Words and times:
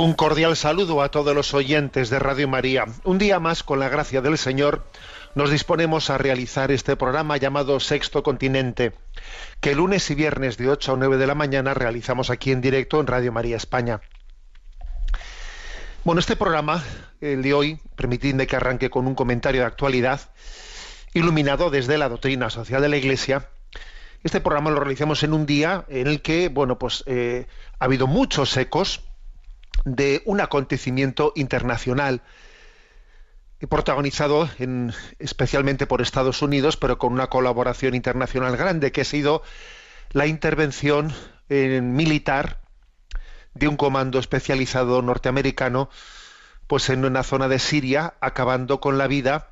Un 0.00 0.14
cordial 0.14 0.56
saludo 0.56 1.02
a 1.02 1.10
todos 1.10 1.34
los 1.34 1.52
oyentes 1.52 2.08
de 2.08 2.18
Radio 2.18 2.48
María. 2.48 2.86
Un 3.04 3.18
día 3.18 3.38
más, 3.38 3.62
con 3.62 3.80
la 3.80 3.90
gracia 3.90 4.22
del 4.22 4.38
Señor, 4.38 4.82
nos 5.34 5.50
disponemos 5.50 6.08
a 6.08 6.16
realizar 6.16 6.70
este 6.70 6.96
programa 6.96 7.36
llamado 7.36 7.78
Sexto 7.80 8.22
Continente, 8.22 8.94
que 9.60 9.74
lunes 9.74 10.10
y 10.10 10.14
viernes 10.14 10.56
de 10.56 10.70
8 10.70 10.94
a 10.94 10.96
9 10.96 11.18
de 11.18 11.26
la 11.26 11.34
mañana 11.34 11.74
realizamos 11.74 12.30
aquí 12.30 12.50
en 12.50 12.62
directo 12.62 12.98
en 12.98 13.08
Radio 13.08 13.30
María 13.30 13.58
España. 13.58 14.00
Bueno, 16.02 16.20
este 16.20 16.34
programa, 16.34 16.82
el 17.20 17.42
de 17.42 17.52
hoy, 17.52 17.78
permitidme 17.94 18.46
que 18.46 18.56
arranque 18.56 18.88
con 18.88 19.06
un 19.06 19.14
comentario 19.14 19.60
de 19.60 19.66
actualidad, 19.66 20.30
iluminado 21.12 21.68
desde 21.68 21.98
la 21.98 22.08
doctrina 22.08 22.48
social 22.48 22.80
de 22.80 22.88
la 22.88 22.96
Iglesia. 22.96 23.50
Este 24.24 24.40
programa 24.40 24.70
lo 24.70 24.80
realizamos 24.80 25.22
en 25.24 25.34
un 25.34 25.44
día 25.44 25.84
en 25.88 26.06
el 26.06 26.22
que, 26.22 26.48
bueno, 26.48 26.78
pues 26.78 27.04
eh, 27.04 27.46
ha 27.78 27.84
habido 27.84 28.06
muchos 28.06 28.56
ecos 28.56 29.02
de 29.84 30.22
un 30.24 30.40
acontecimiento 30.40 31.32
internacional 31.36 32.22
protagonizado 33.68 34.48
en- 34.58 34.92
especialmente 35.18 35.86
por 35.86 36.00
Estados 36.00 36.40
Unidos, 36.42 36.76
pero 36.76 36.98
con 36.98 37.12
una 37.12 37.26
colaboración 37.28 37.94
internacional 37.94 38.56
grande, 38.56 38.92
que 38.92 39.02
ha 39.02 39.04
sido 39.04 39.42
la 40.12 40.26
intervención 40.26 41.12
eh, 41.50 41.80
militar 41.82 42.60
de 43.54 43.68
un 43.68 43.76
comando 43.76 44.18
especializado 44.18 45.02
norteamericano, 45.02 45.90
pues 46.66 46.88
en 46.88 47.04
una 47.04 47.22
zona 47.22 47.48
de 47.48 47.58
Siria, 47.58 48.14
acabando 48.20 48.80
con 48.80 48.96
la 48.96 49.08
vida 49.08 49.48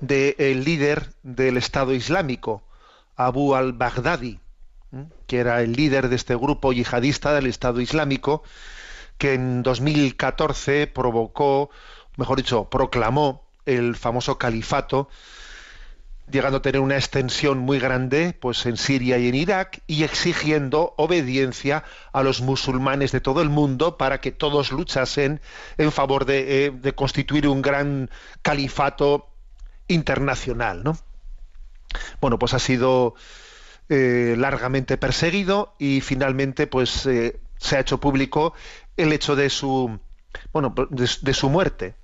del 0.00 0.64
líder 0.64 1.12
del 1.22 1.56
Estado 1.56 1.92
Islámico, 1.94 2.64
Abu 3.14 3.54
al-Baghdadi, 3.54 4.40
que 5.26 5.38
era 5.38 5.60
el 5.60 5.72
líder 5.74 6.08
de 6.08 6.16
este 6.16 6.34
grupo 6.34 6.72
yihadista 6.72 7.34
del 7.34 7.46
Estado 7.46 7.80
Islámico, 7.80 8.42
que 9.18 9.34
en 9.34 9.62
2014 9.62 10.86
provocó, 10.86 11.70
mejor 12.16 12.38
dicho, 12.38 12.68
proclamó 12.70 13.44
el 13.66 13.96
famoso 13.96 14.38
califato, 14.38 15.08
llegando 16.30 16.58
a 16.58 16.62
tener 16.62 16.80
una 16.80 16.96
extensión 16.96 17.58
muy 17.58 17.78
grande 17.78 18.36
pues 18.38 18.66
en 18.66 18.76
Siria 18.76 19.18
y 19.18 19.28
en 19.28 19.34
Irak 19.34 19.82
y 19.86 20.04
exigiendo 20.04 20.94
obediencia 20.96 21.84
a 22.12 22.22
los 22.22 22.40
musulmanes 22.42 23.12
de 23.12 23.20
todo 23.20 23.40
el 23.40 23.48
mundo 23.48 23.96
para 23.96 24.20
que 24.20 24.30
todos 24.30 24.70
luchasen 24.70 25.40
en 25.78 25.90
favor 25.90 26.26
de, 26.26 26.66
eh, 26.66 26.70
de 26.70 26.94
constituir 26.94 27.48
un 27.48 27.62
gran 27.62 28.10
califato 28.42 29.30
internacional, 29.88 30.84
¿no? 30.84 30.98
Bueno, 32.20 32.38
pues 32.38 32.52
ha 32.52 32.58
sido 32.58 33.14
eh, 33.88 34.34
largamente 34.36 34.98
perseguido 34.98 35.74
y 35.78 36.02
finalmente 36.02 36.66
pues 36.66 37.06
eh, 37.06 37.40
se 37.56 37.76
ha 37.76 37.80
hecho 37.80 37.98
público 37.98 38.52
el 38.98 39.12
hecho 39.12 39.36
de 39.36 39.48
su 39.48 39.98
bueno 40.52 40.74
de, 40.90 41.34
su 41.34 41.48
muerte. 41.48 41.94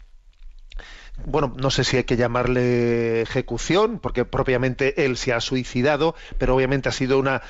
Bueno 1.27 1.53
no 1.57 1.71
sé 1.71 1.85
si 1.85 1.99
hay 1.99 2.05
que 2.05 2.17
llamarle 2.17 3.23
ejecución 3.23 3.99
porque 3.99 4.25
propiamente 4.25 5.05
él 5.05 5.17
se 5.17 5.33
ha 5.33 5.41
suicidado 5.41 6.15
pero 6.39 6.57
obviamente 6.57 6.89
ha 6.89 6.93
sido 6.93 7.19
una 7.19 7.43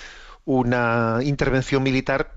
una 0.44 1.20
intervención 1.22 1.82
militar 1.82 2.32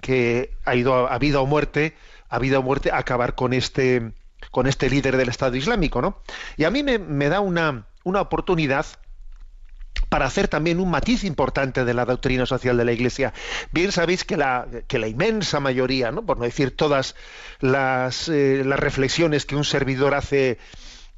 que 0.00 0.54
ha 0.64 0.74
ido 0.74 0.94
a, 1.08 1.14
a 1.14 1.18
vida 1.18 1.40
o 1.40 1.46
muerte 1.46 1.94
a 2.28 2.38
vida 2.38 2.58
o 2.58 2.62
muerte 2.62 2.90
a 2.90 2.98
acabar 2.98 3.34
con 3.34 3.52
este 3.52 4.12
con 4.50 4.66
este 4.66 4.88
líder 4.88 5.18
del 5.18 5.28
Estado 5.28 5.56
Islámico 5.56 6.00
no 6.00 6.22
y 6.56 6.64
a 6.64 6.70
mí 6.70 6.82
me, 6.82 6.98
me 6.98 7.28
da 7.28 7.40
una 7.40 7.86
una 8.04 8.22
oportunidad 8.22 8.86
para 10.08 10.26
hacer 10.26 10.48
también 10.48 10.80
un 10.80 10.90
matiz 10.90 11.24
importante 11.24 11.84
de 11.84 11.94
la 11.94 12.04
doctrina 12.04 12.46
social 12.46 12.76
de 12.76 12.84
la 12.84 12.92
Iglesia. 12.92 13.32
Bien 13.72 13.92
sabéis 13.92 14.24
que 14.24 14.36
la, 14.36 14.66
inmensa 15.06 15.60
mayoría, 15.60 16.12
por 16.12 16.38
no 16.38 16.44
decir 16.44 16.76
todas 16.76 17.14
las, 17.60 18.28
eh, 18.28 18.62
las 18.64 18.80
reflexiones 18.80 19.46
que 19.46 19.56
un 19.56 19.64
servidor 19.64 20.14
hace 20.14 20.58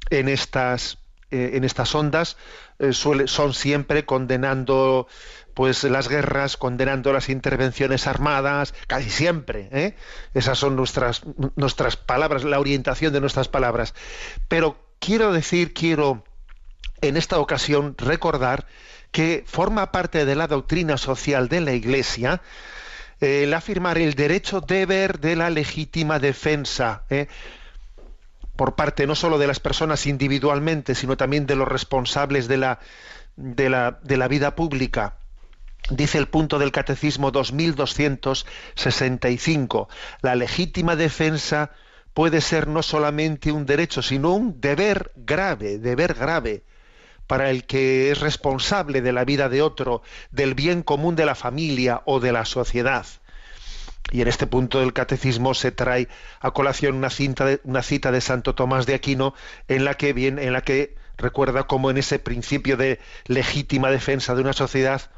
en 0.09 0.27
estas, 0.27 0.97
eh, 1.31 1.61
ondas, 1.93 2.37
eh, 2.79 2.93
son 2.93 3.53
siempre 3.53 4.05
condenando 4.05 5.07
pues 5.53 5.83
las 5.83 6.07
guerras, 6.07 6.55
condenando 6.55 7.11
las 7.11 7.27
intervenciones 7.27 8.07
armadas, 8.07 8.73
casi 8.87 9.09
siempre. 9.09 9.67
¿eh? 9.73 9.95
Esas 10.33 10.57
son 10.57 10.77
nuestras 10.77 11.97
palabras, 11.97 12.45
la 12.45 12.59
orientación 12.59 13.11
de 13.11 13.19
nuestras 13.19 13.49
palabras. 13.49 13.93
Pero 14.47 14.77
quiero 14.99 15.33
decir, 15.33 15.73
quiero 15.73 16.23
en 17.01 17.17
esta 17.17 17.39
ocasión 17.39 17.95
recordar 17.97 18.65
que 19.11 19.43
forma 19.47 19.91
parte 19.91 20.25
de 20.25 20.35
la 20.35 20.47
doctrina 20.47 20.97
social 20.97 21.49
de 21.49 21.61
la 21.61 21.73
Iglesia 21.73 22.41
el 23.19 23.53
afirmar 23.53 23.97
el 23.97 24.13
derecho 24.13 24.61
deber 24.61 25.19
de 25.19 25.35
la 25.35 25.49
legítima 25.49 26.19
defensa 26.19 27.03
¿eh? 27.09 27.27
por 28.55 28.75
parte 28.75 29.07
no 29.07 29.15
solo 29.15 29.37
de 29.37 29.47
las 29.47 29.59
personas 29.59 30.05
individualmente, 30.05 30.95
sino 30.95 31.17
también 31.17 31.45
de 31.45 31.55
los 31.55 31.67
responsables 31.67 32.47
de 32.47 32.57
la, 32.57 32.79
de 33.35 33.69
la, 33.69 33.99
de 34.03 34.17
la 34.17 34.27
vida 34.27 34.55
pública. 34.55 35.15
Dice 35.89 36.17
el 36.17 36.27
punto 36.27 36.59
del 36.59 36.71
Catecismo 36.71 37.31
2265, 37.31 39.89
la 40.21 40.35
legítima 40.35 40.95
defensa 40.95 41.71
puede 42.19 42.41
ser 42.41 42.67
no 42.67 42.83
solamente 42.83 43.49
un 43.49 43.65
derecho, 43.65 44.01
sino 44.01 44.33
un 44.33 44.59
deber 44.59 45.13
grave, 45.15 45.77
deber 45.77 46.13
grave 46.13 46.63
para 47.27 47.49
el 47.49 47.63
que 47.63 48.11
es 48.11 48.19
responsable 48.19 49.01
de 49.01 49.13
la 49.13 49.23
vida 49.23 49.47
de 49.47 49.61
otro, 49.61 50.01
del 50.29 50.53
bien 50.53 50.83
común 50.83 51.15
de 51.15 51.25
la 51.25 51.33
familia 51.33 52.01
o 52.03 52.19
de 52.19 52.33
la 52.33 52.43
sociedad. 52.43 53.05
Y 54.11 54.19
en 54.19 54.27
este 54.27 54.47
punto 54.47 54.81
del 54.81 54.91
catecismo 54.91 55.53
se 55.53 55.71
trae 55.71 56.09
a 56.41 56.51
colación 56.51 56.95
una, 56.95 57.09
cita 57.09 58.11
de 58.11 58.19
Santo 58.19 58.53
Tomás 58.53 58.85
de 58.85 58.95
Aquino 58.95 59.33
en 59.69 59.85
la 59.85 59.93
que 59.93 60.11
bien, 60.11 60.39
en 60.39 60.51
la 60.51 60.59
que 60.59 60.97
recuerda 61.15 61.67
cómo 61.67 61.89
en 61.89 61.99
ese 61.99 62.19
principio 62.19 62.75
de 62.75 62.99
legítima 63.27 63.91
defensa 63.91 64.35
de 64.35 64.41
una 64.41 64.51
sociedad 64.51 65.09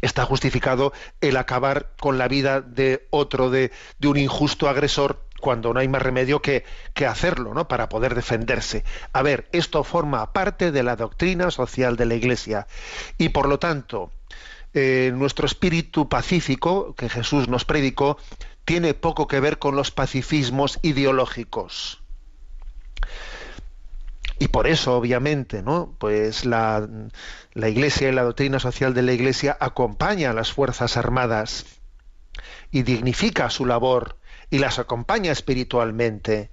está 0.00 0.24
justificado 0.24 0.92
el 1.20 1.36
acabar 1.36 1.92
con 2.00 2.18
la 2.18 2.26
vida 2.26 2.62
de 2.62 3.06
otro, 3.10 3.48
de 3.48 3.70
un 4.02 4.16
injusto 4.16 4.68
agresor, 4.68 5.25
cuando 5.40 5.72
no 5.72 5.80
hay 5.80 5.88
más 5.88 6.02
remedio 6.02 6.40
que, 6.42 6.64
que 6.94 7.06
hacerlo, 7.06 7.54
¿no? 7.54 7.68
Para 7.68 7.88
poder 7.88 8.14
defenderse. 8.14 8.84
A 9.12 9.22
ver, 9.22 9.48
esto 9.52 9.84
forma 9.84 10.32
parte 10.32 10.72
de 10.72 10.82
la 10.82 10.96
doctrina 10.96 11.50
social 11.50 11.96
de 11.96 12.06
la 12.06 12.14
Iglesia. 12.14 12.66
Y 13.18 13.30
por 13.30 13.48
lo 13.48 13.58
tanto, 13.58 14.10
eh, 14.74 15.10
nuestro 15.14 15.46
espíritu 15.46 16.08
pacífico 16.08 16.94
que 16.94 17.08
Jesús 17.08 17.48
nos 17.48 17.64
predicó 17.64 18.18
tiene 18.66 18.94
poco 18.94 19.26
que 19.26 19.40
ver 19.40 19.58
con 19.58 19.76
los 19.76 19.90
pacifismos 19.90 20.78
ideológicos. 20.82 22.02
Y 24.38 24.48
por 24.48 24.66
eso, 24.66 24.94
obviamente, 24.96 25.62
¿no? 25.62 25.94
Pues 25.98 26.44
la, 26.44 26.86
la 27.54 27.68
Iglesia 27.70 28.10
y 28.10 28.12
la 28.12 28.24
doctrina 28.24 28.58
social 28.58 28.92
de 28.92 29.02
la 29.02 29.12
Iglesia 29.12 29.56
acompaña 29.60 30.30
a 30.30 30.34
las 30.34 30.52
Fuerzas 30.52 30.98
Armadas 30.98 31.64
y 32.70 32.82
dignifica 32.82 33.48
su 33.48 33.64
labor 33.64 34.18
y 34.50 34.58
las 34.58 34.78
acompaña 34.78 35.32
espiritualmente. 35.32 36.50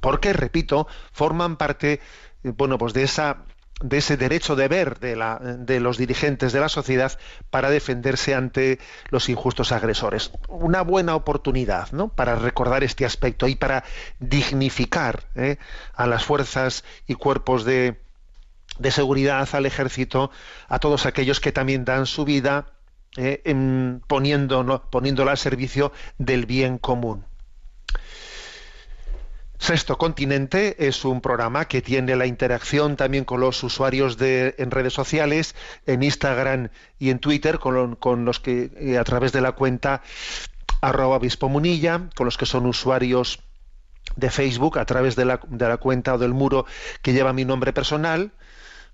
Porque, 0.00 0.32
repito, 0.32 0.86
forman 1.12 1.56
parte, 1.56 2.00
bueno, 2.42 2.78
pues 2.78 2.92
de 2.92 3.04
esa 3.04 3.44
de 3.82 3.98
ese 3.98 4.16
derecho 4.16 4.56
de 4.56 4.68
ver 4.68 5.00
de, 5.00 5.16
la, 5.16 5.38
de, 5.38 5.80
los 5.80 5.98
dirigentes 5.98 6.52
de 6.52 6.60
la 6.60 6.68
sociedad 6.68 7.18
para 7.50 7.70
defenderse 7.70 8.34
ante 8.34 8.78
los 9.10 9.28
injustos 9.28 9.72
agresores. 9.72 10.30
Una 10.48 10.82
buena 10.82 11.14
oportunidad 11.16 11.90
¿no? 11.92 12.08
para 12.08 12.36
recordar 12.36 12.84
este 12.84 13.04
aspecto 13.04 13.48
y 13.48 13.56
para 13.56 13.84
dignificar 14.20 15.24
¿eh? 15.34 15.56
a 15.94 16.06
las 16.06 16.24
fuerzas 16.24 16.84
y 17.06 17.14
cuerpos 17.14 17.64
de, 17.64 18.00
de, 18.78 18.90
seguridad, 18.90 19.48
al 19.52 19.66
ejército, 19.66 20.30
a 20.68 20.78
todos 20.78 21.04
aquellos 21.06 21.40
que 21.40 21.52
también 21.52 21.84
dan 21.84 22.06
su 22.06 22.24
vida 22.24 22.66
¿eh? 23.16 23.42
en, 23.44 24.02
poniéndolo, 24.06 24.90
poniéndola 24.90 25.32
al 25.32 25.38
servicio 25.38 25.92
del 26.18 26.46
bien 26.46 26.78
común. 26.78 27.24
Sexto 29.62 29.96
Continente 29.96 30.88
es 30.88 31.04
un 31.04 31.20
programa 31.20 31.66
que 31.66 31.82
tiene 31.82 32.16
la 32.16 32.26
interacción 32.26 32.96
también 32.96 33.24
con 33.24 33.40
los 33.40 33.62
usuarios 33.62 34.18
de, 34.18 34.56
en 34.58 34.72
redes 34.72 34.92
sociales, 34.92 35.54
en 35.86 36.02
Instagram 36.02 36.70
y 36.98 37.10
en 37.10 37.20
Twitter, 37.20 37.60
con, 37.60 37.94
con 37.94 38.24
los 38.24 38.40
que 38.40 38.72
eh, 38.76 38.98
a 38.98 39.04
través 39.04 39.30
de 39.30 39.40
la 39.40 39.52
cuenta 39.52 40.02
arroba 40.80 41.20
munilla, 41.42 42.08
con 42.16 42.24
los 42.24 42.36
que 42.36 42.44
son 42.44 42.66
usuarios 42.66 43.38
de 44.16 44.30
Facebook 44.30 44.80
a 44.80 44.84
través 44.84 45.14
de 45.14 45.26
la, 45.26 45.40
de 45.46 45.68
la 45.68 45.76
cuenta 45.76 46.14
o 46.14 46.18
del 46.18 46.34
muro 46.34 46.66
que 47.00 47.12
lleva 47.12 47.32
mi 47.32 47.44
nombre 47.44 47.72
personal, 47.72 48.32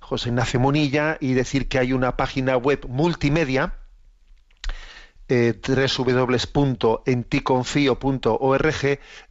José 0.00 0.28
Ignacio 0.28 0.60
Munilla, 0.60 1.16
y 1.18 1.32
decir 1.32 1.68
que 1.68 1.78
hay 1.78 1.94
una 1.94 2.18
página 2.18 2.58
web 2.58 2.86
multimedia 2.88 3.77
eh, 5.28 5.60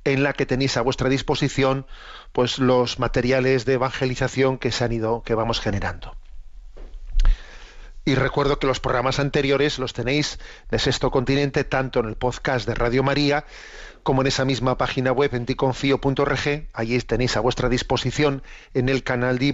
en 0.04 0.24
la 0.24 0.34
que 0.34 0.46
tenéis 0.46 0.78
a 0.78 0.82
vuestra 0.82 1.10
disposición 1.10 1.86
pues 2.32 2.60
los 2.60 3.00
materiales 3.00 3.66
de 3.66 3.74
evangelización 3.74 4.58
que 4.58 4.72
se 4.72 4.84
han 4.84 4.92
ido 4.92 5.24
que 5.24 5.34
vamos 5.34 5.60
generando. 5.60 6.16
Y 8.06 8.16
recuerdo 8.16 8.58
que 8.58 8.68
los 8.68 8.80
programas 8.80 9.20
anteriores 9.20 9.80
los 9.80 9.92
tenéis 9.92 10.40
de 10.72 10.80
Sexto 10.80 11.12
Continente 11.12 11.66
tanto 11.66 12.00
en 12.00 12.06
el 12.06 12.16
podcast 12.16 12.66
de 12.66 12.74
Radio 12.74 13.04
María 13.04 13.44
como 14.04 14.22
en 14.22 14.28
esa 14.28 14.46
misma 14.46 14.78
página 14.78 15.12
web 15.12 15.36
enticonfio.org. 15.36 16.70
Allí 16.72 17.00
tenéis 17.02 17.36
a 17.36 17.42
vuestra 17.42 17.68
disposición 17.68 18.44
en 18.74 18.88
el 18.88 19.04
canal 19.04 19.38
de 19.40 19.54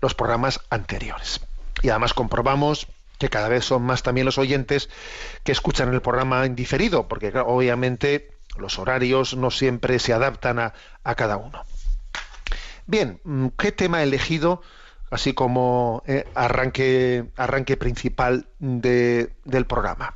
los 0.00 0.14
programas 0.14 0.60
anteriores. 0.70 1.42
Y 1.82 1.90
además 1.90 2.14
comprobamos 2.14 2.88
que 3.18 3.28
cada 3.28 3.48
vez 3.48 3.64
son 3.64 3.82
más 3.82 4.02
también 4.02 4.24
los 4.24 4.38
oyentes 4.38 4.88
que 5.42 5.52
escuchan 5.52 5.92
el 5.92 6.02
programa 6.02 6.44
en 6.44 6.54
diferido, 6.54 7.08
porque 7.08 7.32
obviamente 7.38 8.30
los 8.58 8.78
horarios 8.78 9.36
no 9.36 9.50
siempre 9.50 9.98
se 9.98 10.12
adaptan 10.12 10.58
a, 10.58 10.72
cada 11.14 11.36
uno. 11.36 11.64
Bien, 12.86 13.20
mm, 13.24 13.48
¿qué 13.58 13.72
tema 13.72 14.00
he 14.00 14.04
elegido? 14.04 14.62
Así 15.10 15.34
como 15.34 16.02
eh, 16.06 16.24
arranque, 16.34 17.26
arranque 17.36 17.76
principal 17.76 18.48
de, 18.58 19.32
del 19.44 19.66
programa. 19.66 20.14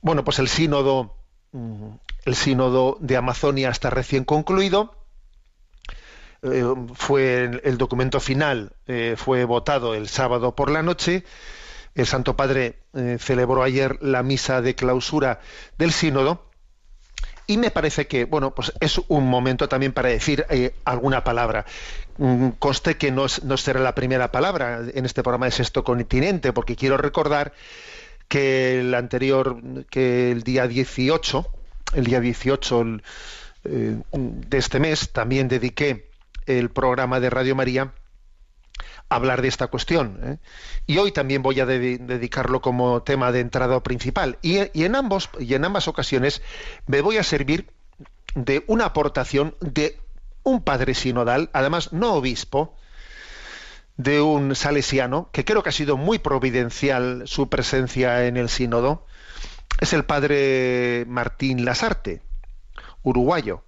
Bueno, 0.00 0.24
pues 0.24 0.38
el 0.38 0.48
sínodo, 0.48 1.16
mm, 1.52 1.90
el 2.24 2.34
sínodo 2.34 2.96
de 3.00 3.16
Amazonia 3.16 3.70
está 3.70 3.90
recién 3.90 4.24
concluido. 4.24 4.94
Eh, 6.42 6.64
fue 6.94 7.60
el, 7.64 7.78
documento 7.78 8.20
final 8.20 8.72
eh, 8.86 9.16
fue 9.16 9.44
votado 9.44 9.96
el 9.96 10.08
sábado 10.08 10.54
por 10.54 10.70
la 10.70 10.84
noche 10.84 11.24
el 11.94 12.06
Santo 12.06 12.36
Padre 12.36 12.78
eh, 12.94 13.16
celebró 13.20 13.62
ayer 13.62 13.98
la 14.02 14.22
misa 14.22 14.60
de 14.60 14.74
clausura 14.74 15.40
del 15.78 15.92
sínodo 15.92 16.48
y 17.46 17.56
me 17.56 17.70
parece 17.70 18.06
que 18.06 18.24
bueno 18.24 18.54
pues 18.54 18.72
es 18.80 19.00
un 19.08 19.26
momento 19.26 19.68
también 19.68 19.92
para 19.92 20.10
decir 20.10 20.46
eh, 20.50 20.74
alguna 20.84 21.24
palabra. 21.24 21.64
Mm, 22.18 22.50
conste 22.58 22.96
que 22.96 23.10
no, 23.10 23.26
no, 23.42 23.56
será 23.56 23.80
la 23.80 23.94
primera 23.94 24.30
palabra 24.30 24.82
en 24.94 25.06
este 25.06 25.22
programa 25.22 25.46
de 25.46 25.52
sexto 25.52 25.82
continente 25.82 26.52
porque 26.52 26.76
quiero 26.76 26.96
recordar 26.96 27.52
que 28.28 28.80
el 28.80 28.94
anterior 28.94 29.60
que 29.90 30.30
el 30.30 30.42
día 30.42 30.68
18 30.68 31.46
el 31.94 32.04
día 32.04 32.20
18 32.20 32.86
eh, 33.64 33.96
de 34.12 34.58
este 34.58 34.78
mes 34.78 35.10
también 35.10 35.48
dediqué 35.48 36.10
el 36.46 36.70
programa 36.70 37.18
de 37.20 37.30
Radio 37.30 37.56
María 37.56 37.92
hablar 39.08 39.42
de 39.42 39.48
esta 39.48 39.68
cuestión. 39.68 40.18
¿eh? 40.22 40.38
Y 40.86 40.98
hoy 40.98 41.12
también 41.12 41.42
voy 41.42 41.60
a 41.60 41.66
dedicarlo 41.66 42.60
como 42.60 43.02
tema 43.02 43.32
de 43.32 43.40
entrada 43.40 43.82
principal. 43.82 44.38
Y, 44.42 44.58
en 44.58 44.94
ambos, 44.94 45.30
y 45.38 45.54
en 45.54 45.64
ambas 45.64 45.88
ocasiones 45.88 46.42
me 46.86 47.00
voy 47.00 47.16
a 47.16 47.22
servir 47.22 47.70
de 48.34 48.64
una 48.66 48.86
aportación 48.86 49.54
de 49.60 49.98
un 50.42 50.62
padre 50.62 50.94
sinodal, 50.94 51.50
además 51.52 51.92
no 51.92 52.14
obispo, 52.14 52.74
de 53.96 54.20
un 54.20 54.54
salesiano, 54.54 55.28
que 55.32 55.44
creo 55.44 55.62
que 55.62 55.70
ha 55.70 55.72
sido 55.72 55.96
muy 55.96 56.18
providencial 56.18 57.24
su 57.26 57.48
presencia 57.48 58.26
en 58.26 58.36
el 58.36 58.48
sínodo, 58.48 59.04
es 59.80 59.92
el 59.92 60.04
padre 60.04 61.04
Martín 61.08 61.64
Lasarte, 61.64 62.22
uruguayo. 63.02 63.64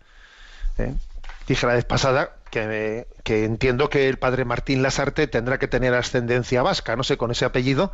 ¿eh? 0.78 0.94
Dije 1.50 1.66
la 1.66 1.74
vez 1.74 1.84
pasada 1.84 2.36
que, 2.48 3.08
entiendo 3.26 3.90
que 3.90 4.08
el 4.08 4.20
padre 4.20 4.44
Martín 4.44 4.84
Lasarte 4.84 5.26
tendrá 5.26 5.58
que 5.58 5.66
tener 5.66 5.92
ascendencia 5.94 6.62
vasca, 6.62 6.94
no 6.94 7.02
sé, 7.02 7.16
con 7.16 7.32
ese 7.32 7.44
apellido. 7.44 7.90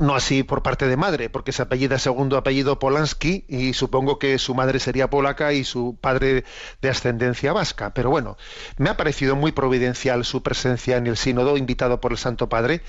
No 0.00 0.14
así 0.14 0.42
por 0.42 0.62
parte 0.62 0.86
de 0.86 0.98
madre, 0.98 1.30
porque 1.30 1.52
se 1.52 1.62
apellida 1.62 1.98
segundo 1.98 2.36
apellido 2.36 2.78
Polanski 2.78 3.46
y 3.48 3.72
supongo 3.72 4.18
que 4.18 4.36
su 4.36 4.54
madre 4.54 4.80
sería 4.80 5.08
polaca 5.08 5.54
y 5.54 5.64
su 5.64 5.96
padre 5.98 6.44
de 6.82 6.90
ascendencia 6.90 7.54
vasca. 7.54 7.94
Pero 7.94 8.10
bueno, 8.10 8.36
me 8.76 8.90
ha 8.90 8.98
parecido 8.98 9.34
muy 9.34 9.52
providencial 9.52 10.26
su 10.26 10.42
presencia 10.42 10.98
en 10.98 11.06
el 11.06 11.16
sínodo 11.16 11.56
invitado 11.56 12.02
por 12.02 12.12
el 12.12 12.18
Santo 12.18 12.50
Padre, 12.50 12.82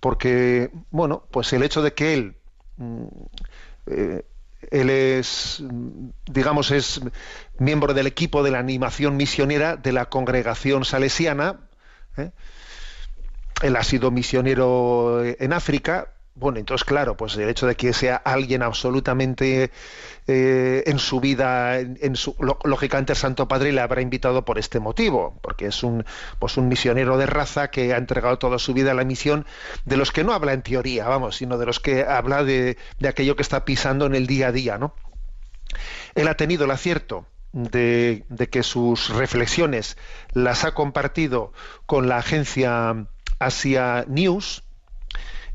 porque, 0.00 0.70
bueno, 0.90 1.26
pues 1.30 1.50
el 1.54 1.62
hecho 1.62 1.80
de 1.80 1.94
que 1.94 2.12
él 2.12 2.36
mm, 2.76 3.06
eh, 3.86 4.26
él 4.70 4.90
es, 4.90 5.62
digamos, 6.26 6.70
es 6.70 7.00
miembro 7.58 7.94
del 7.94 8.06
equipo 8.06 8.42
de 8.42 8.50
la 8.50 8.58
animación 8.58 9.16
misionera 9.16 9.76
de 9.76 9.92
la 9.92 10.06
congregación 10.06 10.84
salesiana. 10.84 11.60
¿eh? 12.16 12.30
Él 13.62 13.76
ha 13.76 13.84
sido 13.84 14.10
misionero 14.10 15.22
en 15.24 15.52
África, 15.52 16.14
bueno, 16.36 16.58
entonces, 16.58 16.84
claro, 16.84 17.16
pues 17.16 17.36
el 17.36 17.48
hecho 17.48 17.66
de 17.68 17.76
que 17.76 17.92
sea 17.92 18.16
alguien 18.16 18.62
absolutamente 18.62 19.70
eh, 20.26 20.82
en 20.86 20.98
su 20.98 21.20
vida, 21.20 21.78
en, 21.78 22.16
su, 22.16 22.34
lógicamente 22.64 23.12
el 23.12 23.18
Santo 23.18 23.46
Padre 23.46 23.70
le 23.70 23.80
habrá 23.80 24.00
invitado 24.00 24.44
por 24.44 24.58
este 24.58 24.80
motivo, 24.80 25.38
porque 25.42 25.66
es 25.66 25.84
un, 25.84 26.04
pues 26.40 26.56
un 26.56 26.66
misionero 26.66 27.18
de 27.18 27.26
raza 27.26 27.70
que 27.70 27.94
ha 27.94 27.98
entregado 27.98 28.36
toda 28.38 28.58
su 28.58 28.74
vida 28.74 28.90
a 28.90 28.94
la 28.94 29.04
misión, 29.04 29.46
de 29.84 29.96
los 29.96 30.10
que 30.10 30.24
no 30.24 30.32
habla 30.32 30.54
en 30.54 30.62
teoría, 30.62 31.06
vamos, 31.06 31.36
sino 31.36 31.56
de 31.56 31.66
los 31.66 31.78
que 31.78 32.02
habla 32.02 32.42
de, 32.42 32.78
aquello 33.06 33.36
que 33.36 33.42
está 33.42 33.64
pisando 33.64 34.06
en 34.06 34.16
el 34.16 34.26
día 34.26 34.48
a 34.48 34.52
día, 34.52 34.76
¿no? 34.76 34.94
Él 36.16 36.26
ha 36.26 36.36
tenido 36.36 36.64
el 36.64 36.72
acierto 36.72 37.26
de 37.52 38.24
que 38.50 38.64
sus 38.64 39.10
reflexiones 39.10 39.96
las 40.32 40.64
ha 40.64 40.74
compartido 40.74 41.52
con 41.86 42.08
la 42.08 42.16
agencia 42.16 43.06
Asia 43.38 44.04
News, 44.08 44.63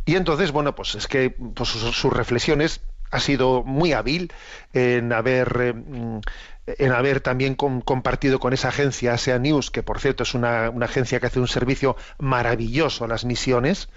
y 0.09 0.15
entonces, 0.15 0.51
bueno, 0.51 0.73
pues 0.73 0.95
es 0.95 1.07
que 1.07 1.29
pues, 1.29 1.69
sus, 1.69 2.11
reflexiones 2.11 2.81
ha 3.11 3.19
sido 3.19 3.63
muy 3.63 3.93
hábil 3.93 4.33
en 4.73 5.13
haber 5.13 5.55
eh, 5.61 5.73
en 6.65 6.91
haber 6.91 7.21
también 7.21 7.53
compartido 7.53 8.39
con 8.39 8.53
esa 8.53 8.69
agencia 8.69 9.13
Asia 9.13 9.37
News, 9.37 9.69
que 9.69 9.83
por 9.83 9.99
cierto 9.99 10.23
es 10.23 10.33
una, 10.33 10.71
una, 10.71 10.87
agencia 10.87 11.19
que 11.19 11.27
hace 11.27 11.39
un 11.39 11.47
servicio 11.47 11.95
maravilloso 12.17 13.05
a 13.05 13.07
las 13.07 13.23
misiones. 13.23 13.89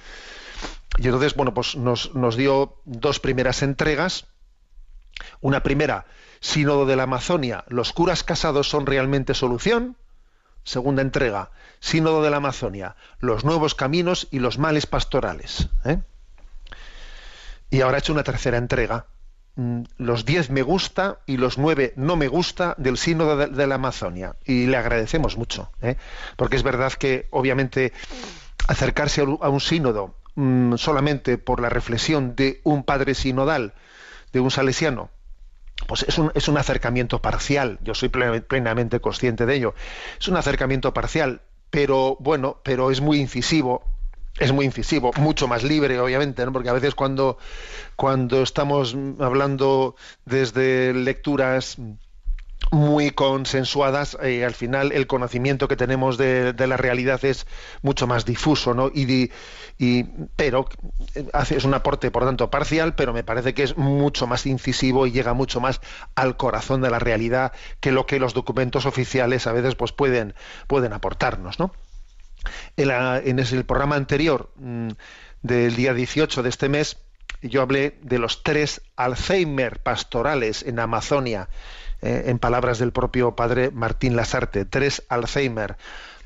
Y 0.99 1.07
entonces, 1.07 1.35
bueno, 1.35 1.55
pues 1.55 1.77
nos, 1.77 2.15
nos 2.15 2.37
dio 2.37 2.77
dos 2.85 3.19
primeras 3.19 3.63
entregas. 3.63 4.27
Una 5.41 5.63
primera, 5.63 6.05
Sínodo 6.41 6.85
de 6.85 6.97
la 6.97 7.05
Amazonia, 7.05 7.65
¿los 7.69 7.95
curas 7.95 8.23
casados 8.23 8.69
son 8.69 8.85
realmente 8.85 9.33
solución? 9.33 9.97
Segunda 10.65 11.03
entrega, 11.03 11.51
Sínodo 11.81 12.23
de 12.23 12.31
la 12.31 12.37
Amazonia, 12.37 12.95
los 13.19 13.45
nuevos 13.45 13.75
caminos 13.75 14.29
y 14.31 14.39
los 14.39 14.59
males 14.59 14.87
pastorales. 14.87 15.69
¿eh? 15.85 15.99
Y 17.71 17.81
ahora 17.81 17.97
ha 17.97 17.99
hecho 17.99 18.13
una 18.13 18.23
tercera 18.23 18.59
entrega, 18.59 19.07
mm, 19.57 19.83
los 19.99 20.25
diez 20.25 20.51
me 20.51 20.63
gusta 20.63 21.19
y 21.27 21.39
los 21.39 21.59
nueve 21.59 21.93
no 21.97 22.17
me 22.17 22.29
gusta 22.29 22.75
del 22.79 22.99
Sínodo 22.99 23.37
de, 23.37 23.67
la 23.67 23.75
Amazonia. 23.75 24.37
Y 24.45 24.67
le 24.67 24.77
agradecemos 24.77 25.37
mucho, 25.37 25.73
¿eh? 25.81 25.97
porque 26.37 26.57
es 26.57 26.63
verdad 26.63 26.93
que 26.93 27.27
obviamente 27.31 27.93
acercarse 28.69 29.23
a 29.23 29.49
un 29.49 29.61
sínodo 29.61 30.15
mm, 30.37 30.77
solamente 30.77 31.39
por 31.39 31.61
la 31.61 31.69
reflexión 31.69 32.37
de 32.37 32.61
un 32.63 32.85
padre 32.85 33.15
sinodal, 33.15 33.75
de 34.33 34.41
un 34.41 34.51
salesiano, 34.51 35.11
pues 35.87 36.05
es 36.09 36.19
un, 36.19 36.31
es 36.35 36.49
un 36.49 36.59
acercamiento 36.59 37.21
parcial, 37.21 37.79
yo 37.83 37.95
soy 37.95 38.09
plenamente 38.09 39.01
consciente 39.01 39.47
de 39.47 39.55
ello, 39.57 39.75
es 40.19 40.29
un 40.29 40.37
acercamiento 40.37 40.93
parcial, 40.95 41.43
pero 41.71 42.17
bueno, 42.21 42.59
pero 42.63 42.91
es 42.91 43.01
muy 43.01 43.19
incisivo, 43.19 43.83
es 44.39 44.53
muy 44.53 44.65
incisivo, 44.65 45.11
mucho 45.19 45.49
más 45.49 45.63
libre, 45.63 45.99
obviamente, 46.01 46.45
¿no? 46.45 46.53
porque 46.53 46.69
a 46.69 46.73
veces 46.73 46.95
cuando, 46.95 47.39
cuando 47.97 48.43
estamos 48.43 48.97
hablando 49.21 49.97
desde 50.25 50.95
lecturas 50.95 51.77
muy 52.73 53.11
consensuadas, 53.11 54.17
eh, 54.23 54.47
al 54.47 54.55
final 54.55 54.93
el 54.93 55.07
conocimiento 55.07 55.69
que 55.69 55.77
tenemos 55.77 56.17
de, 56.17 56.55
la 56.57 56.79
realidad 56.79 57.23
es 57.23 57.47
mucho 57.83 58.07
más 58.07 58.25
difuso, 58.25 58.73
¿no? 58.73 58.91
Y, 58.93 59.31
y 59.79 60.05
pero 60.37 60.67
eh, 61.15 61.29
hace, 61.35 61.59
es 61.59 61.65
un 61.65 61.75
aporte, 61.75 62.11
por 62.11 62.25
tanto, 62.25 62.51
parcial, 62.51 62.95
pero 62.95 63.13
me 63.13 63.25
parece 63.25 63.53
que 63.53 63.63
es 63.63 63.77
mucho 63.77 64.27
más 64.27 64.47
incisivo 64.47 65.07
y 65.07 65.13
llega 65.13 65.35
mucho 65.35 65.61
más 65.61 65.83
al 66.15 66.39
corazón 66.39 66.81
de 66.81 66.91
la 66.91 66.99
realidad 66.99 67.53
que 67.79 67.93
lo 67.93 68.07
que 68.07 68.19
los 68.19 68.33
documentos 68.33 68.87
oficiales 68.87 69.47
a 69.47 69.53
veces 69.53 69.75
pues 69.75 69.93
pueden, 69.93 70.35
pueden 70.67 70.95
aportarnos, 70.95 71.59
¿no? 71.59 71.73
En, 72.79 72.91
en 72.91 73.39
el 73.39 73.65
programa 73.67 73.97
anterior 73.97 74.51
mm, 74.57 74.89
del 75.43 75.77
día 75.77 75.93
18 75.93 76.43
de 76.43 76.49
este 76.49 76.71
mes, 76.71 76.97
yo 77.43 77.63
hablé 77.63 77.99
de 78.03 78.19
los 78.19 78.43
tres 78.43 78.83
Alzheimer 78.97 79.81
pastorales 79.81 80.63
en 80.63 80.79
Amazonia 80.79 81.49
eh, 82.01 82.25
en 82.27 82.39
palabras 82.39 82.79
del 82.79 82.93
propio 82.93 83.37
padre 83.37 83.71
Martín 83.71 84.17
Lasarte, 84.17 84.65
tres 84.65 85.05
Alzheimer. 85.09 85.77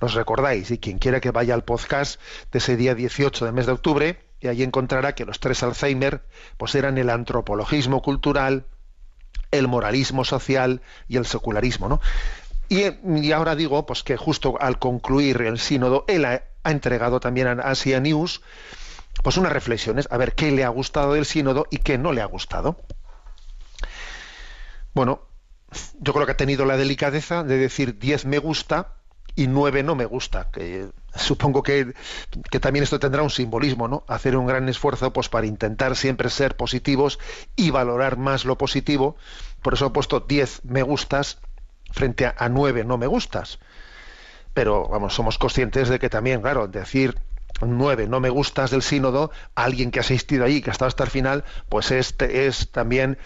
Los 0.00 0.14
recordáis, 0.14 0.70
y 0.70 0.78
quien 0.78 0.98
quiera 0.98 1.20
que 1.20 1.30
vaya 1.30 1.54
al 1.54 1.64
podcast 1.64 2.20
de 2.52 2.58
ese 2.58 2.76
día 2.76 2.94
18 2.94 3.44
del 3.44 3.54
mes 3.54 3.66
de 3.66 3.72
octubre, 3.72 4.18
y 4.40 4.48
ahí 4.48 4.62
encontrará 4.62 5.14
que 5.14 5.24
los 5.24 5.40
tres 5.40 5.62
Alzheimer 5.62 6.22
pues 6.56 6.74
eran 6.74 6.98
el 6.98 7.10
antropologismo 7.10 8.02
cultural, 8.02 8.66
el 9.50 9.68
moralismo 9.68 10.24
social 10.24 10.82
y 11.08 11.16
el 11.16 11.26
secularismo, 11.26 11.88
¿no? 11.88 12.00
Y, 12.68 13.32
ahora 13.32 13.54
digo 13.54 13.86
pues 13.86 14.02
que 14.02 14.16
justo 14.16 14.56
al 14.60 14.78
concluir 14.78 15.42
el 15.42 15.58
sínodo, 15.58 16.04
él 16.08 16.24
ha, 16.24 16.42
entregado 16.64 17.20
también 17.20 17.46
a 17.46 17.52
Asia 17.52 18.00
News 18.00 18.42
pues 19.22 19.36
unas 19.36 19.52
reflexiones, 19.52 20.08
a 20.10 20.16
ver 20.16 20.34
qué 20.34 20.50
le 20.50 20.64
ha 20.64 20.68
gustado 20.68 21.14
del 21.14 21.26
sínodo 21.26 21.66
y 21.70 21.78
qué 21.78 21.98
no 21.98 22.12
le 22.12 22.22
ha 22.22 22.26
gustado. 22.26 22.76
Bueno, 24.94 25.20
yo 26.00 26.12
creo 26.12 26.26
que 26.26 26.32
ha 26.32 26.36
tenido 26.36 26.64
la 26.64 26.76
delicadeza 26.76 27.42
de 27.42 27.58
decir 27.58 27.98
10 27.98 28.26
me 28.26 28.38
gusta 28.38 28.94
y 29.34 29.48
9 29.48 29.82
no 29.82 29.94
me 29.94 30.06
gusta, 30.06 30.48
que 30.50 30.88
supongo 31.14 31.62
que, 31.62 31.94
también 32.60 32.82
esto 32.82 32.98
tendrá 32.98 33.22
un 33.22 33.30
simbolismo, 33.30 33.86
¿no? 33.86 34.04
Hacer 34.08 34.36
un 34.36 34.46
gran 34.46 34.68
esfuerzo 34.68 35.12
pues 35.12 35.28
para 35.28 35.46
intentar 35.46 35.94
siempre 35.96 36.30
ser 36.30 36.56
positivos 36.56 37.18
y 37.54 37.70
valorar 37.70 38.16
más 38.16 38.46
lo 38.46 38.56
positivo. 38.56 39.16
Por 39.60 39.74
eso 39.74 39.86
he 39.86 39.90
puesto 39.90 40.20
10 40.20 40.64
me 40.64 40.82
gustas 40.82 41.38
frente 41.92 42.26
a, 42.26 42.48
9 42.48 42.84
no 42.84 42.96
me 42.96 43.06
gustas. 43.06 43.58
Pero 44.54 44.88
vamos, 44.88 45.14
somos 45.14 45.36
conscientes 45.36 45.90
de 45.90 45.98
que 45.98 46.08
también, 46.08 46.40
claro, 46.40 46.66
decir 46.66 47.20
9 47.60 48.08
no 48.08 48.20
me 48.20 48.28
gustas 48.28 48.70
del 48.70 48.82
sínodo, 48.82 49.30
alguien 49.54 49.90
que 49.90 50.00
ha 50.00 50.02
asistido 50.02 50.44
allí, 50.44 50.60
que 50.62 50.70
ha 50.70 50.72
estado 50.72 50.88
hasta 50.88 51.04
el 51.04 51.10
final, 51.10 51.44
pues 51.68 51.90
este 51.90 52.46
es 52.46 52.70
también 52.70 53.18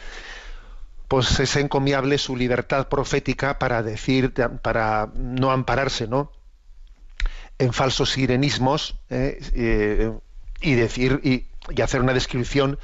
pues 1.08 1.40
es 1.40 1.56
encomiable 1.56 2.18
su 2.18 2.37
libertad 2.37 2.88
profética 2.88 3.58
para 3.58 3.82
decir, 3.82 4.32
para 4.62 5.10
no 5.16 5.50
ampararse, 5.50 6.06
¿no? 6.06 6.30
en 7.60 7.72
falsos 7.75 8.10
sirenismos 8.10 8.96
eh, 9.10 9.38
eh, 9.52 10.12
y 10.60 10.75
decir 10.75 11.20
y, 11.22 11.46
hacer 11.82 12.00
una 12.00 12.14
descripción 12.14 12.78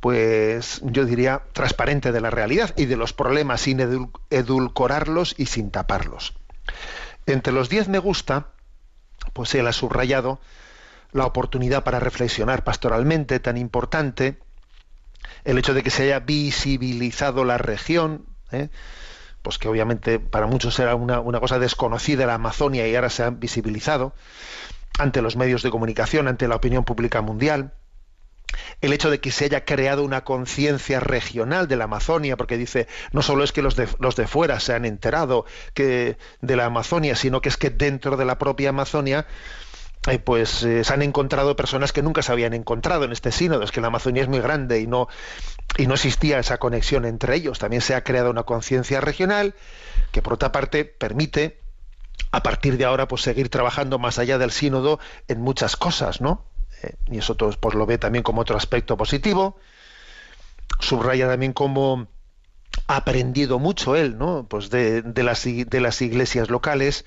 pues 0.00 0.80
yo 0.84 1.04
diría 1.04 1.42
transparente 1.52 2.12
de 2.12 2.20
la 2.20 2.30
realidad 2.30 2.72
y 2.76 2.86
de 2.86 2.96
los 2.96 3.12
problemas 3.12 3.62
sin 3.62 3.80
edulcorarlos 4.30 5.34
y 5.36 5.46
sin 5.46 5.70
taparlos. 5.70 6.34
Entre 7.26 7.52
los 7.52 7.68
diez 7.68 7.88
me 7.88 7.98
gusta, 7.98 8.48
pues 9.32 9.54
él 9.54 9.66
ha 9.66 9.72
subrayado 9.72 10.40
la 11.12 11.26
oportunidad 11.26 11.84
para 11.84 12.00
reflexionar 12.00 12.64
pastoralmente 12.64 13.38
tan 13.40 13.56
importante, 13.56 14.38
el 15.44 15.58
hecho 15.58 15.74
de 15.74 15.82
que 15.82 15.90
se 15.90 16.04
haya 16.04 16.20
visibilizado 16.20 17.44
la 17.44 17.58
región, 17.58 18.26
¿eh? 18.50 18.68
pues 19.42 19.58
que 19.58 19.68
obviamente 19.68 20.18
para 20.18 20.46
muchos 20.46 20.78
era 20.78 20.94
una, 20.94 21.20
una, 21.20 21.40
cosa 21.40 21.58
desconocida 21.58 22.26
la 22.26 22.34
Amazonia 22.34 22.86
y 22.86 22.94
ahora 22.94 23.10
se 23.10 23.24
ha 23.24 23.30
visibilizado 23.30 24.14
ante 24.98 25.22
los 25.22 25.36
medios 25.36 25.62
de 25.62 25.70
comunicación, 25.70 26.28
ante 26.28 26.48
la 26.48 26.56
opinión 26.56 26.84
pública 26.84 27.20
mundial. 27.22 27.72
El 28.80 28.92
hecho 28.92 29.10
de 29.10 29.20
que 29.20 29.30
se 29.30 29.46
haya 29.46 29.64
creado 29.64 30.04
una 30.04 30.24
conciencia 30.24 31.00
regional 31.00 31.68
de 31.68 31.76
la 31.76 31.84
Amazonia, 31.84 32.36
porque 32.36 32.58
dice, 32.58 32.86
no 33.12 33.22
solo 33.22 33.44
es 33.44 33.52
que 33.52 33.62
los 33.62 33.76
de, 33.76 33.88
los 33.98 34.14
de 34.14 34.26
fuera 34.26 34.60
se 34.60 34.74
han 34.74 34.84
enterado 34.84 35.46
que, 35.72 36.18
de 36.40 36.56
la 36.56 36.66
Amazonia, 36.66 37.16
sino 37.16 37.40
que 37.40 37.48
es 37.48 37.56
que 37.56 37.70
dentro 37.70 38.16
de 38.16 38.26
la 38.26 38.38
propia 38.38 38.70
Amazonia 38.70 39.26
eh, 40.08 40.18
pues 40.18 40.64
eh, 40.64 40.82
se 40.82 40.92
han 40.92 41.02
encontrado 41.02 41.54
personas 41.54 41.92
que 41.92 42.02
nunca 42.02 42.22
se 42.22 42.32
habían 42.32 42.54
encontrado 42.54 43.04
en 43.04 43.12
este 43.12 43.30
sínodo. 43.30 43.62
Es 43.62 43.70
que 43.70 43.80
la 43.80 43.86
Amazonía 43.86 44.22
es 44.22 44.28
muy 44.28 44.40
grande 44.40 44.80
y 44.80 44.86
no, 44.86 45.08
y 45.78 45.86
no 45.86 45.94
existía 45.94 46.38
esa 46.40 46.58
conexión 46.58 47.04
entre 47.04 47.36
ellos. 47.36 47.58
También 47.60 47.82
se 47.82 47.94
ha 47.94 48.02
creado 48.02 48.30
una 48.30 48.42
conciencia 48.42 49.00
regional 49.00 49.54
que, 50.10 50.20
por 50.20 50.34
otra 50.34 50.50
parte, 50.50 50.84
permite 50.84 51.60
a 52.32 52.42
partir 52.42 52.78
de 52.78 52.84
ahora 52.84 53.06
pues 53.06 53.22
seguir 53.22 53.48
trabajando 53.48 53.98
más 53.98 54.18
allá 54.18 54.38
del 54.38 54.50
sínodo 54.50 54.98
en 55.28 55.40
muchas 55.40 55.76
cosas, 55.76 56.20
¿no? 56.20 56.44
Eh, 56.82 56.94
y 57.10 57.18
eso 57.18 57.36
pues 57.36 57.74
lo 57.74 57.86
ve 57.86 57.98
también 57.98 58.24
como 58.24 58.40
otro 58.40 58.56
aspecto 58.56 58.96
positivo. 58.96 59.56
Subraya 60.80 61.28
también 61.28 61.52
cómo 61.52 62.08
ha 62.88 62.96
aprendido 62.96 63.60
mucho 63.60 63.94
él, 63.94 64.18
¿no? 64.18 64.46
Pues 64.48 64.68
de, 64.70 65.02
de, 65.02 65.22
las, 65.22 65.44
de 65.44 65.80
las 65.80 66.02
iglesias 66.02 66.50
locales 66.50 67.04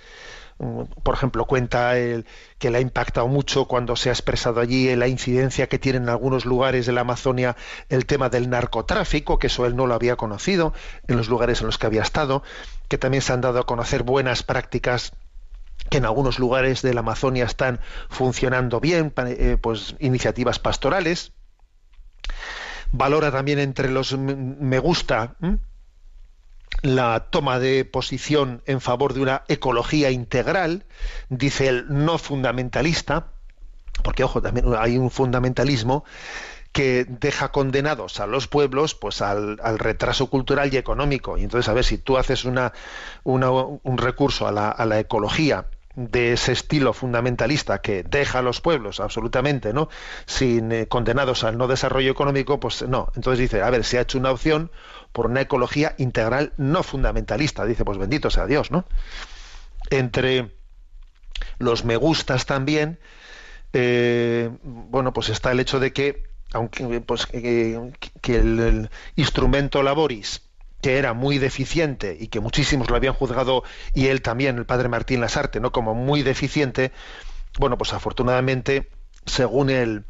por 0.58 1.16
ejemplo, 1.16 1.46
cuenta 1.46 1.98
el, 1.98 2.26
que 2.60 2.70
le 2.70 2.78
ha 2.78 2.82
impactado 2.82 3.28
mucho 3.28 3.66
cuando 3.66 3.96
se 3.96 4.10
ha 4.10 4.14
expresado 4.14 4.62
allí 4.62 4.94
la 4.96 5.08
incidencia 5.08 5.68
que 5.68 5.80
tiene 5.80 5.98
en 5.98 6.10
algunos 6.10 6.46
lugares 6.46 6.86
de 6.86 6.94
la 6.94 7.02
Amazonia 7.02 7.58
el 7.90 8.06
tema 8.06 8.30
del 8.30 8.50
narcotráfico, 8.50 9.38
que 9.38 9.48
eso 9.48 9.66
él 9.66 9.76
no 9.76 9.86
lo 9.86 9.94
había 9.94 10.16
conocido 10.16 10.74
en 11.08 11.18
los 11.18 11.28
lugares 11.28 11.60
en 11.60 11.68
los 11.68 11.78
que 11.78 11.88
había 11.88 12.02
estado, 12.02 12.42
que 12.88 12.98
también 12.98 13.22
se 13.22 13.34
han 13.34 13.42
dado 13.42 13.60
a 13.60 13.66
conocer 13.66 14.04
buenas 14.04 14.44
prácticas 14.44 15.12
que 15.90 15.98
en 15.98 16.06
algunos 16.06 16.40
lugares 16.40 16.82
de 16.82 16.94
la 16.94 17.02
Amazonia 17.02 17.46
están 17.46 17.82
funcionando 18.10 18.80
bien, 18.80 19.14
eh, 19.18 19.58
pues 19.60 19.96
iniciativas 20.00 20.58
pastorales. 20.58 21.34
Valora 22.92 23.30
también 23.30 23.60
entre 23.60 23.90
los 23.90 24.18
me 24.18 24.80
gusta 24.80 25.36
la 26.82 27.28
toma 27.30 27.60
de 27.60 27.86
posición 27.86 28.62
en 28.66 28.82
favor 28.82 29.14
de 29.14 29.22
una 29.22 29.44
ecología 29.48 30.12
integral, 30.12 30.86
dice 31.30 31.68
el 31.68 31.86
no 31.90 32.18
fundamentalista, 32.18 33.28
porque 34.04 34.24
ojo, 34.24 34.42
también 34.42 34.68
hay 34.78 34.98
un 34.98 35.10
fundamentalismo 35.10 36.04
que 36.72 37.06
deja 37.08 37.54
condenados 37.54 38.20
a 38.20 38.28
los 38.28 38.50
pueblos 38.50 38.96
pues 38.96 39.22
al, 39.22 39.58
retraso 39.80 40.28
cultural 40.28 40.74
y 40.74 40.78
económico. 40.78 41.38
Y 41.38 41.44
entonces, 41.44 41.70
a 41.70 41.74
ver, 41.74 41.86
si 41.86 41.98
tú 41.98 42.18
haces 42.18 42.44
una, 42.44 42.74
un 43.24 43.98
recurso 43.98 44.46
a 44.46 44.52
la, 44.52 44.70
a 44.70 44.86
la 44.86 45.00
ecología 45.00 45.68
de 45.96 46.34
ese 46.34 46.52
estilo 46.52 46.94
fundamentalista 46.94 47.80
que 47.80 48.04
deja 48.04 48.40
a 48.40 48.42
los 48.42 48.60
pueblos 48.60 49.00
absolutamente 49.00 49.74
no 49.74 49.88
sin 50.26 50.72
eh, 50.72 50.88
condenados 50.88 51.44
al 51.44 51.58
no 51.58 51.68
desarrollo 51.68 52.12
económico 52.12 52.60
pues 52.60 52.82
no 52.84 53.12
entonces 53.16 53.40
dice 53.40 53.62
a 53.62 53.70
ver 53.70 53.86
se 53.86 53.98
ha 53.98 54.02
hecho 54.02 54.18
una 54.18 54.32
opción 54.32 54.72
por 55.16 55.28
una 55.28 55.40
ecología 55.40 55.96
integral 55.98 56.52
no 56.58 56.84
fundamentalista. 56.84 57.66
Dice, 57.66 57.86
pues 57.86 57.98
bendito 57.98 58.30
sea 58.30 58.48
Dios, 58.48 58.70
¿no? 58.70 58.86
Entre 59.90 60.52
los 61.58 61.86
me 61.86 61.96
gustas 61.96 62.46
también, 62.46 63.00
eh, 63.72 64.50
bueno, 64.62 65.14
pues 65.14 65.30
está 65.30 65.54
el 65.54 65.62
hecho 65.62 65.80
de 65.80 65.94
que, 65.94 66.24
aunque 66.52 67.00
pues, 67.00 67.28
que, 67.28 67.80
el, 68.28 68.90
instrumento 69.16 69.84
laboris, 69.84 70.42
que 70.82 70.98
era 70.98 71.14
muy 71.14 71.38
deficiente 71.38 72.18
y 72.20 72.28
que 72.28 72.42
muchísimos 72.42 72.90
lo 72.90 72.98
habían 72.98 73.14
juzgado, 73.14 73.64
y 73.94 74.08
él 74.08 74.22
también, 74.22 74.58
el 74.58 74.66
padre 74.66 74.90
Martín 74.90 75.22
Lasarte, 75.22 75.62
¿no? 75.62 75.72
como 75.72 75.96
muy 75.96 76.24
deficiente, 76.24 76.92
bueno, 77.58 77.78
pues 77.78 77.94
afortunadamente, 77.94 78.90
según 79.26 79.70
el, 79.70 80.04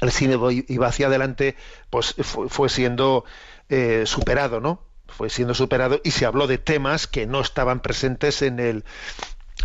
el 0.00 0.10
cine 0.12 0.36
iba 0.68 0.86
hacia 0.86 1.06
adelante, 1.06 1.56
pues 1.90 2.14
fue 2.22 2.68
siendo 2.68 3.24
eh, 3.68 4.04
superado, 4.06 4.60
¿no? 4.60 4.80
Fue 5.06 5.30
siendo 5.30 5.54
superado 5.54 6.00
y 6.04 6.10
se 6.10 6.26
habló 6.26 6.46
de 6.46 6.58
temas 6.58 7.06
que 7.06 7.26
no 7.26 7.40
estaban 7.40 7.80
presentes 7.80 8.42
en 8.42 8.60
el 8.60 8.84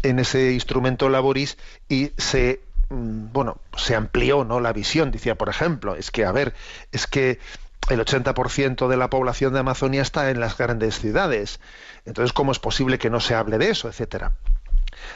en 0.02 0.20
ese 0.20 0.54
instrumento 0.54 1.10
laboris 1.10 1.58
y 1.88 2.12
se 2.18 2.62
mm, 2.90 3.32
bueno, 3.32 3.58
se 3.78 3.96
amplió, 3.96 4.44
¿no? 4.44 4.60
La 4.60 4.74
visión, 4.74 5.12
decía, 5.12 5.36
por 5.36 5.50
ejemplo, 5.50 5.96
es 5.96 6.12
que 6.12 6.26
a 6.26 6.32
ver, 6.32 6.54
es 6.92 7.08
que 7.08 7.40
el 7.90 8.00
80% 8.00 8.88
de 8.88 8.98
la 8.98 9.10
población 9.10 9.54
de 9.54 9.60
Amazonia 9.60 10.02
está 10.02 10.32
en 10.32 10.40
las 10.40 10.58
grandes 10.58 11.00
ciudades. 11.00 11.60
Entonces, 12.06 12.34
¿cómo 12.34 12.52
es 12.52 12.60
posible 12.60 12.98
que 12.98 13.10
no 13.10 13.20
se 13.20 13.36
hable 13.36 13.58
de 13.58 13.70
eso, 13.70 13.90
etcétera? 13.90 14.34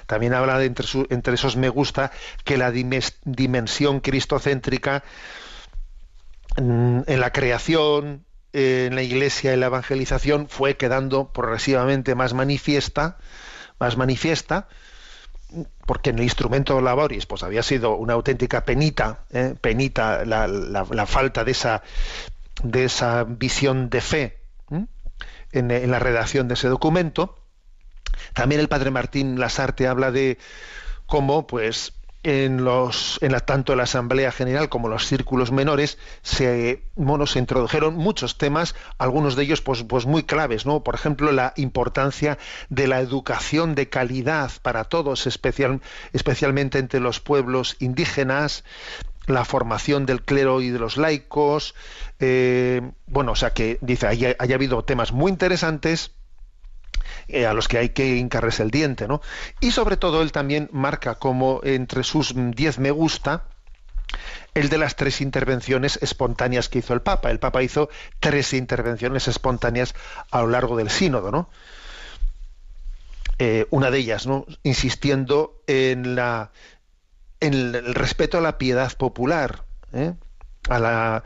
También 0.05 0.34
habla 0.34 0.57
de 0.57 0.65
entre, 0.65 1.34
esos 1.34 1.55
me 1.55 1.69
gusta 1.69 2.12
que 2.43 2.57
la 2.57 2.72
dimensión 2.72 4.00
cristocéntrica 4.00 5.03
mm, 6.57 7.01
en 7.07 7.19
la 7.19 7.31
creación, 7.31 8.25
en 8.53 8.96
la 8.96 9.03
iglesia, 9.03 9.53
en 9.53 9.60
la 9.60 9.67
evangelización, 9.67 10.48
fue 10.50 10.77
quedando 10.77 11.31
progresivamente 11.31 12.15
más 12.15 12.34
manifiesta, 12.34 13.17
más 13.79 13.98
manifiesta, 13.98 14.67
porque 15.86 16.10
en 16.10 16.17
el 16.17 16.24
instrumento 16.24 16.81
laboris 16.81 17.25
pues 17.25 17.43
había 17.43 17.63
sido 17.63 17.96
una 17.96 18.13
auténtica 18.13 18.65
penita, 18.65 19.22
¿eh? 19.31 19.55
penita 19.60 20.25
la, 20.25 21.05
falta 21.05 21.43
de 21.43 21.51
esa, 21.51 21.84
de 22.63 22.86
esa 22.86 23.24
visión 23.24 23.89
de 23.89 24.01
fe 24.01 24.38
¿eh? 24.72 24.86
en 25.53 25.91
la 25.91 26.00
redacción 26.00 26.48
de 26.48 26.55
ese 26.55 26.67
documento. 26.67 27.39
También 28.33 28.62
el 28.62 28.67
padre 28.67 28.91
Martín 28.91 29.39
Lasarte 29.39 29.88
habla 29.88 30.12
de 30.12 30.38
cómo, 31.05 31.47
pues, 31.47 31.93
en 32.27 32.65
los, 32.65 33.19
en 33.21 33.31
la, 33.31 33.39
tanto 33.39 33.71
en 33.71 33.77
la 33.77 33.83
Asamblea 33.83 34.33
General 34.33 34.67
como 34.67 34.89
los 34.89 35.05
círculos 35.05 35.51
menores 35.51 35.97
se, 36.24 36.83
introdujeron 37.36 37.95
muchos 37.95 38.38
temas, 38.38 38.75
algunos 38.97 39.38
de 39.38 39.43
ellos, 39.43 39.62
pues, 39.62 39.83
pues 39.83 40.05
muy 40.05 40.24
claves, 40.24 40.65
¿no? 40.65 40.83
Por 40.83 40.95
ejemplo, 40.95 41.31
la 41.31 41.53
importancia 41.55 42.38
de 42.69 42.88
la 42.88 43.00
educación 43.00 43.75
de 43.75 43.88
calidad 43.88 44.51
para 44.62 44.83
todos, 44.83 45.25
especial, 45.25 45.81
especialmente 46.12 46.79
entre 46.79 47.00
los 47.00 47.21
pueblos 47.21 47.77
indígenas, 47.79 48.65
la 49.25 49.45
formación 49.45 50.05
del 50.05 50.21
clero 50.21 50.62
y 50.62 50.69
de 50.69 50.79
los 50.79 50.97
laicos, 50.97 51.75
eh, 52.19 52.81
bueno, 53.05 53.33
o 53.33 53.36
sea 53.36 53.53
que 53.53 53.77
dice, 53.79 54.07
haya, 54.07 54.36
haya 54.39 54.55
habido 54.55 54.83
temas 54.83 55.13
muy 55.13 55.31
interesantes 55.31 56.12
eh, 57.28 57.46
a 57.46 57.54
los 57.54 57.68
que 57.68 57.78
hay 57.78 57.90
que 57.90 58.18
hincarles 58.18 58.60
el 58.60 58.72
diente, 58.72 59.08
¿no? 59.08 59.22
Y 59.60 59.72
sobre 59.72 59.98
todo 59.98 60.22
él 60.22 60.32
también 60.32 60.70
marca 60.72 61.16
como 61.16 61.62
entre 61.64 62.04
sus 62.04 62.34
10 62.36 62.80
me 62.80 62.92
gusta 62.92 63.44
el 64.54 64.70
de 64.70 64.78
las 64.78 64.96
tres 64.96 65.22
intervenciones 65.22 66.00
espontáneas 66.02 66.70
que 66.70 66.80
hizo 66.80 66.94
el 66.94 67.02
Papa. 67.02 67.30
El 67.30 67.40
Papa 67.40 67.62
hizo 67.62 67.90
tres 68.20 68.54
intervenciones 68.54 69.28
espontáneas 69.28 69.94
a 70.32 70.42
lo 70.42 70.48
largo 70.48 70.76
del 70.76 70.90
sínodo, 70.90 71.32
¿no? 71.32 71.50
Eh, 73.40 73.68
una 73.70 73.92
de 73.92 74.00
ellas, 74.00 74.26
¿no? 74.26 74.46
Insistiendo 74.64 75.62
en 75.68 76.18
el 77.40 77.96
respeto 77.96 78.40
a 78.40 78.42
la 78.42 78.58
piedad 78.58 78.98
popular, 78.98 79.64
¿eh? 79.94 80.14
a, 80.70 80.80
la, 80.80 81.24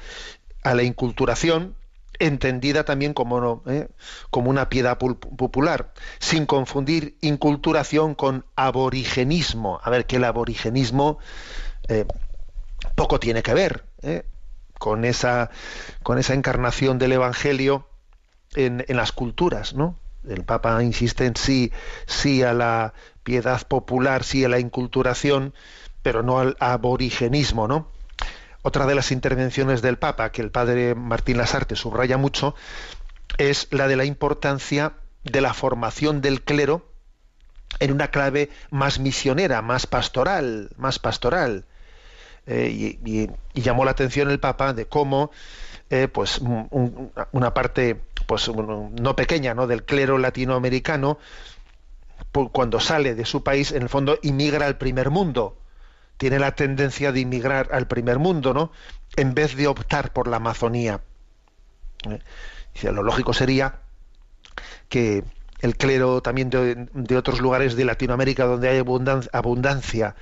a 0.63 0.75
la 0.75 0.83
inculturación, 0.83 1.75
entendida 2.25 2.83
también 2.83 3.13
como, 3.13 3.63
¿eh? 3.67 3.87
como 4.29 4.49
una 4.49 4.69
piedad 4.69 4.97
pul- 4.97 5.17
popular, 5.19 5.93
sin 6.19 6.45
confundir 6.45 7.17
inculturación 7.21 8.15
con 8.15 8.45
aborigenismo. 8.55 9.79
A 9.83 9.89
ver, 9.89 10.05
que 10.05 10.17
el 10.17 10.23
aborigenismo 10.23 11.17
eh, 11.87 12.05
poco 12.95 13.19
tiene 13.19 13.43
que 13.43 13.53
ver 13.53 13.85
¿eh? 14.01 14.25
con, 14.77 15.05
esa, 15.05 15.49
con 16.03 16.17
esa 16.19 16.33
encarnación 16.33 16.99
del 16.99 17.13
Evangelio 17.13 17.87
en, 18.55 18.85
en 18.87 18.97
las 18.97 19.11
culturas, 19.11 19.73
¿no? 19.73 19.95
El 20.27 20.43
Papa 20.43 20.83
insiste 20.83 21.25
en 21.25 21.35
sí, 21.35 21.71
sí 22.05 22.43
a 22.43 22.53
la 22.53 22.93
piedad 23.23 23.65
popular, 23.67 24.23
sí 24.23 24.45
a 24.45 24.49
la 24.49 24.59
inculturación, 24.59 25.53
pero 26.03 26.21
no 26.21 26.37
al 26.39 26.57
aborigenismo, 26.59 27.67
¿no? 27.67 27.87
Otra 28.63 28.85
de 28.85 28.95
las 28.95 29.11
intervenciones 29.11 29.81
del 29.81 29.97
Papa 29.97 30.31
que 30.31 30.41
el 30.41 30.51
padre 30.51 30.93
Martín 30.95 31.37
Lasarte 31.37 31.75
subraya 31.75 32.17
mucho 32.17 32.55
es 33.37 33.67
la 33.71 33.87
de 33.87 33.95
la 33.95 34.05
importancia 34.05 34.93
de 35.23 35.41
la 35.41 35.53
formación 35.53 36.21
del 36.21 36.41
clero 36.43 36.85
en 37.79 37.91
una 37.91 38.09
clave 38.09 38.49
más 38.69 38.99
misionera, 38.99 39.61
más 39.61 39.87
pastoral, 39.87 40.69
más 40.77 40.99
pastoral. 40.99 41.65
Eh, 42.45 42.97
y, 42.99 43.29
llamó 43.59 43.85
la 43.85 43.91
atención 43.91 44.29
el 44.29 44.39
Papa 44.39 44.73
de 44.73 44.85
cómo 44.87 45.31
eh, 45.89 46.07
pues 46.07 46.39
un- 46.39 46.67
un- 46.71 47.11
una 47.31 47.53
parte 47.53 48.01
pues 48.27 48.47
no 48.49 49.15
pequeña 49.15 49.53
¿no? 49.53 49.67
del 49.67 49.83
clero 49.83 50.17
latinoamericano 50.17 51.17
cuando 52.53 52.79
sale 52.79 53.13
de 53.15 53.25
su 53.25 53.43
país 53.43 53.71
en 53.73 53.81
el 53.83 53.89
fondo 53.89 54.17
inmigra 54.21 54.65
al 54.65 54.77
primer 54.77 55.09
mundo 55.09 55.57
tiene 56.21 56.37
la 56.37 56.53
tendencia 56.53 57.11
de 57.11 57.19
inmigrar 57.19 57.69
al 57.71 57.87
primer 57.87 58.19
mundo 58.19 58.53
no 58.53 58.71
en 59.15 59.33
vez 59.33 59.55
de 59.55 59.65
optar 59.65 60.13
por 60.13 60.27
la 60.27 60.37
Amazonía 60.37 61.01
Eh, 62.03 62.91
lo 62.91 63.01
lógico 63.01 63.33
sería 63.33 63.79
que 64.87 65.23
el 65.61 65.73
clero 65.77 66.21
también 66.21 66.49
de, 66.51 67.17
otros 67.17 67.39
lugares 67.41 67.75
de 67.75 67.85
Latinoamérica 67.85 68.45
donde 68.45 68.69
hay 68.69 68.77
abundan- 68.79 69.29
abundancia 69.33 70.15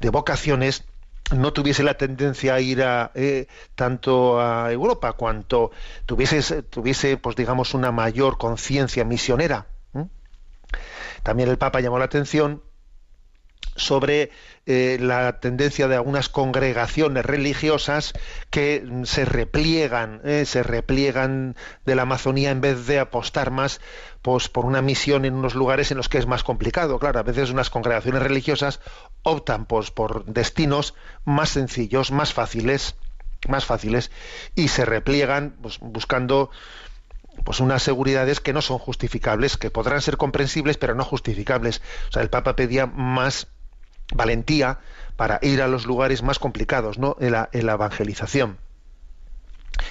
de 0.00 0.10
vocaciones 0.10 0.84
no 1.30 1.52
tuviese 1.52 1.84
la 1.84 1.94
tendencia 1.94 2.54
a 2.54 2.60
ir 2.60 2.82
a, 2.82 3.12
eh, 3.14 3.46
tanto 3.76 4.40
a 4.40 4.72
Europa 4.72 5.12
cuanto 5.12 5.70
tuviese, 6.04 6.62
tuviese 6.64 7.16
pues 7.16 7.36
digamos 7.36 7.74
una 7.74 7.92
mayor 7.92 8.38
conciencia 8.38 9.04
misionera. 9.04 9.66
¿eh? 9.94 10.06
También 11.22 11.48
el 11.48 11.58
Papa 11.58 11.80
llamó 11.80 11.98
la 11.98 12.06
atención 12.06 12.60
sobre 13.76 14.30
eh, 14.66 14.98
la 15.00 15.40
tendencia 15.40 15.88
de 15.88 15.96
algunas 15.96 16.28
congregaciones 16.28 17.24
religiosas 17.24 18.12
que 18.50 18.86
se 19.04 19.24
repliegan, 19.24 20.20
eh, 20.24 20.44
se 20.46 20.62
repliegan 20.62 21.56
de 21.84 21.94
la 21.94 22.02
Amazonía 22.02 22.50
en 22.50 22.60
vez 22.60 22.86
de 22.86 22.98
apostar 22.98 23.50
más 23.50 23.80
pues, 24.22 24.48
por 24.48 24.64
una 24.64 24.80
misión 24.80 25.24
en 25.24 25.34
unos 25.34 25.54
lugares 25.54 25.90
en 25.90 25.96
los 25.96 26.08
que 26.08 26.18
es 26.18 26.26
más 26.26 26.44
complicado. 26.44 26.98
Claro, 26.98 27.18
a 27.18 27.24
veces 27.24 27.50
unas 27.50 27.68
congregaciones 27.68 28.22
religiosas 28.22 28.80
optan 29.22 29.66
pues, 29.66 29.90
por 29.90 30.24
destinos 30.24 30.94
más 31.24 31.50
sencillos, 31.50 32.10
más 32.10 32.32
fáciles, 32.32 32.94
más 33.48 33.66
fáciles, 33.66 34.10
y 34.54 34.68
se 34.68 34.84
repliegan 34.84 35.56
pues, 35.60 35.78
buscando 35.80 36.50
pues 37.44 37.60
unas 37.60 37.82
seguridades 37.82 38.40
que 38.40 38.52
no 38.52 38.62
son 38.62 38.78
justificables, 38.78 39.56
que 39.56 39.70
podrán 39.70 40.00
ser 40.00 40.16
comprensibles, 40.16 40.78
pero 40.78 40.94
no 40.94 41.04
justificables. 41.04 41.82
O 42.08 42.12
sea, 42.12 42.22
el 42.22 42.30
Papa 42.30 42.54
pedía 42.56 42.86
más 42.86 43.48
valentía 44.14 44.78
para 45.16 45.38
ir 45.42 45.62
a 45.62 45.68
los 45.68 45.86
lugares 45.86 46.22
más 46.22 46.38
complicados, 46.38 46.98
¿no? 46.98 47.16
En 47.20 47.32
la, 47.32 47.48
evangelización. 47.52 48.58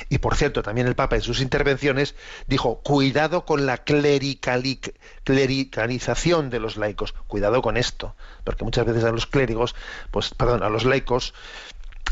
Y 0.10 0.20
por 0.20 0.36
cierto, 0.36 0.64
también 0.64 0.88
el 0.88 0.96
Papa 0.96 1.16
en 1.16 1.22
sus 1.22 1.42
intervenciones 1.42 2.16
dijo, 2.48 2.80
cuidado 2.80 3.46
con 3.46 3.66
la 3.66 3.84
clericali- 3.84 4.94
clericalización 5.24 6.50
de 6.50 6.60
los 6.60 6.78
laicos, 6.78 7.14
cuidado 7.28 7.62
con 7.62 7.78
esto, 7.78 8.16
porque 8.44 8.64
muchas 8.64 8.86
veces 8.86 9.04
a 9.04 9.12
los 9.12 9.28
clérigos, 9.28 9.76
pues, 10.12 10.34
perdón, 10.34 10.64
a 10.64 10.70
los 10.70 10.86
laicos 10.86 11.34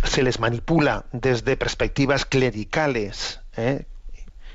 se 0.03 0.23
les 0.23 0.39
manipula 0.39 1.05
desde 1.11 1.57
perspectivas 1.57 2.25
clericales, 2.25 3.39
¿eh? 3.55 3.85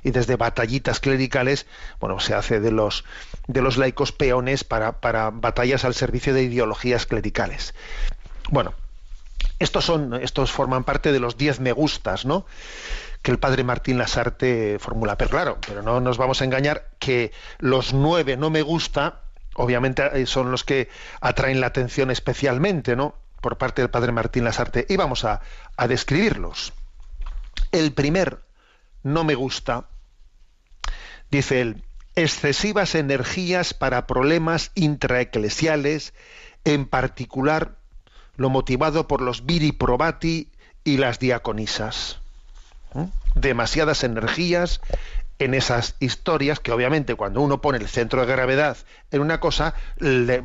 Y 0.07 0.13
desde 0.13 0.37
batallitas 0.37 1.01
clericales, 1.01 1.67
bueno, 1.99 2.21
se 2.21 2.33
hace 2.33 2.61
de 2.61 2.71
los 2.71 3.05
de 3.49 3.61
los 3.61 3.77
laicos 3.77 4.13
peones 4.13 4.63
para, 4.63 5.01
para 5.01 5.31
batallas 5.31 5.85
al 5.85 5.95
servicio 5.95 6.33
de 6.33 6.45
ideologías 6.45 7.07
clericales. 7.07 7.75
Bueno, 8.51 8.73
estos 9.59 9.85
son, 9.85 10.15
estos 10.15 10.53
forman 10.53 10.85
parte 10.85 11.11
de 11.11 11.19
los 11.19 11.37
10 11.37 11.59
me 11.59 11.73
gustas, 11.73 12.25
¿no? 12.25 12.47
que 13.21 13.33
el 13.33 13.41
padre 13.41 13.65
Martín 13.65 13.99
Lasarte 13.99 14.79
formula. 14.79 15.19
Pero 15.19 15.31
claro, 15.31 15.59
pero 15.67 15.83
no 15.83 16.01
nos 16.01 16.19
vamos 16.19 16.41
a 16.41 16.45
engañar 16.45 16.91
que 17.01 17.33
los 17.59 17.93
nueve 17.93 18.37
no 18.37 18.49
me 18.49 18.63
gusta, 18.63 19.23
obviamente 19.55 20.09
eh, 20.15 20.27
son 20.27 20.53
los 20.53 20.63
que 20.63 20.89
atraen 21.21 21.61
la 21.61 21.67
atención 21.67 22.13
especialmente, 22.13 22.95
¿no? 22.95 23.17
Por 23.41 23.59
parte 23.59 23.83
del 23.83 23.91
padre 23.91 24.13
Martín 24.13 24.45
Lasarte. 24.45 24.87
Y 24.89 24.97
vamos 24.97 25.25
a, 25.25 25.41
a 25.77 25.89
describirlos. 25.89 26.73
El 27.73 27.93
primer 27.93 28.47
no 29.03 29.25
me 29.25 29.35
gusta, 29.35 29.87
dice 31.31 31.61
él, 31.61 31.83
excesivas 32.15 32.95
energías 32.95 33.75
para 33.75 34.07
problemas 34.07 34.71
intraeclesiales, 34.75 36.15
en 36.65 36.87
particular 36.87 37.77
lo 38.37 38.51
motivado 38.51 39.07
por 39.07 39.21
los 39.21 39.47
viri 39.47 39.73
probati 39.73 40.51
y 40.85 40.99
las 40.99 41.19
diaconisas. 41.19 42.19
¿eh? 42.95 43.09
Demasiadas 43.35 44.05
energías 44.05 44.81
en 45.39 45.55
esas 45.55 45.97
historias 46.01 46.61
que 46.61 46.73
obviamente 46.73 47.15
cuando 47.15 47.41
uno 47.41 47.61
pone 47.61 47.79
el 47.79 47.89
centro 47.89 48.21
de 48.21 48.27
gravedad 48.27 48.77
en 49.11 49.21
una 49.21 49.39
cosa, 49.39 49.75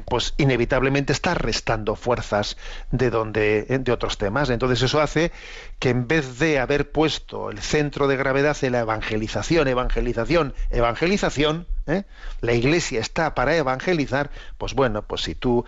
pues 0.06 0.34
inevitablemente 0.38 1.14
está 1.14 1.34
restando 1.34 1.96
fuerzas 1.96 2.58
de 2.92 3.10
donde 3.10 3.64
de 3.64 3.92
otros 3.92 4.18
temas. 4.18 4.50
Entonces 4.50 4.82
eso 4.82 5.02
hace 5.02 5.32
que 5.80 5.90
en 5.90 6.08
vez 6.08 6.40
de 6.40 6.60
haber 6.60 6.92
puesto 6.92 7.50
el 7.50 7.60
centro 7.60 8.08
de 8.08 8.18
gravedad 8.18 8.58
en 8.62 8.74
la 8.74 8.80
evangelización, 8.80 9.68
evangelización, 9.68 10.54
evangelización, 10.70 11.68
¿eh? 11.88 12.04
la 12.42 12.54
Iglesia 12.54 13.00
está 13.00 13.34
para 13.34 13.56
evangelizar, 13.56 14.30
pues 14.58 14.74
bueno, 14.74 15.04
pues 15.04 15.22
si 15.22 15.36
tú 15.36 15.66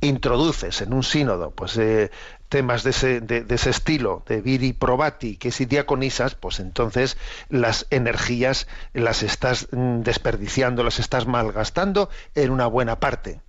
introduces 0.00 0.82
en 0.82 0.92
un 0.92 1.02
sínodo 1.02 1.50
pues 1.50 1.76
eh, 1.78 2.10
temas 2.48 2.82
de 2.82 2.90
ese, 2.90 3.70
estilo 3.70 4.22
de 4.26 4.40
viri 4.40 4.72
probati 4.72 5.36
que 5.36 5.50
si 5.50 5.64
diaconisas 5.64 6.34
pues 6.34 6.60
entonces 6.60 7.16
las 7.48 7.86
energías 7.90 8.68
las 8.92 9.22
estás 9.22 9.68
mm, 9.72 10.00
desperdiciando 10.00 10.84
las 10.84 10.98
estás 10.98 11.26
malgastando 11.26 12.10
en 12.34 12.50
una 12.50 12.66
buena 12.66 13.00
parte 13.00 13.40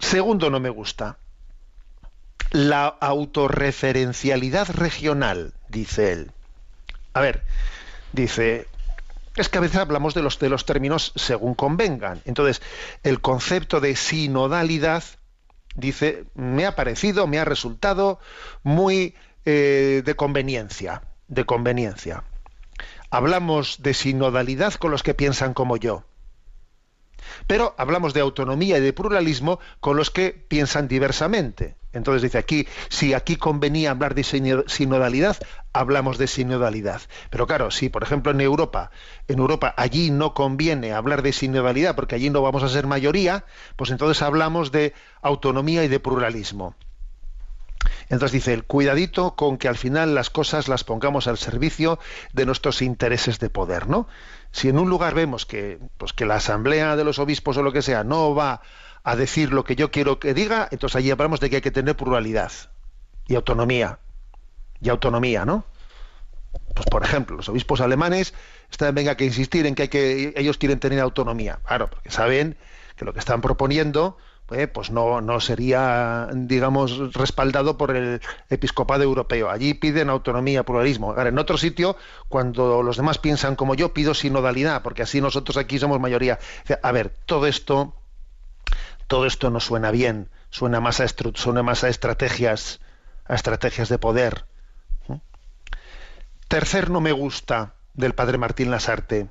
Segundo, 0.00 0.50
no 0.50 0.60
me 0.60 0.70
gusta. 0.70 1.18
La 2.50 2.86
autorreferencialidad 2.86 4.68
regional, 4.70 5.52
dice 5.68 6.12
él. 6.12 6.32
A 7.12 7.20
ver, 7.20 7.44
dice, 8.12 8.66
es 9.40 9.48
que 9.48 9.58
a 9.58 9.62
veces 9.62 9.78
hablamos 9.78 10.14
de 10.14 10.22
los, 10.22 10.38
de 10.38 10.48
los 10.48 10.66
términos 10.66 11.12
según 11.16 11.54
convengan. 11.54 12.22
Entonces, 12.24 12.62
el 13.02 13.20
concepto 13.20 13.80
de 13.80 13.96
sinodalidad, 13.96 15.02
dice, 15.74 16.24
me 16.34 16.66
ha 16.66 16.76
parecido, 16.76 17.26
me 17.26 17.38
ha 17.38 17.44
resultado 17.44 18.20
muy 18.62 19.14
eh, 19.44 20.02
de 20.04 20.14
conveniencia, 20.16 21.02
de 21.28 21.44
conveniencia. 21.44 22.24
Hablamos 23.10 23.82
de 23.82 23.94
sinodalidad 23.94 24.74
con 24.74 24.90
los 24.90 25.02
que 25.02 25.14
piensan 25.14 25.54
como 25.54 25.76
yo. 25.76 26.04
Pero 27.46 27.74
hablamos 27.78 28.14
de 28.14 28.20
autonomía 28.20 28.78
y 28.78 28.80
de 28.80 28.92
pluralismo 28.92 29.60
con 29.80 29.96
los 29.96 30.10
que 30.10 30.30
piensan 30.48 30.88
diversamente. 30.88 31.76
Entonces 31.92 32.22
dice 32.22 32.38
aquí, 32.38 32.68
si 32.88 33.14
aquí 33.14 33.36
convenía 33.36 33.90
hablar 33.90 34.14
de 34.14 34.22
sinodalidad, 34.22 35.36
hablamos 35.72 36.18
de 36.18 36.28
sinodalidad. 36.28 37.02
Pero 37.30 37.46
claro, 37.46 37.70
si 37.70 37.88
por 37.88 38.04
ejemplo 38.04 38.30
en 38.30 38.40
Europa, 38.40 38.90
en 39.26 39.40
Europa 39.40 39.74
allí 39.76 40.10
no 40.10 40.32
conviene 40.32 40.92
hablar 40.92 41.22
de 41.22 41.32
sinodalidad 41.32 41.96
porque 41.96 42.14
allí 42.14 42.30
no 42.30 42.42
vamos 42.42 42.62
a 42.62 42.68
ser 42.68 42.86
mayoría, 42.86 43.44
pues 43.76 43.90
entonces 43.90 44.22
hablamos 44.22 44.70
de 44.70 44.94
autonomía 45.20 45.82
y 45.84 45.88
de 45.88 45.98
pluralismo. 45.98 46.76
Entonces 48.08 48.32
dice, 48.32 48.52
el 48.52 48.64
cuidadito 48.64 49.34
con 49.36 49.56
que 49.56 49.68
al 49.68 49.76
final 49.76 50.14
las 50.14 50.30
cosas 50.30 50.68
las 50.68 50.84
pongamos 50.84 51.26
al 51.28 51.38
servicio 51.38 51.98
de 52.32 52.44
nuestros 52.44 52.82
intereses 52.82 53.38
de 53.38 53.50
poder, 53.50 53.88
¿no? 53.88 54.06
Si 54.52 54.68
en 54.68 54.78
un 54.78 54.90
lugar 54.90 55.14
vemos 55.14 55.46
que, 55.46 55.78
pues 55.96 56.12
que 56.12 56.26
la 56.26 56.36
asamblea 56.36 56.96
de 56.96 57.04
los 57.04 57.18
obispos 57.18 57.56
o 57.56 57.62
lo 57.62 57.72
que 57.72 57.82
sea 57.82 58.04
no 58.04 58.34
va 58.34 58.62
a 59.02 59.16
decir 59.16 59.52
lo 59.52 59.64
que 59.64 59.76
yo 59.76 59.90
quiero 59.90 60.18
que 60.18 60.34
diga, 60.34 60.68
entonces 60.70 60.96
allí 60.96 61.10
hablamos 61.10 61.40
de 61.40 61.50
que 61.50 61.56
hay 61.56 61.62
que 61.62 61.70
tener 61.70 61.96
pluralidad 61.96 62.52
y 63.26 63.36
autonomía. 63.36 63.98
Y 64.80 64.88
autonomía, 64.88 65.44
¿no? 65.44 65.64
Pues 66.74 66.86
por 66.86 67.04
ejemplo, 67.04 67.36
los 67.36 67.48
obispos 67.48 67.80
alemanes 67.80 68.34
están 68.70 68.94
venga 68.94 69.16
que 69.16 69.24
insistir 69.24 69.66
en 69.66 69.74
que, 69.74 69.82
hay 69.82 69.88
que 69.88 70.32
ellos 70.36 70.58
quieren 70.58 70.80
tener 70.80 71.00
autonomía. 71.00 71.60
Claro, 71.64 71.88
porque 71.90 72.10
saben 72.10 72.56
que 72.96 73.04
lo 73.04 73.12
que 73.12 73.20
están 73.20 73.40
proponiendo 73.40 74.18
eh, 74.52 74.66
pues 74.66 74.90
no, 74.90 75.20
no 75.20 75.40
sería, 75.40 76.28
digamos, 76.32 77.12
respaldado 77.14 77.76
por 77.76 77.96
el 77.96 78.20
episcopado 78.48 79.02
europeo. 79.02 79.50
Allí 79.50 79.74
piden 79.74 80.10
autonomía, 80.10 80.64
pluralismo. 80.64 81.18
En 81.18 81.38
otro 81.38 81.58
sitio, 81.58 81.96
cuando 82.28 82.82
los 82.82 82.96
demás 82.96 83.18
piensan 83.18 83.56
como 83.56 83.74
yo, 83.74 83.92
pido 83.92 84.14
sinodalidad, 84.14 84.82
porque 84.82 85.02
así 85.02 85.20
nosotros 85.20 85.56
aquí 85.56 85.78
somos 85.78 86.00
mayoría. 86.00 86.38
A 86.82 86.92
ver, 86.92 87.10
todo 87.26 87.46
esto, 87.46 87.94
todo 89.06 89.26
esto 89.26 89.50
no 89.50 89.60
suena 89.60 89.90
bien, 89.90 90.28
suena 90.50 90.80
más 90.80 91.00
a, 91.00 91.06
suena 91.34 91.62
más 91.62 91.84
a 91.84 91.88
estrategias, 91.88 92.80
a 93.26 93.34
estrategias 93.34 93.88
de 93.88 93.98
poder. 93.98 94.44
Tercer 96.48 96.90
no 96.90 97.00
me 97.00 97.12
gusta 97.12 97.74
del 97.94 98.14
padre 98.14 98.38
Martín 98.38 98.72
Lasarte. 98.72 99.28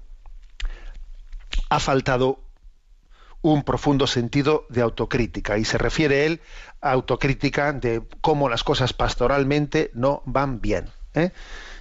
Ha 1.70 1.80
faltado 1.80 2.40
un 3.42 3.64
profundo 3.64 4.08
sentido 4.08 4.66
de 4.70 4.82
autocrítica 4.82 5.58
y 5.58 5.66
se 5.66 5.78
refiere 5.78 6.26
él 6.26 6.42
a 6.82 6.92
autocrítica 6.92 7.74
de 7.74 8.02
cómo 8.22 8.50
las 8.50 8.64
cosas 8.64 8.94
pastoralmente 8.94 9.92
no 9.94 10.22
van 10.26 10.62
bien. 10.62 10.90
¿eh? 11.14 11.32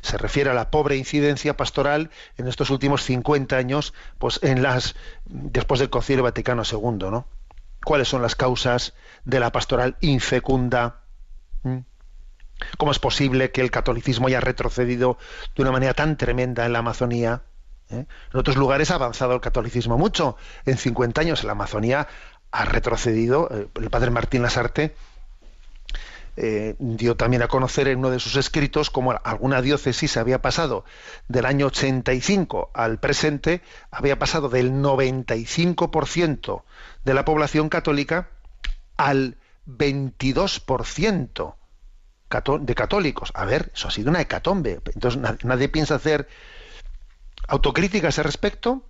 Se 0.00 0.18
refiere 0.18 0.50
a 0.50 0.54
la 0.54 0.70
pobre 0.70 0.96
incidencia 0.96 1.56
pastoral 1.56 2.10
en 2.36 2.46
estos 2.46 2.70
últimos 2.70 3.02
50 3.02 3.56
años, 3.56 3.92
pues 4.18 4.40
en 4.42 4.62
las 4.62 4.94
después 5.26 5.80
del 5.80 5.90
Concilio 5.90 6.22
Vaticano 6.22 6.62
II, 6.70 7.10
¿no? 7.10 7.26
¿Cuáles 7.84 8.08
son 8.08 8.22
las 8.22 8.34
causas 8.34 8.94
de 9.24 9.40
la 9.40 9.52
pastoral 9.52 9.96
infecunda? 10.00 11.00
¿Mm? 11.62 11.78
¿Cómo 12.76 12.92
es 12.92 12.98
posible 12.98 13.50
que 13.52 13.60
el 13.60 13.70
catolicismo 13.70 14.26
haya 14.26 14.40
retrocedido 14.40 15.16
de 15.54 15.62
una 15.62 15.72
manera 15.72 15.94
tan 15.94 16.16
tremenda 16.16 16.66
en 16.66 16.72
la 16.72 16.80
Amazonía? 16.80 17.42
¿Eh? 17.90 18.06
En 18.32 18.38
otros 18.40 18.56
lugares 18.56 18.90
ha 18.90 18.96
avanzado 18.96 19.34
el 19.34 19.40
catolicismo 19.40 19.98
mucho. 19.98 20.36
En 20.66 20.76
50 20.76 21.20
años 21.20 21.40
en 21.40 21.46
la 21.46 21.52
Amazonía 21.52 22.08
ha 22.50 22.64
retrocedido. 22.64 23.48
Eh, 23.50 23.68
el 23.74 23.90
padre 23.90 24.10
Martín 24.10 24.42
Lasarte 24.42 24.94
eh, 26.40 26.76
dio 26.78 27.16
también 27.16 27.42
a 27.42 27.48
conocer 27.48 27.88
en 27.88 27.98
uno 27.98 28.10
de 28.10 28.20
sus 28.20 28.36
escritos 28.36 28.90
cómo 28.90 29.18
alguna 29.24 29.60
diócesis 29.60 30.16
había 30.16 30.40
pasado 30.40 30.84
del 31.26 31.46
año 31.46 31.66
85 31.66 32.70
al 32.74 33.00
presente, 33.00 33.60
había 33.90 34.20
pasado 34.20 34.48
del 34.48 34.72
95% 34.72 36.62
de 37.04 37.14
la 37.14 37.24
población 37.24 37.68
católica 37.68 38.28
al 38.96 39.36
22% 39.66 41.54
de 42.60 42.74
católicos. 42.76 43.32
A 43.34 43.44
ver, 43.44 43.72
eso 43.74 43.88
ha 43.88 43.90
sido 43.90 44.10
una 44.10 44.20
hecatombe. 44.20 44.80
Entonces 44.94 45.20
nadie 45.44 45.68
piensa 45.68 45.96
hacer 45.96 46.28
autocrítica 47.48 48.06
a 48.06 48.10
ese 48.10 48.22
respecto? 48.22 48.84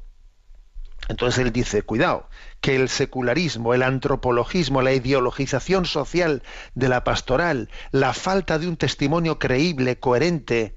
Entonces 1.08 1.38
él 1.38 1.52
dice, 1.52 1.82
cuidado, 1.82 2.28
que 2.60 2.76
el 2.76 2.88
secularismo, 2.88 3.72
el 3.72 3.82
antropologismo, 3.82 4.82
la 4.82 4.92
ideologización 4.92 5.86
social 5.86 6.42
de 6.74 6.88
la 6.88 7.04
pastoral, 7.04 7.70
la 7.92 8.12
falta 8.12 8.58
de 8.58 8.68
un 8.68 8.76
testimonio 8.76 9.38
creíble, 9.38 9.98
coherente, 9.98 10.76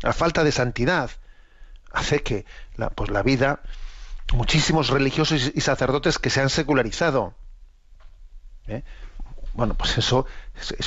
la 0.00 0.12
falta 0.12 0.42
de 0.44 0.52
santidad, 0.52 1.10
hace 1.92 2.22
que 2.22 2.46
la, 2.76 2.88
pues 2.90 3.10
la 3.10 3.22
vida, 3.22 3.60
muchísimos 4.32 4.88
religiosos 4.88 5.52
y 5.54 5.60
sacerdotes 5.60 6.18
que 6.18 6.30
se 6.30 6.40
han 6.40 6.48
secularizado. 6.48 7.34
¿eh? 8.68 8.84
Bueno, 9.52 9.74
pues 9.74 9.98
eso, 9.98 10.26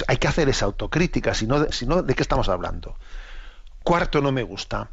hay 0.08 0.18
que 0.18 0.28
hacer 0.28 0.50
esa 0.50 0.66
autocrítica, 0.66 1.36
si 1.36 1.46
no, 1.46 1.60
¿de 1.60 2.16
qué 2.16 2.22
estamos 2.24 2.50
hablando? 2.50 2.96
Cuarto, 3.84 4.22
no 4.22 4.32
me 4.32 4.44
gusta 4.44 4.90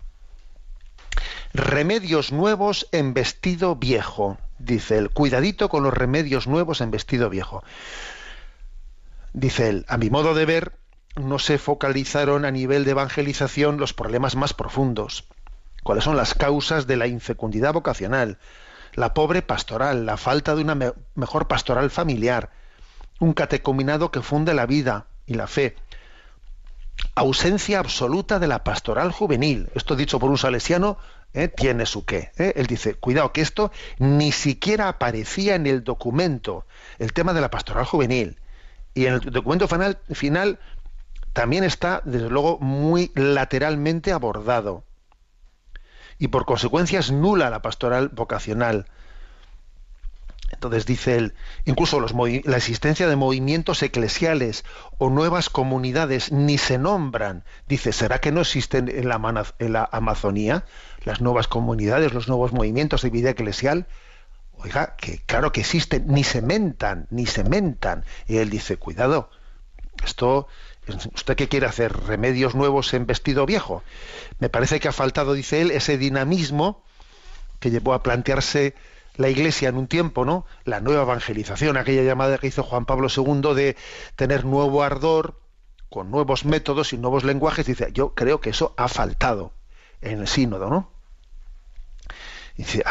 Remedios 1.54 2.32
nuevos 2.32 2.88
en 2.90 3.14
vestido 3.14 3.76
viejo, 3.76 4.38
dice 4.58 4.98
él. 4.98 5.10
Cuidadito 5.10 5.68
con 5.68 5.84
los 5.84 5.94
remedios 5.94 6.48
nuevos 6.48 6.80
en 6.80 6.90
vestido 6.90 7.30
viejo. 7.30 7.62
Dice 9.32 9.68
él, 9.68 9.84
a 9.86 9.96
mi 9.96 10.10
modo 10.10 10.34
de 10.34 10.46
ver, 10.46 10.72
no 11.14 11.38
se 11.38 11.58
focalizaron 11.58 12.44
a 12.44 12.50
nivel 12.50 12.84
de 12.84 12.90
evangelización 12.90 13.78
los 13.78 13.94
problemas 13.94 14.34
más 14.34 14.52
profundos. 14.52 15.28
¿Cuáles 15.84 16.02
son 16.02 16.16
las 16.16 16.34
causas 16.34 16.88
de 16.88 16.96
la 16.96 17.06
infecundidad 17.06 17.72
vocacional? 17.72 18.38
La 18.94 19.14
pobre 19.14 19.40
pastoral, 19.40 20.06
la 20.06 20.16
falta 20.16 20.56
de 20.56 20.62
una 20.62 20.94
mejor 21.14 21.46
pastoral 21.46 21.88
familiar, 21.92 22.50
un 23.20 23.32
catecuminado 23.32 24.10
que 24.10 24.22
funde 24.22 24.54
la 24.54 24.66
vida 24.66 25.06
y 25.24 25.34
la 25.34 25.46
fe, 25.46 25.76
ausencia 27.14 27.78
absoluta 27.78 28.40
de 28.40 28.48
la 28.48 28.64
pastoral 28.64 29.12
juvenil. 29.12 29.68
Esto 29.76 29.94
dicho 29.94 30.18
por 30.18 30.30
un 30.30 30.38
salesiano 30.38 30.98
¿eh? 31.34 31.48
tiene 31.48 31.84
su 31.84 32.04
qué. 32.04 32.30
¿eh? 32.38 32.54
Él 32.56 32.66
dice, 32.66 32.94
cuidado, 32.94 33.32
que 33.32 33.42
esto 33.42 33.70
ni 33.98 34.32
siquiera 34.32 34.88
aparecía 34.88 35.56
en 35.56 35.66
el 35.66 35.84
documento, 35.84 36.66
el 36.98 37.12
tema 37.12 37.34
de 37.34 37.40
la 37.40 37.50
pastoral 37.50 37.84
juvenil. 37.84 38.38
Y 38.94 39.06
en 39.06 39.14
el 39.14 39.20
documento 39.20 39.68
final, 39.68 39.98
final 40.12 40.58
también 41.32 41.64
está, 41.64 42.00
desde 42.04 42.30
luego, 42.30 42.58
muy 42.60 43.10
lateralmente 43.14 44.12
abordado. 44.12 44.84
Y 46.18 46.28
por 46.28 46.46
consecuencia 46.46 47.00
es 47.00 47.10
nula 47.10 47.50
la 47.50 47.60
pastoral 47.60 48.08
vocacional. 48.08 48.86
Entonces 50.50 50.86
dice 50.86 51.16
él, 51.16 51.34
incluso 51.64 52.00
la 52.00 52.56
existencia 52.56 53.08
de 53.08 53.16
movimientos 53.16 53.82
eclesiales 53.82 54.64
o 54.98 55.10
nuevas 55.10 55.50
comunidades 55.50 56.32
ni 56.32 56.58
se 56.58 56.78
nombran. 56.78 57.44
Dice, 57.66 57.92
¿será 57.92 58.20
que 58.20 58.30
no 58.30 58.42
existen 58.42 58.88
en 58.88 59.08
la, 59.08 59.46
en 59.58 59.72
la 59.72 59.88
Amazonía 59.90 60.64
las 61.02 61.20
nuevas 61.20 61.48
comunidades, 61.48 62.12
los 62.12 62.28
nuevos 62.28 62.52
movimientos 62.52 63.02
de 63.02 63.10
vida 63.10 63.30
eclesial? 63.30 63.86
Oiga, 64.52 64.96
que 64.96 65.18
claro 65.26 65.50
que 65.52 65.60
existen, 65.60 66.06
ni 66.06 66.24
se 66.24 66.40
mentan, 66.40 67.06
ni 67.10 67.26
se 67.26 67.44
mentan. 67.44 68.04
Y 68.26 68.36
él 68.36 68.50
dice, 68.50 68.76
cuidado, 68.76 69.30
esto, 70.04 70.46
¿usted 71.14 71.36
qué 71.36 71.48
quiere 71.48 71.66
hacer? 71.66 71.92
¿Remedios 72.06 72.54
nuevos 72.54 72.94
en 72.94 73.06
vestido 73.06 73.46
viejo? 73.46 73.82
Me 74.38 74.48
parece 74.48 74.78
que 74.80 74.88
ha 74.88 74.92
faltado, 74.92 75.32
dice 75.32 75.62
él, 75.62 75.70
ese 75.70 75.98
dinamismo 75.98 76.82
que 77.60 77.70
llevó 77.70 77.94
a 77.94 78.02
plantearse 78.02 78.74
la 79.16 79.28
Iglesia 79.28 79.68
en 79.68 79.76
un 79.76 79.86
tiempo, 79.86 80.24
¿no? 80.24 80.46
La 80.64 80.80
nueva 80.80 81.02
evangelización, 81.02 81.76
aquella 81.76 82.02
llamada 82.02 82.38
que 82.38 82.48
hizo 82.48 82.62
Juan 82.62 82.86
Pablo 82.86 83.08
II 83.14 83.54
de 83.54 83.76
tener 84.16 84.44
nuevo 84.44 84.82
ardor, 84.82 85.40
con 85.88 86.10
nuevos 86.10 86.44
métodos 86.44 86.92
y 86.92 86.98
nuevos 86.98 87.22
lenguajes, 87.22 87.66
dice, 87.66 87.90
yo 87.92 88.14
creo 88.14 88.40
que 88.40 88.50
eso 88.50 88.74
ha 88.76 88.88
faltado 88.88 89.52
en 90.00 90.20
el 90.20 90.26
sínodo, 90.26 90.68
¿no? 90.68 90.90
Dice, 92.56 92.82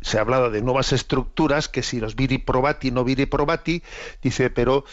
se 0.00 0.18
ha 0.18 0.20
hablado 0.20 0.50
de 0.50 0.62
nuevas 0.62 0.92
estructuras, 0.92 1.68
que 1.68 1.82
si 1.82 2.00
los 2.00 2.14
viri 2.14 2.38
probati, 2.38 2.90
no 2.90 3.02
viri 3.04 3.26
probati, 3.26 3.82
dice, 4.20 4.50
pero 4.50 4.84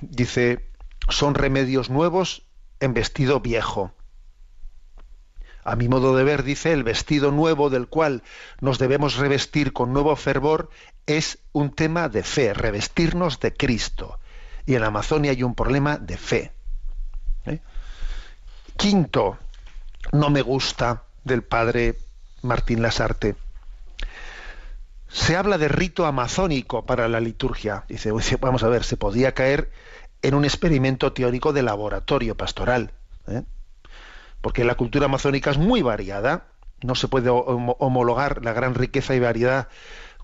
dice, 0.00 0.68
son 1.08 1.34
remedios 1.34 1.90
nuevos 1.90 2.42
en 2.80 2.94
vestido 2.94 3.40
viejo. 3.40 3.92
A 5.68 5.76
mi 5.76 5.86
modo 5.86 6.16
de 6.16 6.24
ver, 6.24 6.44
dice, 6.44 6.72
el 6.72 6.82
vestido 6.82 7.30
nuevo 7.30 7.68
del 7.68 7.88
cual 7.88 8.22
nos 8.62 8.78
debemos 8.78 9.16
revestir 9.16 9.74
con 9.74 9.92
nuevo 9.92 10.16
fervor 10.16 10.70
es 11.04 11.40
un 11.52 11.74
tema 11.74 12.08
de 12.08 12.22
fe, 12.22 12.54
revestirnos 12.54 13.38
de 13.38 13.52
Cristo. 13.52 14.18
Y 14.64 14.76
en 14.76 14.80
la 14.80 14.86
Amazonia 14.86 15.30
hay 15.32 15.42
un 15.42 15.54
problema 15.54 15.98
de 15.98 16.16
fe. 16.16 16.52
¿eh? 17.44 17.60
Quinto, 18.78 19.36
no 20.10 20.30
me 20.30 20.40
gusta 20.40 21.02
del 21.24 21.42
padre 21.42 21.98
Martín 22.40 22.80
Lasarte. 22.80 23.36
Se 25.08 25.36
habla 25.36 25.58
de 25.58 25.68
rito 25.68 26.06
amazónico 26.06 26.86
para 26.86 27.08
la 27.08 27.20
liturgia. 27.20 27.84
Dice, 27.88 28.10
vamos 28.40 28.62
a 28.62 28.68
ver, 28.68 28.84
se 28.84 28.96
podía 28.96 29.34
caer 29.34 29.70
en 30.22 30.32
un 30.32 30.46
experimento 30.46 31.12
teórico 31.12 31.52
de 31.52 31.62
laboratorio 31.62 32.38
pastoral. 32.38 32.92
¿eh? 33.26 33.42
Porque 34.40 34.64
la 34.64 34.76
cultura 34.76 35.06
amazónica 35.06 35.50
es 35.50 35.58
muy 35.58 35.82
variada. 35.82 36.46
No 36.82 36.94
se 36.94 37.08
puede 37.08 37.30
homologar 37.30 38.44
la 38.44 38.52
gran 38.52 38.74
riqueza 38.74 39.14
y 39.14 39.20
variedad 39.20 39.68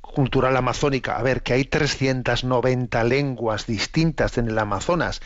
cultural 0.00 0.56
amazónica. 0.56 1.16
A 1.16 1.22
ver, 1.22 1.42
que 1.42 1.54
hay 1.54 1.64
390 1.64 3.04
lenguas 3.04 3.66
distintas 3.66 4.38
en 4.38 4.48
el 4.48 4.58
Amazonas 4.58 5.20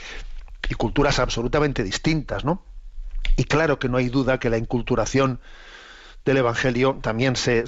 y 0.68 0.74
culturas 0.74 1.18
absolutamente 1.18 1.84
distintas, 1.84 2.44
¿no? 2.44 2.62
Y 3.36 3.44
claro 3.44 3.78
que 3.78 3.88
no 3.88 3.98
hay 3.98 4.08
duda 4.08 4.38
que 4.38 4.50
la 4.50 4.58
inculturación 4.58 5.40
del 6.24 6.38
Evangelio 6.38 6.98
también 7.00 7.36
se, 7.36 7.64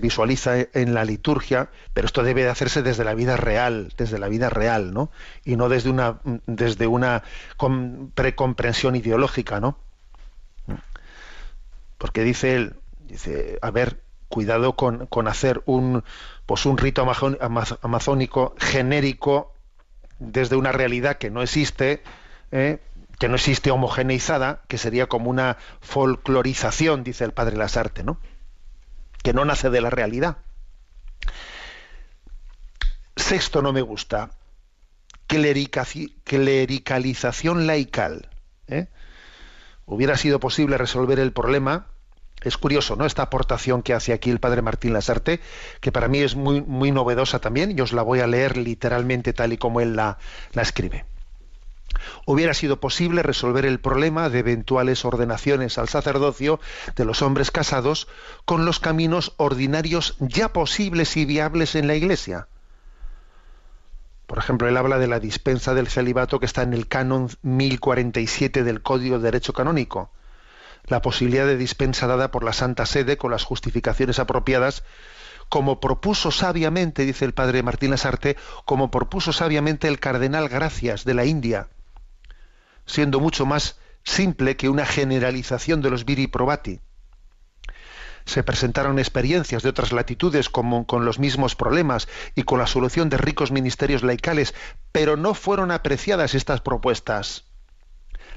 visualiza 0.00 0.56
en 0.72 0.94
la 0.94 1.04
liturgia, 1.04 1.70
pero 1.92 2.06
esto 2.06 2.22
debe 2.22 2.44
de 2.44 2.50
hacerse 2.50 2.82
desde 2.82 3.04
la 3.04 3.14
vida 3.14 3.36
real, 3.36 3.92
desde 3.96 4.18
la 4.18 4.28
vida 4.28 4.48
real, 4.48 4.94
¿no? 4.94 5.10
Y 5.44 5.56
no 5.56 5.68
desde 5.68 5.90
una, 5.90 6.20
desde 6.46 6.86
una 6.86 7.24
precomprensión 8.14 8.94
ideológica, 8.94 9.58
¿no? 9.60 9.78
Porque 12.06 12.22
dice 12.22 12.54
él, 12.54 12.76
dice, 13.00 13.58
a 13.62 13.72
ver, 13.72 14.00
cuidado 14.28 14.76
con, 14.76 15.08
con 15.08 15.26
hacer 15.26 15.64
un, 15.66 16.04
pues 16.46 16.64
un 16.64 16.78
rito 16.78 17.04
amazónico 17.82 18.54
genérico 18.58 19.52
desde 20.20 20.54
una 20.54 20.70
realidad 20.70 21.18
que 21.18 21.30
no 21.30 21.42
existe, 21.42 22.04
¿eh? 22.52 22.78
que 23.18 23.28
no 23.28 23.34
existe 23.34 23.72
homogeneizada, 23.72 24.62
que 24.68 24.78
sería 24.78 25.08
como 25.08 25.30
una 25.30 25.56
folclorización, 25.80 27.02
dice 27.02 27.24
el 27.24 27.32
padre 27.32 27.56
Lasarte, 27.56 28.04
¿no? 28.04 28.20
Que 29.24 29.32
no 29.32 29.44
nace 29.44 29.68
de 29.68 29.80
la 29.80 29.90
realidad. 29.90 30.36
Sexto 33.16 33.62
no 33.62 33.72
me 33.72 33.82
gusta. 33.82 34.30
Clericalización 35.26 37.66
laical. 37.66 38.30
¿eh? 38.68 38.86
Hubiera 39.86 40.16
sido 40.16 40.38
posible 40.38 40.78
resolver 40.78 41.18
el 41.18 41.32
problema. 41.32 41.88
Es 42.42 42.56
curioso, 42.56 42.96
¿no? 42.96 43.06
Esta 43.06 43.22
aportación 43.22 43.82
que 43.82 43.94
hace 43.94 44.12
aquí 44.12 44.30
el 44.30 44.40
padre 44.40 44.62
Martín 44.62 44.92
Lasarte, 44.92 45.40
que 45.80 45.90
para 45.90 46.08
mí 46.08 46.18
es 46.18 46.36
muy, 46.36 46.60
muy 46.60 46.92
novedosa 46.92 47.40
también, 47.40 47.76
y 47.76 47.80
os 47.80 47.92
la 47.92 48.02
voy 48.02 48.20
a 48.20 48.26
leer 48.26 48.56
literalmente 48.56 49.32
tal 49.32 49.52
y 49.52 49.58
como 49.58 49.80
él 49.80 49.96
la, 49.96 50.18
la 50.52 50.62
escribe 50.62 51.06
hubiera 52.24 52.54
sido 52.54 52.80
posible 52.80 53.22
resolver 53.22 53.64
el 53.64 53.80
problema 53.80 54.28
de 54.28 54.40
eventuales 54.40 55.04
ordenaciones 55.04 55.78
al 55.78 55.88
sacerdocio 55.88 56.60
de 56.94 57.04
los 57.04 57.22
hombres 57.22 57.50
casados 57.50 58.08
con 58.44 58.64
los 58.64 58.80
caminos 58.80 59.32
ordinarios 59.36 60.16
ya 60.18 60.52
posibles 60.52 61.16
y 61.16 61.24
viables 61.24 61.74
en 61.74 61.86
la 61.86 61.94
Iglesia. 61.94 62.48
Por 64.26 64.38
ejemplo, 64.38 64.68
él 64.68 64.76
habla 64.76 64.98
de 64.98 65.06
la 65.06 65.20
dispensa 65.20 65.72
del 65.72 65.86
celibato 65.86 66.40
que 66.40 66.46
está 66.46 66.62
en 66.62 66.74
el 66.74 66.88
canon 66.88 67.28
1047 67.42 68.64
del 68.64 68.82
Código 68.82 69.18
de 69.18 69.24
Derecho 69.24 69.52
Canónico, 69.52 70.10
la 70.88 71.02
posibilidad 71.02 71.46
de 71.46 71.56
dispensa 71.56 72.06
dada 72.06 72.30
por 72.30 72.44
la 72.44 72.52
Santa 72.52 72.86
Sede 72.86 73.16
con 73.16 73.30
las 73.30 73.44
justificaciones 73.44 74.18
apropiadas 74.18 74.84
como 75.48 75.80
propuso 75.80 76.30
sabiamente, 76.30 77.04
dice 77.04 77.24
el 77.24 77.34
padre 77.34 77.62
Martín 77.62 77.90
Lasarte, 77.90 78.36
como 78.64 78.90
propuso 78.90 79.32
sabiamente 79.32 79.88
el 79.88 80.00
cardenal 80.00 80.48
Gracias 80.48 81.04
de 81.04 81.14
la 81.14 81.24
India, 81.24 81.68
siendo 82.84 83.20
mucho 83.20 83.46
más 83.46 83.78
simple 84.02 84.56
que 84.56 84.68
una 84.68 84.86
generalización 84.86 85.82
de 85.82 85.90
los 85.90 86.04
viri 86.04 86.26
probati. 86.26 86.80
Se 88.24 88.42
presentaron 88.42 88.98
experiencias 88.98 89.62
de 89.62 89.68
otras 89.68 89.92
latitudes 89.92 90.48
como 90.48 90.84
con 90.84 91.04
los 91.04 91.20
mismos 91.20 91.54
problemas 91.54 92.08
y 92.34 92.42
con 92.42 92.58
la 92.58 92.66
solución 92.66 93.08
de 93.08 93.18
ricos 93.18 93.52
ministerios 93.52 94.02
laicales, 94.02 94.52
pero 94.90 95.16
no 95.16 95.34
fueron 95.34 95.70
apreciadas 95.70 96.34
estas 96.34 96.60
propuestas. 96.60 97.44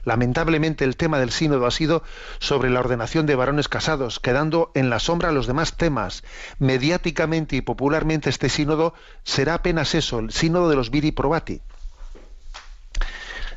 Lamentablemente 0.03 0.85
el 0.85 0.97
tema 0.97 1.19
del 1.19 1.31
sínodo 1.31 1.65
ha 1.65 1.71
sido 1.71 2.03
sobre 2.39 2.69
la 2.69 2.79
ordenación 2.79 3.25
de 3.25 3.35
varones 3.35 3.67
casados, 3.67 4.19
quedando 4.19 4.71
en 4.75 4.89
la 4.89 4.99
sombra 4.99 5.31
los 5.31 5.47
demás 5.47 5.77
temas. 5.77 6.23
Mediáticamente 6.59 7.55
y 7.55 7.61
popularmente 7.61 8.29
este 8.29 8.49
sínodo 8.49 8.93
será 9.23 9.55
apenas 9.55 9.95
eso, 9.95 10.19
el 10.19 10.31
sínodo 10.31 10.69
de 10.69 10.75
los 10.75 10.89
viri 10.89 11.11
probati. 11.11 11.61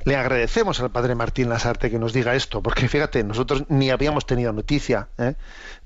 Le 0.05 0.17
agradecemos 0.17 0.81
al 0.81 0.91
padre 0.91 1.15
Martín 1.15 1.49
Lasarte 1.49 1.89
que 1.89 1.99
nos 1.99 2.13
diga 2.13 2.35
esto, 2.35 2.61
porque 2.61 2.89
fíjate, 2.89 3.23
nosotros 3.23 3.65
ni 3.69 3.91
habíamos 3.91 4.27
tenido 4.27 4.53
noticia 4.53 5.09
¿eh? 5.17 5.35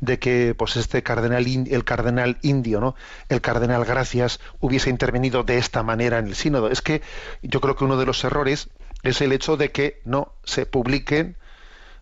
de 0.01 0.19
que 0.19 0.55
pues 0.57 0.77
este 0.77 1.03
cardenal 1.03 1.47
el 1.47 1.85
cardenal 1.85 2.39
indio, 2.41 2.81
¿no? 2.81 2.95
El 3.29 3.43
cardenal 3.43 3.85
Gracias 3.85 4.41
hubiese 4.61 4.89
intervenido 4.89 5.43
de 5.43 5.59
esta 5.59 5.83
manera 5.83 6.19
en 6.19 6.29
el 6.29 6.35
sínodo. 6.35 6.71
Es 6.71 6.81
que 6.81 7.03
yo 7.43 7.61
creo 7.61 7.77
que 7.77 7.85
uno 7.85 7.99
de 7.99 8.07
los 8.07 8.25
errores 8.25 8.71
es 9.07 9.21
el 9.21 9.33
hecho 9.33 9.57
de 9.57 9.73
que 9.73 10.01
no 10.05 10.33
se 10.45 10.67
publiquen 10.67 11.37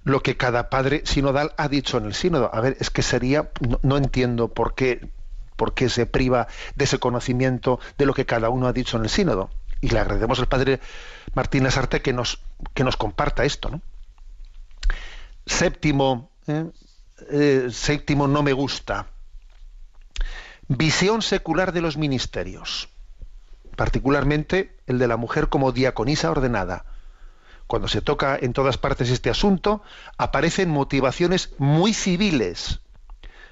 lo 0.04 0.22
que 0.22 0.36
cada 0.36 0.68
padre 0.68 1.02
sinodal 1.04 1.54
ha 1.56 1.68
dicho 1.68 1.98
en 1.98 2.04
el 2.04 2.14
sínodo. 2.14 2.50
A 2.52 2.60
ver, 2.60 2.76
es 2.80 2.90
que 2.90 3.02
sería 3.02 3.50
no, 3.82 3.96
entiendo 3.96 4.48
por 4.48 4.74
qué 4.74 5.08
por 5.56 5.72
qué 5.72 5.88
se 5.88 6.04
priva 6.04 6.48
de 6.74 6.84
ese 6.84 6.98
conocimiento 6.98 7.78
de 7.96 8.06
lo 8.06 8.14
que 8.14 8.26
cada 8.26 8.48
uno 8.48 8.66
ha 8.66 8.72
dicho 8.72 8.96
en 8.96 9.04
el 9.04 9.08
sínodo 9.08 9.50
y 9.80 9.88
le 9.88 10.00
agradecemos 10.00 10.40
al 10.40 10.48
padre 10.48 10.80
Martín 11.34 11.62
Lasarte 11.62 12.02
que 12.02 12.12
nos, 12.12 12.40
que 12.74 12.84
nos 12.84 12.96
comparta 12.96 13.44
esto. 13.44 13.70
¿no? 13.70 13.80
Séptimo, 15.46 16.30
¿eh? 16.46 16.64
Eh, 17.30 17.68
séptimo 17.70 18.26
no 18.26 18.42
me 18.42 18.52
gusta. 18.52 19.08
Visión 20.68 21.22
secular 21.22 21.72
de 21.72 21.82
los 21.82 21.96
ministerios, 21.96 22.88
particularmente 23.76 24.76
el 24.86 24.98
de 24.98 25.08
la 25.08 25.16
mujer 25.16 25.48
como 25.48 25.72
diaconisa 25.72 26.30
ordenada. 26.30 26.86
Cuando 27.66 27.88
se 27.88 28.02
toca 28.02 28.38
en 28.40 28.52
todas 28.52 28.78
partes 28.78 29.10
este 29.10 29.30
asunto, 29.30 29.82
aparecen 30.18 30.70
motivaciones 30.70 31.50
muy 31.58 31.94
civiles, 31.94 32.80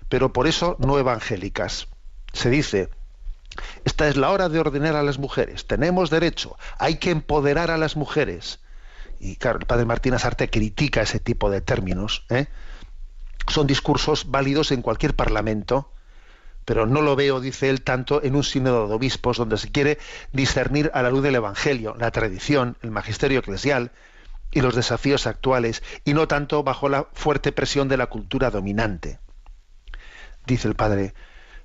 pero 0.08 0.32
por 0.32 0.46
eso 0.46 0.76
no 0.78 0.98
evangélicas. 0.98 1.88
Se 2.32 2.50
dice, 2.50 2.90
esta 3.84 4.08
es 4.08 4.16
la 4.16 4.30
hora 4.30 4.48
de 4.48 4.58
ordenar 4.58 4.96
a 4.96 5.02
las 5.02 5.18
mujeres. 5.18 5.66
Tenemos 5.66 6.10
derecho. 6.10 6.56
Hay 6.78 6.96
que 6.96 7.10
empoderar 7.10 7.70
a 7.70 7.78
las 7.78 7.96
mujeres. 7.96 8.60
Y 9.18 9.36
claro, 9.36 9.58
el 9.58 9.66
padre 9.66 9.84
Martín 9.84 10.14
Asarte 10.14 10.50
critica 10.50 11.02
ese 11.02 11.20
tipo 11.20 11.50
de 11.50 11.60
términos. 11.60 12.24
¿eh? 12.28 12.46
Son 13.48 13.66
discursos 13.66 14.30
válidos 14.30 14.72
en 14.72 14.82
cualquier 14.82 15.14
parlamento, 15.14 15.92
pero 16.64 16.86
no 16.86 17.02
lo 17.02 17.16
veo, 17.16 17.40
dice 17.40 17.70
él, 17.70 17.82
tanto 17.82 18.22
en 18.22 18.36
un 18.36 18.44
sínodo 18.44 18.88
de 18.88 18.94
obispos 18.94 19.36
donde 19.36 19.58
se 19.58 19.70
quiere 19.70 19.98
discernir 20.32 20.90
a 20.94 21.02
la 21.02 21.10
luz 21.10 21.22
del 21.22 21.34
Evangelio, 21.34 21.96
la 21.98 22.10
tradición, 22.10 22.76
el 22.82 22.90
magisterio 22.90 23.40
eclesial 23.40 23.92
y 24.50 24.60
los 24.60 24.74
desafíos 24.74 25.26
actuales, 25.26 25.82
y 26.04 26.14
no 26.14 26.28
tanto 26.28 26.62
bajo 26.62 26.88
la 26.88 27.08
fuerte 27.12 27.52
presión 27.52 27.88
de 27.88 27.96
la 27.96 28.06
cultura 28.06 28.50
dominante. 28.50 29.18
Dice 30.46 30.68
el 30.68 30.74
padre 30.74 31.14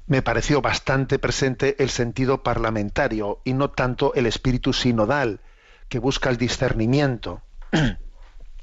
me 0.07 0.21
pareció 0.21 0.61
bastante 0.61 1.19
presente 1.19 1.75
el 1.83 1.89
sentido 1.89 2.41
parlamentario 2.41 3.41
y 3.43 3.53
no 3.53 3.71
tanto 3.71 4.13
el 4.13 4.25
espíritu 4.25 4.71
sinodal 4.71 5.41
que 5.89 5.99
busca 5.99 6.29
el 6.29 6.37
discernimiento. 6.37 7.41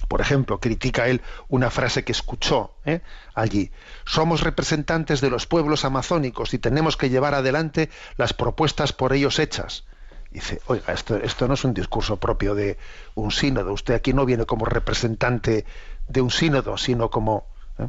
Por 0.09 0.21
ejemplo, 0.21 0.61
critica 0.61 1.09
él 1.09 1.23
una 1.49 1.71
frase 1.71 2.05
que 2.05 2.13
escuchó 2.13 2.75
¿eh? 2.85 3.01
allí. 3.35 3.71
Somos 4.05 4.43
representantes 4.43 5.21
de 5.21 5.31
los 5.31 5.47
pueblos 5.47 5.85
amazónicos 5.85 6.55
y 6.55 6.59
tenemos 6.59 6.97
que 6.97 7.11
llevar 7.11 7.35
adelante 7.35 7.91
las 8.17 8.33
propuestas 8.33 8.93
por 8.93 9.13
ellos 9.13 9.39
hechas. 9.39 9.85
Dice, 10.31 10.61
oiga, 10.67 10.93
esto, 10.93 11.49
no 11.49 11.55
es 11.55 11.65
un 11.65 11.75
discurso 11.75 12.17
propio 12.17 12.55
de 12.55 12.77
un 13.15 13.31
sínodo. 13.31 13.73
Usted 13.73 13.95
aquí 13.95 14.13
no 14.13 14.27
viene 14.27 14.47
como 14.47 14.65
representante 14.65 15.65
de 16.09 16.21
un 16.21 16.31
sínodo, 16.31 16.77
sino 16.77 17.09
como... 17.09 17.47
¿eh? 17.79 17.89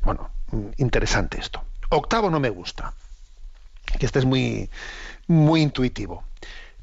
Bueno, 0.00 0.30
interesante 0.78 1.38
esto. 1.38 1.62
Octavo 1.90 2.30
no 2.30 2.40
me 2.40 2.48
gusta. 2.48 2.94
Que 3.98 4.06
este 4.06 4.18
es 4.18 4.24
muy, 4.24 4.70
muy 5.26 5.60
intuitivo. 5.60 6.24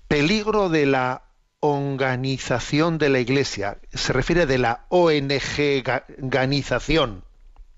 Peligro 0.08 0.70
de 0.70 0.86
la 0.86 1.24
organización 1.62 2.98
de 2.98 3.08
la 3.10 3.20
Iglesia. 3.20 3.78
Se 3.94 4.12
refiere 4.12 4.46
de 4.46 4.58
la 4.58 4.86
ONG-ganización. 4.90 7.24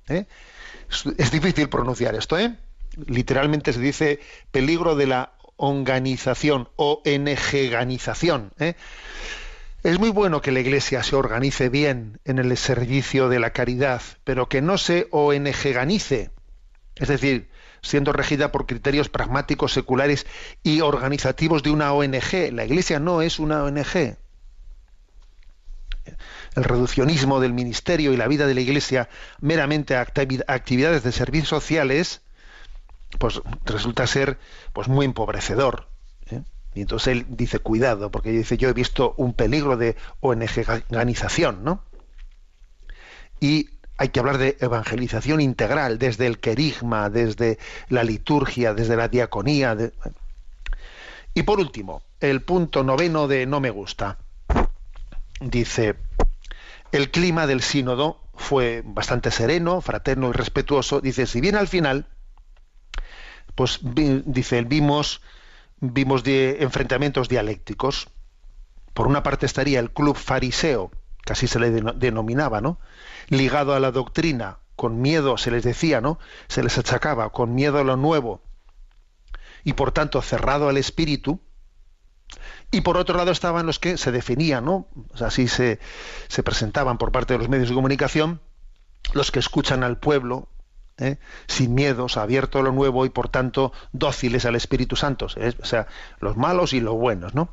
¿eh? 0.07 0.25
Es, 1.17 1.31
difícil 1.31 1.69
pronunciar 1.69 2.15
esto, 2.15 2.39
¿eh? 2.39 2.55
Literalmente 3.07 3.73
se 3.73 3.79
dice 3.79 4.19
peligro 4.51 4.95
de 4.95 5.07
la 5.07 5.33
organización, 5.57 6.69
ONG-ganización. 6.75 8.51
¿eh? 8.59 8.75
Es 9.83 9.99
muy 9.99 10.09
bueno 10.09 10.41
que 10.41 10.51
la 10.51 10.61
Iglesia 10.61 11.03
se 11.03 11.15
organice 11.15 11.69
bien 11.69 12.19
en 12.25 12.39
el 12.39 12.57
servicio 12.57 13.29
de 13.29 13.39
la 13.39 13.51
caridad, 13.51 14.01
pero 14.23 14.47
que 14.47 14.61
no 14.61 14.77
se 14.77 15.07
ONG-ganice, 15.11 16.31
es 16.95 17.07
decir, 17.07 17.49
siendo 17.83 18.13
regida 18.13 18.51
por 18.51 18.65
criterios 18.65 19.09
pragmáticos, 19.09 19.73
seculares 19.73 20.25
y 20.63 20.81
organizativos 20.81 21.61
de 21.61 21.69
una 21.69 21.93
ONG. 21.93 22.51
La 22.51 22.65
Iglesia 22.65 22.99
no 22.99 23.21
es 23.21 23.37
una 23.37 23.63
ONG. 23.63 24.17
El 26.55 26.63
reduccionismo 26.63 27.39
del 27.39 27.53
ministerio 27.53 28.13
y 28.13 28.17
la 28.17 28.27
vida 28.27 28.47
de 28.47 28.55
la 28.55 28.61
Iglesia 28.61 29.09
meramente 29.39 29.95
a 29.95 30.01
actividades 30.01 31.03
de 31.03 31.11
servicios 31.11 31.49
sociales, 31.49 32.21
pues 33.19 33.41
resulta 33.65 34.07
ser 34.07 34.39
pues 34.71 34.87
muy 34.87 35.05
empobrecedor. 35.05 35.87
¿eh? 36.31 36.41
Y 36.73 36.81
entonces 36.81 37.09
él 37.09 37.25
dice, 37.29 37.59
cuidado, 37.59 38.11
porque 38.11 38.31
dice, 38.31 38.57
yo 38.57 38.69
he 38.69 38.73
visto 38.73 39.13
un 39.17 39.33
peligro 39.33 39.77
de 39.77 39.97
ONG-ganización, 40.21 41.63
¿no? 41.63 41.83
Y 43.39 43.69
hay 43.97 44.09
que 44.09 44.19
hablar 44.19 44.37
de 44.37 44.57
evangelización 44.59 45.41
integral, 45.41 45.99
desde 45.99 46.27
el 46.27 46.39
querigma, 46.39 47.09
desde 47.09 47.59
la 47.89 48.03
liturgia, 48.03 48.73
desde 48.73 48.95
la 48.95 49.07
diaconía. 49.07 49.77
Y 51.33 51.43
por 51.43 51.59
último, 51.59 52.03
el 52.19 52.41
punto 52.41 52.83
noveno 52.83 53.27
de 53.27 53.45
no 53.45 53.59
me 53.59 53.69
gusta. 53.69 54.17
Dice, 55.39 55.95
el 56.91 57.11
clima 57.11 57.47
del 57.47 57.61
sínodo 57.61 58.21
fue 58.35 58.81
bastante 58.85 59.31
sereno, 59.31 59.81
fraterno 59.81 60.29
y 60.29 60.33
respetuoso. 60.33 61.01
Dice, 61.01 61.25
si 61.27 61.41
bien 61.41 61.55
al 61.55 61.67
final, 61.67 62.07
pues 63.55 63.79
dice, 63.83 64.61
vimos 64.63 65.21
vimos 65.79 66.23
enfrentamientos 66.25 67.27
dialécticos. 67.27 68.07
Por 68.93 69.07
una 69.07 69.23
parte 69.23 69.45
estaría 69.45 69.79
el 69.79 69.91
club 69.91 70.15
fariseo, 70.15 70.91
así 71.29 71.47
se 71.47 71.59
le 71.59 71.71
denominaba, 71.71 72.61
¿no? 72.61 72.79
Ligado 73.29 73.73
a 73.73 73.79
la 73.79 73.91
doctrina, 73.91 74.59
con 74.75 75.01
miedo 75.01 75.37
se 75.37 75.51
les 75.51 75.63
decía, 75.63 76.01
¿no? 76.01 76.19
Se 76.47 76.63
les 76.63 76.77
achacaba, 76.77 77.29
con 77.29 77.55
miedo 77.55 77.79
a 77.79 77.83
lo 77.83 77.95
nuevo, 77.95 78.41
y 79.63 79.73
por 79.73 79.91
tanto 79.91 80.21
cerrado 80.21 80.69
al 80.69 80.77
espíritu. 80.77 81.39
Y 82.71 82.81
por 82.81 82.97
otro 82.97 83.15
lado 83.15 83.31
estaban 83.31 83.65
los 83.65 83.79
que 83.79 83.97
se 83.97 84.11
definían, 84.11 84.65
¿no? 84.65 84.87
así 85.21 85.47
se, 85.47 85.79
se 86.27 86.41
presentaban 86.41 86.97
por 86.97 87.11
parte 87.11 87.33
de 87.33 87.39
los 87.39 87.47
medios 87.47 87.69
de 87.69 87.75
comunicación, 87.75 88.41
los 89.13 89.31
que 89.31 89.39
escuchan 89.39 89.83
al 89.83 89.99
pueblo, 89.99 90.49
¿eh? 90.97 91.17
sin 91.47 91.75
miedos, 91.75 92.17
abiertos 92.17 92.61
a 92.61 92.63
lo 92.63 92.71
nuevo 92.71 93.05
y 93.05 93.09
por 93.09 93.29
tanto 93.29 93.71
dóciles 93.91 94.45
al 94.45 94.55
Espíritu 94.55 94.95
Santo, 94.95 95.27
o 95.27 95.65
sea, 95.65 95.87
los 96.19 96.35
malos 96.35 96.73
y 96.73 96.79
los 96.79 96.95
buenos, 96.95 97.35
¿no? 97.35 97.49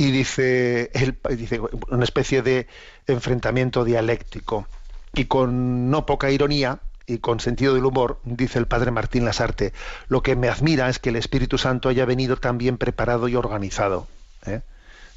Y 0.00 0.12
dice, 0.12 0.90
él, 0.94 1.18
dice 1.36 1.60
una 1.90 2.04
especie 2.04 2.40
de 2.40 2.66
enfrentamiento 3.06 3.84
dialéctico. 3.84 4.66
Y 5.12 5.26
con 5.26 5.90
no 5.90 6.06
poca 6.06 6.30
ironía 6.30 6.78
y 7.06 7.18
con 7.18 7.38
sentido 7.38 7.74
del 7.74 7.84
humor, 7.84 8.18
dice 8.24 8.58
el 8.58 8.66
padre 8.66 8.92
Martín 8.92 9.26
Lasarte, 9.26 9.74
lo 10.08 10.22
que 10.22 10.36
me 10.36 10.48
admira 10.48 10.88
es 10.88 11.00
que 11.00 11.10
el 11.10 11.16
Espíritu 11.16 11.58
Santo 11.58 11.90
haya 11.90 12.06
venido 12.06 12.38
tan 12.38 12.56
bien 12.56 12.78
preparado 12.78 13.28
y 13.28 13.36
organizado. 13.36 14.06
¿eh? 14.46 14.62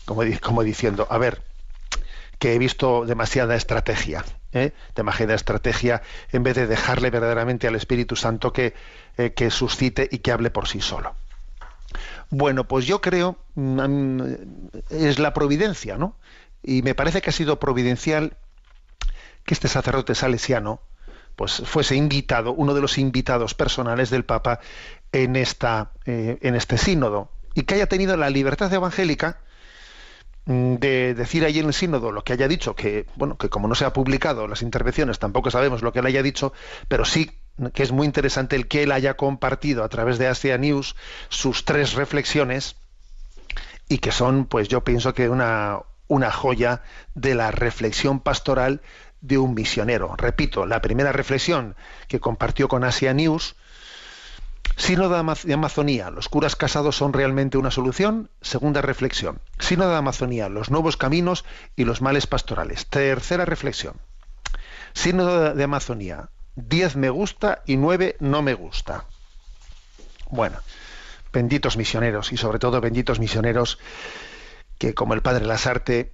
Como, 0.04 0.24
como 0.42 0.64
diciendo, 0.64 1.08
a 1.10 1.18
ver, 1.18 1.42
que 2.38 2.54
he 2.54 2.60
visto 2.60 3.06
demasiada 3.06 3.56
estrategia, 3.56 4.26
¿eh? 4.52 4.74
demasiada 4.98 5.34
estrategia, 5.34 6.02
en 6.34 6.44
vez 6.44 6.58
de 6.58 6.68
dejarle 6.68 7.10
verdaderamente 7.10 7.70
al 7.70 7.76
Espíritu 7.76 8.18
Santo 8.18 8.52
que, 8.52 8.74
eh, 9.18 9.32
que 9.32 9.50
suscite 9.50 10.10
y 10.12 10.18
que 10.18 10.34
hable 10.34 10.50
por 10.50 10.68
sí 10.68 10.82
solo. 10.82 11.16
Bueno, 12.36 12.68
pues 12.68 12.88
yo 12.88 13.00
creo, 13.00 13.38
mm, 13.54 14.22
es 14.90 15.20
la 15.20 15.36
providencia, 15.36 16.00
¿no? 16.00 16.18
Y 16.64 16.82
me 16.82 16.96
parece 16.96 17.22
que 17.22 17.30
ha 17.30 17.34
sido 17.34 17.60
providencial 17.60 18.38
que 19.46 19.54
este 19.54 19.68
sacerdote 19.68 20.16
salesiano, 20.16 20.82
pues 21.36 21.62
fuese 21.64 21.96
invitado, 21.96 22.52
uno 22.54 22.74
de 22.74 22.82
los 22.82 22.98
invitados 22.98 23.54
personales 23.54 24.10
del 24.10 24.26
Papa 24.26 24.60
en, 25.12 25.36
esta, 25.36 25.92
eh, 26.08 26.40
en 26.42 26.56
este 26.56 26.80
sínodo, 26.80 27.30
y 27.54 27.64
que 27.64 27.76
haya 27.76 27.86
tenido 27.86 28.18
la 28.18 28.32
libertad 28.32 28.74
evangélica 28.74 29.38
Mm, 30.46 30.76
de 30.76 31.14
decir 31.14 31.46
ahí 31.46 31.60
en 31.60 31.68
el 31.68 31.74
sínodo 31.74 32.12
lo 32.12 32.24
que 32.26 32.34
haya 32.34 32.50
dicho, 32.50 32.76
que 32.76 33.06
bueno, 33.16 33.38
que 33.38 33.48
como 33.50 33.70
no 33.70 33.76
se 33.76 33.86
ha 33.86 33.94
publicado 33.94 34.48
las 34.48 34.62
intervenciones, 34.62 35.18
tampoco 35.18 35.50
sabemos 35.52 35.82
lo 35.82 35.94
que 35.94 36.00
él 36.00 36.06
haya 36.06 36.22
dicho, 36.22 36.52
pero 36.90 37.06
sí 37.06 37.32
que 37.74 37.84
es 37.84 37.92
muy 37.92 38.06
interesante 38.06 38.56
el 38.56 38.68
que 38.68 38.84
él 38.84 38.92
haya 38.92 39.16
compartido 39.16 39.84
a 39.84 39.90
través 39.90 40.18
de 40.18 40.28
Asia 40.28 40.58
News 40.58 40.96
sus 41.30 41.66
tres 41.66 41.94
reflexiones 41.94 42.76
y 43.88 44.00
que 44.00 44.12
son, 44.12 44.46
pues 44.46 44.68
yo 44.68 44.84
pienso 44.84 45.14
que 45.14 45.30
una, 45.30 45.80
una 46.08 46.32
joya 46.32 46.82
de 47.14 47.36
la 47.36 47.52
reflexión 47.52 48.20
pastoral 48.20 48.82
de 49.22 49.38
un 49.38 49.54
misionero. 49.54 50.16
Repito, 50.18 50.66
la 50.66 50.82
primera 50.82 51.12
reflexión 51.12 51.76
que 52.08 52.20
compartió 52.20 52.68
con 52.68 52.84
Asia 52.84 53.14
News 53.14 53.56
Sínodo 54.76 55.24
de 55.44 55.54
Amazonía, 55.54 56.10
¿los 56.10 56.30
curas 56.30 56.56
casados 56.56 56.96
son 56.96 57.14
realmente 57.14 57.58
una 57.58 57.70
solución? 57.70 58.30
Segunda 58.42 58.82
reflexión. 58.82 59.40
Sínodo 59.60 59.92
de 59.92 59.98
Amazonía, 59.98 60.50
los 60.50 60.72
nuevos 60.72 60.98
caminos 60.98 61.46
y 61.76 61.86
los 61.86 62.02
males 62.02 62.26
pastorales. 62.26 62.88
Tercera 62.88 63.46
reflexión. 63.46 63.96
Sínodo 64.94 65.54
de 65.54 65.64
Amazonía, 65.64 66.30
diez 66.56 66.96
me 66.96 67.10
gusta 67.10 67.62
y 67.66 67.78
nueve 67.78 68.16
no 68.20 68.42
me 68.42 68.54
gusta. 68.54 69.06
Bueno, 70.30 70.58
benditos 71.32 71.78
misioneros 71.78 72.32
y 72.32 72.38
sobre 72.38 72.60
todo 72.60 72.82
benditos 72.82 73.20
misioneros 73.20 73.80
que 74.78 74.94
como 74.94 75.14
el 75.14 75.22
Padre 75.22 75.46
Lasarte, 75.46 76.14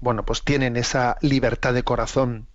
bueno, 0.00 0.24
pues 0.24 0.42
tienen 0.42 0.76
esa 0.76 1.16
libertad 1.20 1.74
de 1.74 1.82
corazón 1.82 2.48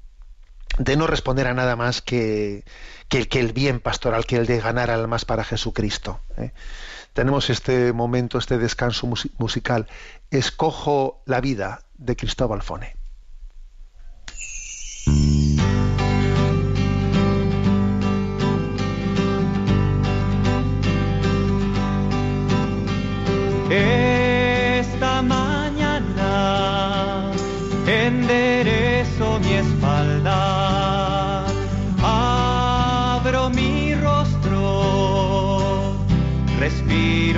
de 0.78 0.96
no 0.96 1.08
responder 1.08 1.48
a 1.48 1.54
nada 1.54 1.76
más 1.76 2.02
que, 2.02 2.64
que, 3.10 3.40
el 3.40 3.54
bien 3.54 3.80
pastoral, 3.80 4.26
que 4.26 4.38
el 4.38 4.48
de 4.48 4.60
ganar 4.60 4.90
almas 4.90 5.26
para 5.26 5.44
Jesucristo. 5.44 6.20
¿eh? 6.38 6.52
Tenemos 7.14 7.50
este 7.50 7.94
momento, 7.94 8.40
este 8.40 8.58
descanso 8.58 9.08
musical. 9.38 9.88
Escojo 10.32 11.22
la 11.26 11.42
vida 11.42 11.82
de 11.96 12.16
Cristóbal 12.16 12.64
Fone. 12.64 13.03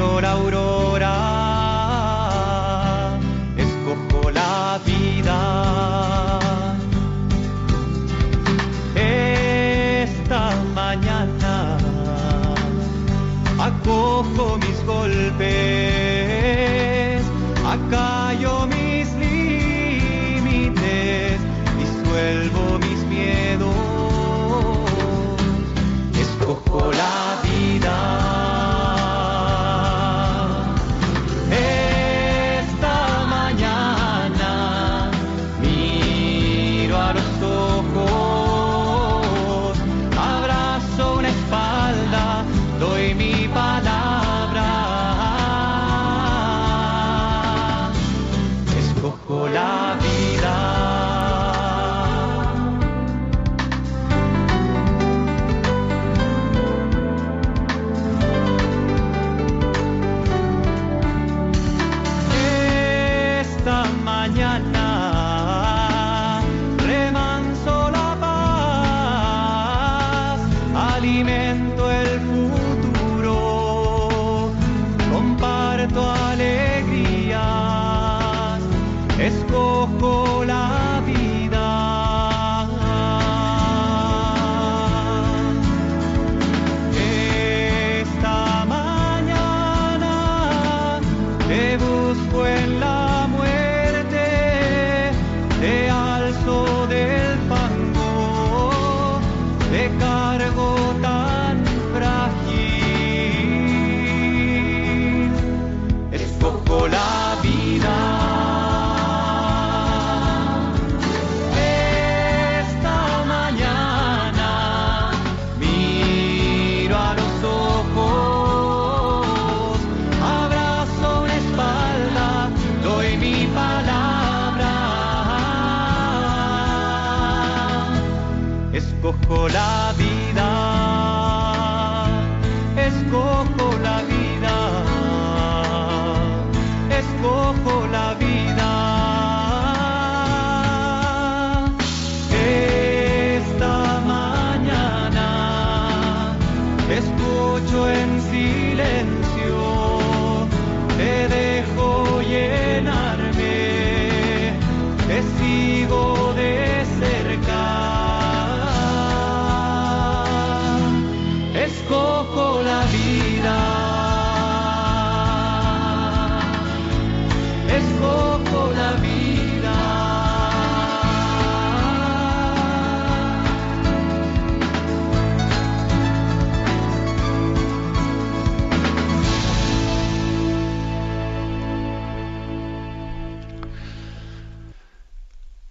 aurora, 0.05 0.29
aurora. 0.29 0.74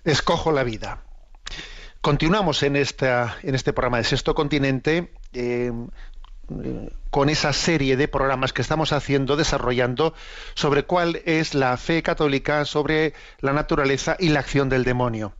Escojo 0.05 0.53
la 0.53 0.65
vida. 0.65 1.03
Continuamos 2.03 2.63
en, 2.63 2.77
esta, 2.77 3.39
en 3.43 3.55
este 3.55 3.73
programa 3.73 3.97
de 3.97 4.05
Sexto 4.05 4.35
Continente 4.35 5.15
eh, 5.33 5.73
con 7.11 7.29
esa 7.29 7.53
serie 7.53 7.97
de 7.97 8.09
programas 8.09 8.53
que 8.53 8.63
estamos 8.63 8.93
haciendo, 8.93 9.37
desarrollando, 9.37 10.15
sobre 10.55 10.85
cuál 10.85 11.23
es 11.25 11.55
la 11.55 11.77
fe 11.77 12.03
católica 12.03 12.65
sobre 12.65 13.15
la 13.41 13.53
naturaleza 13.53 14.17
y 14.19 14.31
la 14.31 14.41
acción 14.41 14.69
del 14.69 14.85
demonio. 14.85 15.35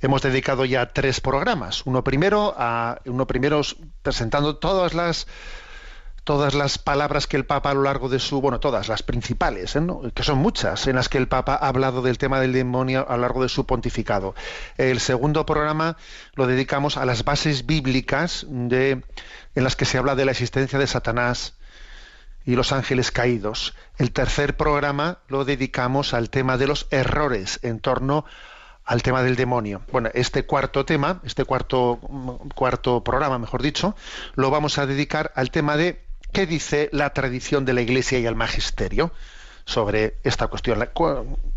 Hemos 0.00 0.22
dedicado 0.22 0.64
ya 0.64 0.86
tres 0.86 1.20
programas. 1.20 1.82
Uno 1.84 2.02
primero, 2.02 2.54
a, 2.56 3.00
uno 3.04 3.26
primero 3.26 3.60
presentando 4.02 4.56
todas 4.56 4.94
las 4.94 5.26
todas 6.24 6.54
las 6.54 6.78
palabras 6.78 7.26
que 7.26 7.36
el 7.36 7.46
Papa 7.46 7.70
a 7.70 7.74
lo 7.74 7.82
largo 7.82 8.08
de 8.08 8.18
su, 8.18 8.40
bueno, 8.40 8.60
todas 8.60 8.88
las 8.88 9.02
principales, 9.02 9.76
¿eh? 9.76 9.80
que 10.14 10.22
son 10.22 10.38
muchas, 10.38 10.86
en 10.86 10.96
las 10.96 11.08
que 11.08 11.18
el 11.18 11.28
Papa 11.28 11.54
ha 11.54 11.68
hablado 11.68 12.02
del 12.02 12.18
tema 12.18 12.40
del 12.40 12.52
demonio 12.52 13.06
a 13.08 13.16
lo 13.16 13.22
largo 13.22 13.42
de 13.42 13.48
su 13.48 13.66
pontificado. 13.66 14.34
El 14.76 15.00
segundo 15.00 15.46
programa 15.46 15.96
lo 16.34 16.46
dedicamos 16.46 16.96
a 16.96 17.04
las 17.04 17.24
bases 17.24 17.66
bíblicas 17.66 18.46
de, 18.48 19.02
en 19.54 19.64
las 19.64 19.76
que 19.76 19.84
se 19.84 19.98
habla 19.98 20.14
de 20.14 20.24
la 20.24 20.32
existencia 20.32 20.78
de 20.78 20.86
Satanás 20.86 21.54
y 22.44 22.56
los 22.56 22.72
ángeles 22.72 23.10
caídos. 23.10 23.74
El 23.98 24.12
tercer 24.12 24.56
programa 24.56 25.18
lo 25.28 25.44
dedicamos 25.44 26.14
al 26.14 26.30
tema 26.30 26.56
de 26.56 26.66
los 26.66 26.86
errores 26.90 27.60
en 27.62 27.80
torno 27.80 28.24
al 28.84 29.02
tema 29.02 29.22
del 29.22 29.36
demonio. 29.36 29.82
Bueno, 29.92 30.10
este 30.14 30.46
cuarto 30.46 30.84
tema, 30.84 31.20
este 31.24 31.44
cuarto, 31.44 32.00
cuarto 32.54 33.04
programa, 33.04 33.38
mejor 33.38 33.62
dicho, 33.62 33.94
lo 34.34 34.50
vamos 34.50 34.78
a 34.78 34.86
dedicar 34.86 35.32
al 35.36 35.50
tema 35.50 35.76
de 35.76 36.09
¿Qué 36.32 36.46
dice 36.46 36.88
la 36.92 37.10
tradición 37.10 37.64
de 37.64 37.72
la 37.72 37.80
Iglesia 37.80 38.18
y 38.18 38.26
el 38.26 38.36
magisterio 38.36 39.12
sobre 39.64 40.16
esta 40.22 40.46
cuestión? 40.46 40.88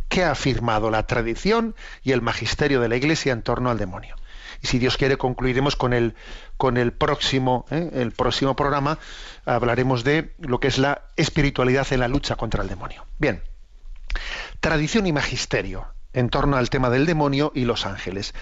¿Qué 0.10 0.24
ha 0.24 0.32
afirmado 0.32 0.90
la 0.90 1.06
tradición 1.06 1.76
y 2.04 2.12
el 2.12 2.22
magisterio 2.22 2.82
de 2.82 2.90
la 2.90 2.96
Iglesia 2.96 3.34
en 3.34 3.44
torno 3.44 3.70
al 3.70 3.78
demonio? 3.78 4.16
Y 4.62 4.68
si 4.68 4.80
Dios 4.80 4.98
quiere, 4.98 5.18
concluiremos 5.18 5.76
con 5.76 5.94
el, 5.94 6.16
con 6.58 6.78
el, 6.78 6.94
próximo, 6.94 7.66
¿eh? 7.70 7.90
el 7.94 8.12
próximo 8.12 8.56
programa. 8.56 8.98
Hablaremos 9.46 10.04
de 10.04 10.34
lo 10.40 10.60
que 10.60 10.70
es 10.70 10.78
la 10.78 11.04
espiritualidad 11.18 11.86
en 11.92 12.00
la 12.00 12.08
lucha 12.08 12.36
contra 12.36 12.64
el 12.64 12.70
demonio. 12.70 13.06
Bien, 13.20 13.44
tradición 14.60 15.06
y 15.06 15.12
magisterio 15.12 15.88
en 16.14 16.30
torno 16.30 16.58
al 16.58 16.70
tema 16.70 16.90
del 16.90 17.06
demonio 17.06 17.52
y 17.54 17.66
los 17.66 17.86
ángeles 17.86 18.34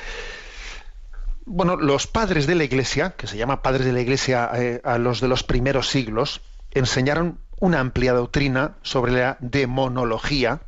bueno, 1.45 1.75
los 1.75 2.07
padres 2.07 2.47
de 2.47 2.55
la 2.55 2.63
Iglesia, 2.63 3.11
que 3.17 3.27
se 3.27 3.37
llama 3.37 3.61
padres 3.61 3.85
de 3.85 3.93
la 3.93 4.01
Iglesia 4.01 4.49
eh, 4.53 4.81
a 4.83 4.97
los 4.97 5.21
de 5.21 5.27
los 5.27 5.43
primeros 5.43 5.89
siglos, 5.89 6.41
enseñaron 6.71 7.39
una 7.59 7.79
amplia 7.79 8.13
doctrina 8.13 8.77
sobre 8.81 9.11
la 9.11 9.37
demonología, 9.39 10.61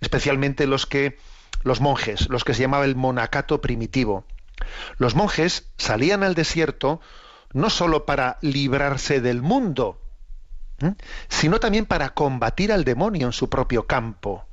especialmente 0.00 0.66
los 0.66 0.86
que 0.86 1.18
los 1.62 1.80
monjes, 1.80 2.28
los 2.28 2.44
que 2.44 2.54
se 2.54 2.62
llamaba 2.62 2.84
el 2.84 2.96
monacato 2.96 3.60
primitivo. 3.60 4.24
Los 4.96 5.14
monjes 5.14 5.70
salían 5.76 6.22
al 6.22 6.34
desierto 6.34 7.00
no 7.52 7.70
sólo 7.70 8.04
para 8.04 8.38
librarse 8.42 9.20
del 9.20 9.42
mundo, 9.42 10.00
sino 11.28 11.60
también 11.60 11.86
para 11.86 12.10
combatir 12.10 12.72
al 12.72 12.84
demonio 12.84 13.26
en 13.26 13.32
su 13.32 13.48
propio 13.48 13.86
campo. 13.86 14.44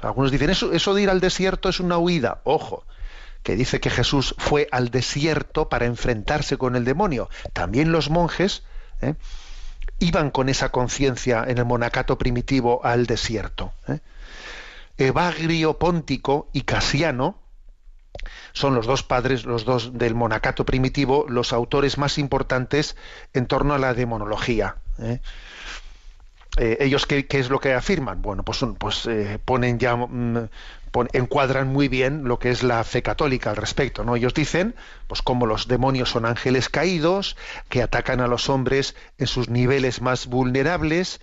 algunos 0.00 0.30
dicen, 0.30 0.50
eso, 0.50 0.72
eso 0.72 0.94
de 0.94 1.02
ir 1.02 1.10
al 1.10 1.20
desierto 1.20 1.68
es 1.68 1.80
una 1.80 1.98
huida. 1.98 2.40
Ojo, 2.44 2.84
que 3.42 3.56
dice 3.56 3.80
que 3.80 3.90
Jesús 3.90 4.34
fue 4.38 4.68
al 4.70 4.90
desierto 4.90 5.68
para 5.68 5.86
enfrentarse 5.86 6.58
con 6.58 6.76
el 6.76 6.84
demonio. 6.84 7.28
También 7.52 7.92
los 7.92 8.10
monjes 8.10 8.62
¿eh? 9.00 9.14
iban 9.98 10.30
con 10.30 10.48
esa 10.48 10.70
conciencia 10.70 11.44
en 11.46 11.58
el 11.58 11.64
monacato 11.64 12.18
primitivo 12.18 12.84
al 12.84 13.06
desierto. 13.06 13.72
¿eh? 13.88 14.00
Evagrio 14.98 15.78
Póntico 15.78 16.48
y 16.52 16.62
Casiano 16.62 17.38
son 18.52 18.74
los 18.74 18.86
dos 18.86 19.02
padres, 19.02 19.44
los 19.44 19.64
dos 19.64 19.96
del 19.96 20.14
monacato 20.14 20.66
primitivo, 20.66 21.24
los 21.28 21.52
autores 21.52 21.96
más 21.96 22.18
importantes 22.18 22.96
en 23.32 23.46
torno 23.46 23.72
a 23.72 23.78
la 23.78 23.94
demonología. 23.94 24.76
¿eh? 24.98 25.20
ellos 26.58 27.06
¿qué, 27.06 27.26
¿qué, 27.26 27.38
es 27.38 27.48
lo 27.48 27.60
que 27.60 27.72
afirman 27.72 28.20
bueno 28.22 28.42
pues, 28.42 28.64
pues 28.76 29.08
ponen 29.44 29.78
ya 29.78 29.94
mm, 29.94 30.48
encuadran 31.12 31.68
muy 31.68 31.88
bien 31.88 32.24
lo 32.24 32.38
que 32.38 32.50
es 32.50 32.62
la 32.62 32.82
fe 32.84 33.02
católica 33.02 33.50
al 33.50 33.56
respecto. 33.56 34.04
¿no? 34.04 34.16
Ellos 34.16 34.34
dicen, 34.34 34.74
pues 35.06 35.22
como 35.22 35.46
los 35.46 35.68
demonios 35.68 36.10
son 36.10 36.26
ángeles 36.26 36.68
caídos, 36.68 37.36
que 37.68 37.82
atacan 37.82 38.20
a 38.20 38.26
los 38.26 38.48
hombres 38.48 38.96
en 39.18 39.26
sus 39.26 39.48
niveles 39.48 40.00
más 40.00 40.26
vulnerables, 40.26 41.20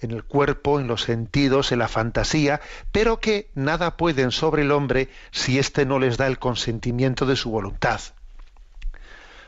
en 0.00 0.10
el 0.10 0.24
cuerpo, 0.24 0.80
en 0.80 0.86
los 0.86 1.02
sentidos, 1.02 1.72
en 1.72 1.78
la 1.78 1.88
fantasía, 1.88 2.60
pero 2.92 3.20
que 3.20 3.50
nada 3.54 3.96
pueden 3.96 4.32
sobre 4.32 4.62
el 4.62 4.72
hombre 4.72 5.08
si 5.30 5.58
éste 5.58 5.86
no 5.86 5.98
les 5.98 6.16
da 6.16 6.26
el 6.26 6.38
consentimiento 6.38 7.26
de 7.26 7.36
su 7.36 7.50
voluntad. 7.50 8.00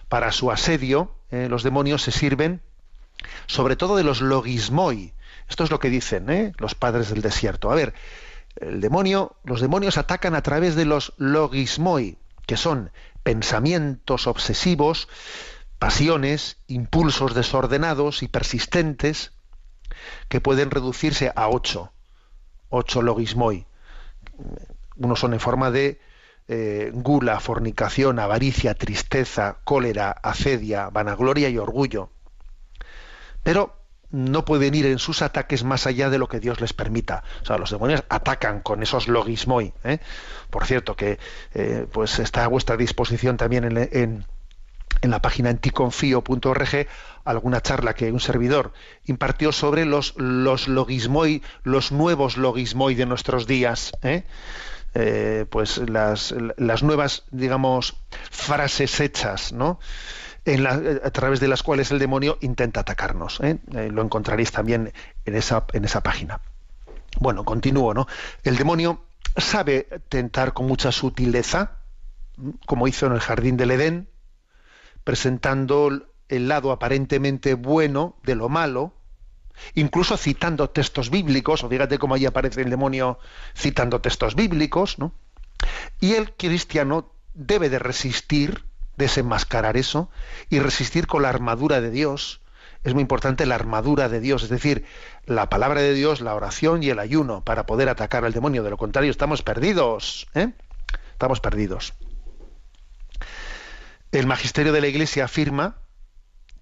Para 0.09 0.33
su 0.33 0.51
asedio, 0.51 1.13
eh, 1.31 1.49
los 1.51 1.63
demonios 1.63 2.03
se 2.03 2.13
sirven 2.13 2.61
sobre 3.47 3.77
todo 3.77 3.97
de 3.97 4.05
los 4.05 4.21
logismoi. 4.21 5.13
Esto 5.49 5.65
es 5.65 5.71
lo 5.71 5.79
que 5.79 5.91
dicen 5.91 6.31
¿eh? 6.31 6.53
los 6.59 6.75
padres 6.75 7.11
del 7.11 7.23
desierto. 7.23 7.71
A 7.71 7.75
ver, 7.75 7.95
el 8.61 8.81
demonio, 8.81 9.37
los 9.45 9.61
demonios 9.61 9.99
atacan 9.99 10.35
a 10.35 10.43
través 10.43 10.75
de 10.75 10.85
los 10.85 11.13
logismoi, 11.19 12.19
que 12.47 12.57
son 12.57 12.91
pensamientos 13.23 14.27
obsesivos, 14.27 15.09
pasiones, 15.79 16.59
impulsos 16.67 17.35
desordenados 17.35 18.23
y 18.23 18.29
persistentes, 18.29 19.33
que 20.29 20.41
pueden 20.41 20.71
reducirse 20.71 21.33
a 21.35 21.49
ocho, 21.49 21.93
ocho 22.69 23.03
logismoi. 23.03 23.67
Unos 24.97 25.21
son 25.21 25.35
en 25.35 25.41
forma 25.41 25.71
de 25.71 26.01
eh, 26.49 26.91
gula, 26.95 27.41
fornicación, 27.41 28.19
avaricia, 28.19 28.75
tristeza, 28.75 29.59
cólera, 29.65 30.11
acedia, 30.11 30.89
vanagloria 30.91 31.49
y 31.49 31.59
orgullo. 31.59 32.11
Pero 33.43 33.77
no 34.11 34.45
pueden 34.45 34.75
ir 34.75 34.87
en 34.87 34.99
sus 34.99 35.23
ataques 35.23 35.65
más 35.65 35.87
allá 35.87 36.11
de 36.11 36.19
lo 36.19 36.29
que 36.29 36.41
Dios 36.41 36.61
les 36.61 36.73
permita. 36.73 37.25
O 37.43 37.45
sea, 37.45 37.59
los 37.59 37.71
demonios 37.71 38.05
atacan 38.09 38.61
con 38.61 38.83
esos 38.83 39.09
logismoi. 39.09 39.73
¿eh? 39.85 39.99
Por 40.51 40.65
cierto, 40.67 40.97
que 40.97 41.19
eh, 41.55 41.87
pues 41.91 42.19
está 42.19 42.45
a 42.45 42.49
vuestra 42.49 42.77
disposición 42.77 43.37
también 43.37 43.65
en, 43.65 43.77
en, 43.93 44.27
la 45.03 45.21
página 45.21 45.51
anticonfío.org 45.51 46.89
alguna 47.25 47.61
charla 47.61 47.95
que 47.95 48.11
un 48.11 48.21
servidor 48.21 48.73
impartió 49.05 49.53
sobre 49.53 49.85
los, 49.85 50.15
los 50.17 50.69
logismoi, 50.69 51.43
los 51.63 51.93
nuevos 51.93 52.37
logismoi 52.37 52.95
de 52.95 53.07
nuestros 53.07 53.47
días. 53.47 53.93
Eh, 54.99 55.45
pues 55.51 55.77
las, 55.77 56.35
las, 56.57 56.83
nuevas, 56.83 57.25
digamos, 57.31 57.97
frases 58.31 58.99
hechas, 59.01 59.53
¿no? 59.53 59.79
A 60.47 61.11
través 61.11 61.41
de 61.41 61.49
las 61.49 61.63
cuales 61.63 61.91
el 61.91 61.99
demonio 61.99 62.39
intenta 62.41 62.81
atacarnos. 62.81 63.41
¿eh? 63.41 63.59
Eh, 63.75 63.91
lo 63.91 64.03
encontraréis 64.03 64.53
también 64.53 64.93
en 65.25 65.35
esa, 65.35 65.65
en 65.73 65.85
esa 65.85 66.03
página. 66.03 66.41
Bueno, 67.19 67.45
continúo, 67.45 67.95
¿no? 67.95 68.07
El 68.45 68.57
demonio 68.57 69.07
sabe 69.37 69.89
tentar 70.09 70.53
con 70.53 70.67
mucha 70.67 70.93
sutileza, 70.93 71.79
como 72.67 72.87
hizo 72.87 73.07
en 73.07 73.13
el 73.13 73.21
jardín 73.21 73.57
del 73.57 73.73
Edén, 73.73 74.09
presentando 75.03 75.91
el 76.29 76.49
lado 76.49 76.73
aparentemente 76.73 77.55
bueno 77.55 78.17
de 78.23 78.35
lo 78.35 78.49
malo, 78.49 78.95
incluso 79.75 80.17
citando 80.17 80.71
textos 80.71 81.11
bíblicos, 81.11 81.65
o 81.65 81.69
fíjate 81.69 81.99
cómo 81.99 82.15
ahí 82.15 82.27
aparece 82.27 82.63
el 82.63 82.71
demonio 82.71 83.19
citando 83.57 84.01
textos 84.01 84.35
bíblicos, 84.35 84.99
¿no? 84.99 85.13
Y 86.01 86.15
el 86.15 86.35
cristiano 86.35 87.13
debe 87.35 87.69
de 87.71 87.79
resistir, 87.79 88.66
desenmascarar 88.97 89.77
eso, 89.77 90.11
y 90.49 90.59
resistir 90.59 91.07
con 91.07 91.23
la 91.23 91.29
armadura 91.29 91.81
de 91.81 91.91
Dios. 91.91 92.41
Es 92.85 92.95
muy 92.95 93.03
importante 93.03 93.47
la 93.47 93.55
armadura 93.57 94.09
de 94.09 94.21
Dios, 94.21 94.45
es 94.45 94.49
decir, 94.49 94.85
la 95.25 95.49
palabra 95.49 95.81
de 95.81 95.95
Dios, 95.95 96.21
la 96.21 96.35
oración 96.35 96.83
y 96.83 96.91
el 96.91 96.99
ayuno 96.99 97.43
para 97.43 97.67
poder 97.67 97.89
atacar 97.89 98.25
al 98.25 98.33
demonio. 98.33 98.63
De 98.63 98.71
lo 98.71 98.77
contrario, 98.77 99.11
estamos 99.11 99.43
perdidos. 99.43 100.29
¿eh? 100.35 100.53
Estamos 101.13 101.41
perdidos. 101.41 101.95
El 104.13 104.27
magisterio 104.27 104.73
de 104.73 104.81
la 104.81 104.87
Iglesia 104.87 105.25
afirma 105.25 105.79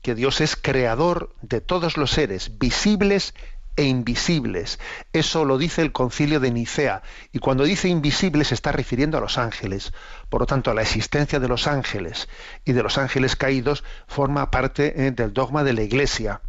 que 0.03 0.14
Dios 0.14 0.41
es 0.41 0.57
creador 0.57 1.35
de 1.41 1.61
todos 1.61 1.97
los 1.97 2.11
seres, 2.11 2.59
visibles 2.59 3.35
e 3.76 3.84
invisibles. 3.84 4.78
Eso 5.12 5.44
lo 5.44 5.58
dice 5.58 5.82
el 5.82 5.92
concilio 5.92 6.40
de 6.40 6.50
Nicea. 6.50 7.02
Y 7.32 7.38
cuando 7.38 7.64
dice 7.64 7.88
invisibles 7.88 8.48
se 8.48 8.54
está 8.54 8.72
refiriendo 8.72 9.18
a 9.18 9.20
los 9.20 9.38
ángeles. 9.38 9.92
Por 10.28 10.40
lo 10.40 10.46
tanto, 10.46 10.72
la 10.74 10.82
existencia 10.82 11.40
de 11.40 11.48
los 11.48 11.66
ángeles 11.66 12.28
y 12.64 12.72
de 12.72 12.82
los 12.82 12.98
ángeles 12.98 13.36
caídos 13.36 13.84
forma 14.06 14.50
parte 14.50 15.06
eh, 15.06 15.10
del 15.10 15.32
dogma 15.32 15.64
de 15.64 15.72
la 15.72 15.82
Iglesia. 15.82 16.40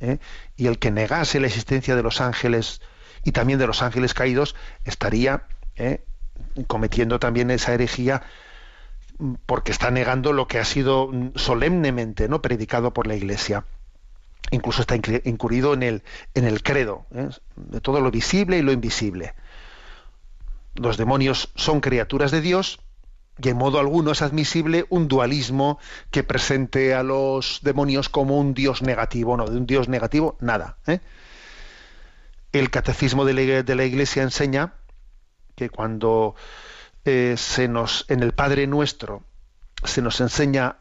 ¿eh? 0.00 0.18
Y 0.56 0.66
el 0.66 0.78
que 0.78 0.90
negase 0.90 1.40
la 1.40 1.46
existencia 1.46 1.96
de 1.96 2.02
los 2.02 2.20
ángeles 2.20 2.80
y 3.24 3.32
también 3.32 3.58
de 3.58 3.66
los 3.66 3.82
ángeles 3.82 4.14
caídos 4.14 4.54
estaría 4.84 5.44
¿eh? 5.76 6.04
cometiendo 6.66 7.18
también 7.18 7.50
esa 7.50 7.74
herejía 7.74 8.22
porque 9.46 9.72
está 9.72 9.90
negando 9.90 10.32
lo 10.32 10.48
que 10.48 10.58
ha 10.58 10.64
sido 10.64 11.10
solemnemente 11.34 12.28
no 12.28 12.40
predicado 12.40 12.92
por 12.92 13.06
la 13.06 13.14
Iglesia. 13.14 13.64
Incluso 14.50 14.82
está 14.82 14.96
incurrido 14.96 15.74
en 15.74 15.82
el, 15.82 16.62
credo, 16.62 17.06
¿eh? 17.14 17.28
de 17.56 17.80
todo 17.80 18.00
lo 18.00 18.10
visible 18.10 18.58
y 18.58 18.62
lo 18.62 18.72
invisible. 18.72 19.34
Los 20.74 20.96
demonios 20.96 21.50
son 21.54 21.80
criaturas 21.80 22.30
de 22.30 22.40
Dios 22.40 22.80
y 23.42 23.48
en 23.48 23.56
modo 23.56 23.78
alguno 23.78 24.12
es 24.12 24.22
admisible 24.22 24.86
un 24.88 25.08
dualismo 25.08 25.78
que 26.10 26.24
presente 26.24 26.94
a 26.94 27.02
los 27.02 27.60
demonios 27.62 28.08
como 28.08 28.38
un 28.38 28.54
Dios 28.54 28.82
negativo. 28.82 29.36
No, 29.36 29.46
de 29.46 29.56
un 29.56 29.66
Dios 29.66 29.88
negativo, 29.88 30.36
nada. 30.40 30.76
¿eh? 30.86 31.00
El 32.52 32.70
catecismo 32.70 33.24
de 33.24 33.34
la, 33.34 33.62
de 33.62 33.74
la 33.74 33.84
Iglesia 33.84 34.22
enseña 34.22 34.74
que 35.54 35.70
cuando 35.70 36.34
eh, 37.04 37.34
se 37.36 37.68
nos, 37.68 38.04
en 38.08 38.22
el 38.22 38.32
Padre 38.32 38.66
Nuestro, 38.66 39.22
se 39.84 40.02
nos 40.02 40.20
enseña 40.20 40.76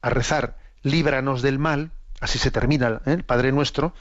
a 0.00 0.10
rezar, 0.10 0.58
líbranos 0.82 1.42
del 1.42 1.58
mal, 1.58 1.92
así 2.22 2.38
se 2.38 2.50
termina 2.50 3.02
¿eh? 3.04 3.12
el 3.12 3.24
Padre 3.24 3.52
Nuestro, 3.52 3.92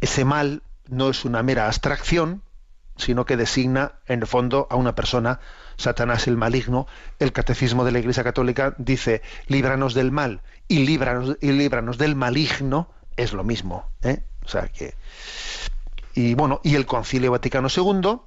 ese 0.00 0.24
mal 0.24 0.62
no 0.88 1.10
es 1.10 1.24
una 1.24 1.42
mera 1.42 1.66
abstracción, 1.66 2.42
sino 2.96 3.24
que 3.26 3.36
designa 3.36 3.92
en 4.06 4.20
el 4.20 4.26
fondo 4.26 4.66
a 4.70 4.76
una 4.76 4.94
persona, 4.94 5.38
Satanás 5.76 6.26
el 6.26 6.36
maligno. 6.36 6.88
El 7.20 7.32
catecismo 7.32 7.84
de 7.84 7.92
la 7.92 8.00
Iglesia 8.00 8.24
Católica 8.24 8.74
dice, 8.78 9.22
líbranos 9.46 9.94
del 9.94 10.10
mal 10.10 10.42
y 10.66 10.84
líbranos, 10.84 11.36
y 11.40 11.52
líbranos 11.52 11.98
del 11.98 12.16
maligno, 12.16 12.90
es 13.16 13.32
lo 13.32 13.44
mismo. 13.44 13.88
¿eh? 14.02 14.22
O 14.44 14.48
sea 14.48 14.68
que. 14.68 14.94
Y 16.14 16.34
bueno, 16.34 16.60
y 16.64 16.74
el 16.74 16.86
Concilio 16.86 17.30
Vaticano 17.30 17.68
II 17.74 18.20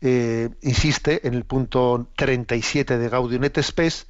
eh, 0.00 0.50
insiste 0.62 1.26
en 1.26 1.34
el 1.34 1.44
punto 1.44 2.08
37 2.16 2.98
de 2.98 3.08
Gaudium 3.08 3.44
et 3.44 3.60
Spes, 3.62 4.06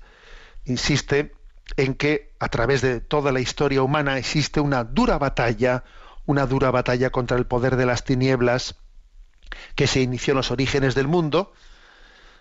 insiste 0.64 1.34
en 1.77 1.95
que 1.95 2.33
a 2.39 2.49
través 2.49 2.83
de 2.83 3.01
toda 3.01 3.33
la 3.33 3.41
historia 3.41 3.83
humana 3.83 4.19
existe 4.19 4.61
una 4.61 4.85
dura 4.85 5.19
batalla, 5.19 5.85
una 6.27 6.47
dura 6.47 6.71
batalla 6.71 7.11
contra 7.11 7.37
el 7.37 7.47
poder 7.47 7.77
de 7.77 7.87
las 7.87 8.05
tinieblas 8.05 8.77
que 9.75 9.87
se 9.87 10.01
inició 10.01 10.33
en 10.33 10.37
los 10.39 10.51
orígenes 10.51 10.95
del 10.95 11.09
mundo 11.09 11.53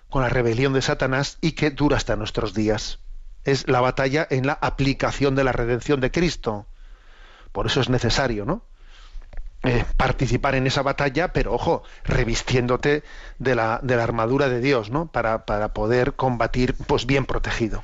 con 0.10 0.22
la 0.22 0.30
rebelión 0.30 0.74
de 0.74 0.82
Satanás 0.82 1.38
y 1.42 1.54
que 1.54 1.72
dura 1.72 1.98
hasta 1.98 2.16
nuestros 2.16 2.54
días. 2.54 3.00
Es 3.44 3.68
la 3.68 3.82
batalla 3.82 4.28
en 4.30 4.46
la 4.46 4.54
aplicación 4.54 5.36
de 5.36 5.44
la 5.44 5.52
redención 5.52 6.00
de 6.00 6.12
Cristo. 6.12 6.68
Por 7.52 7.66
eso 7.66 7.82
es 7.82 7.90
necesario, 7.90 8.46
¿no? 8.46 8.64
Eh, 9.64 9.86
participar 9.96 10.56
en 10.56 10.68
esa 10.68 10.82
batalla, 10.82 11.32
pero 11.32 11.54
ojo, 11.54 11.84
revistiéndote 12.04 13.04
de 13.40 13.56
la, 13.56 13.80
de 13.82 13.96
la 13.96 14.04
armadura 14.04 14.50
de 14.50 14.60
Dios, 14.60 14.90
¿no? 14.90 15.08
Para, 15.08 15.46
para, 15.46 15.70
poder 15.74 16.16
combatir, 16.16 16.76
pues 16.86 17.06
bien 17.06 17.26
protegido. 17.26 17.84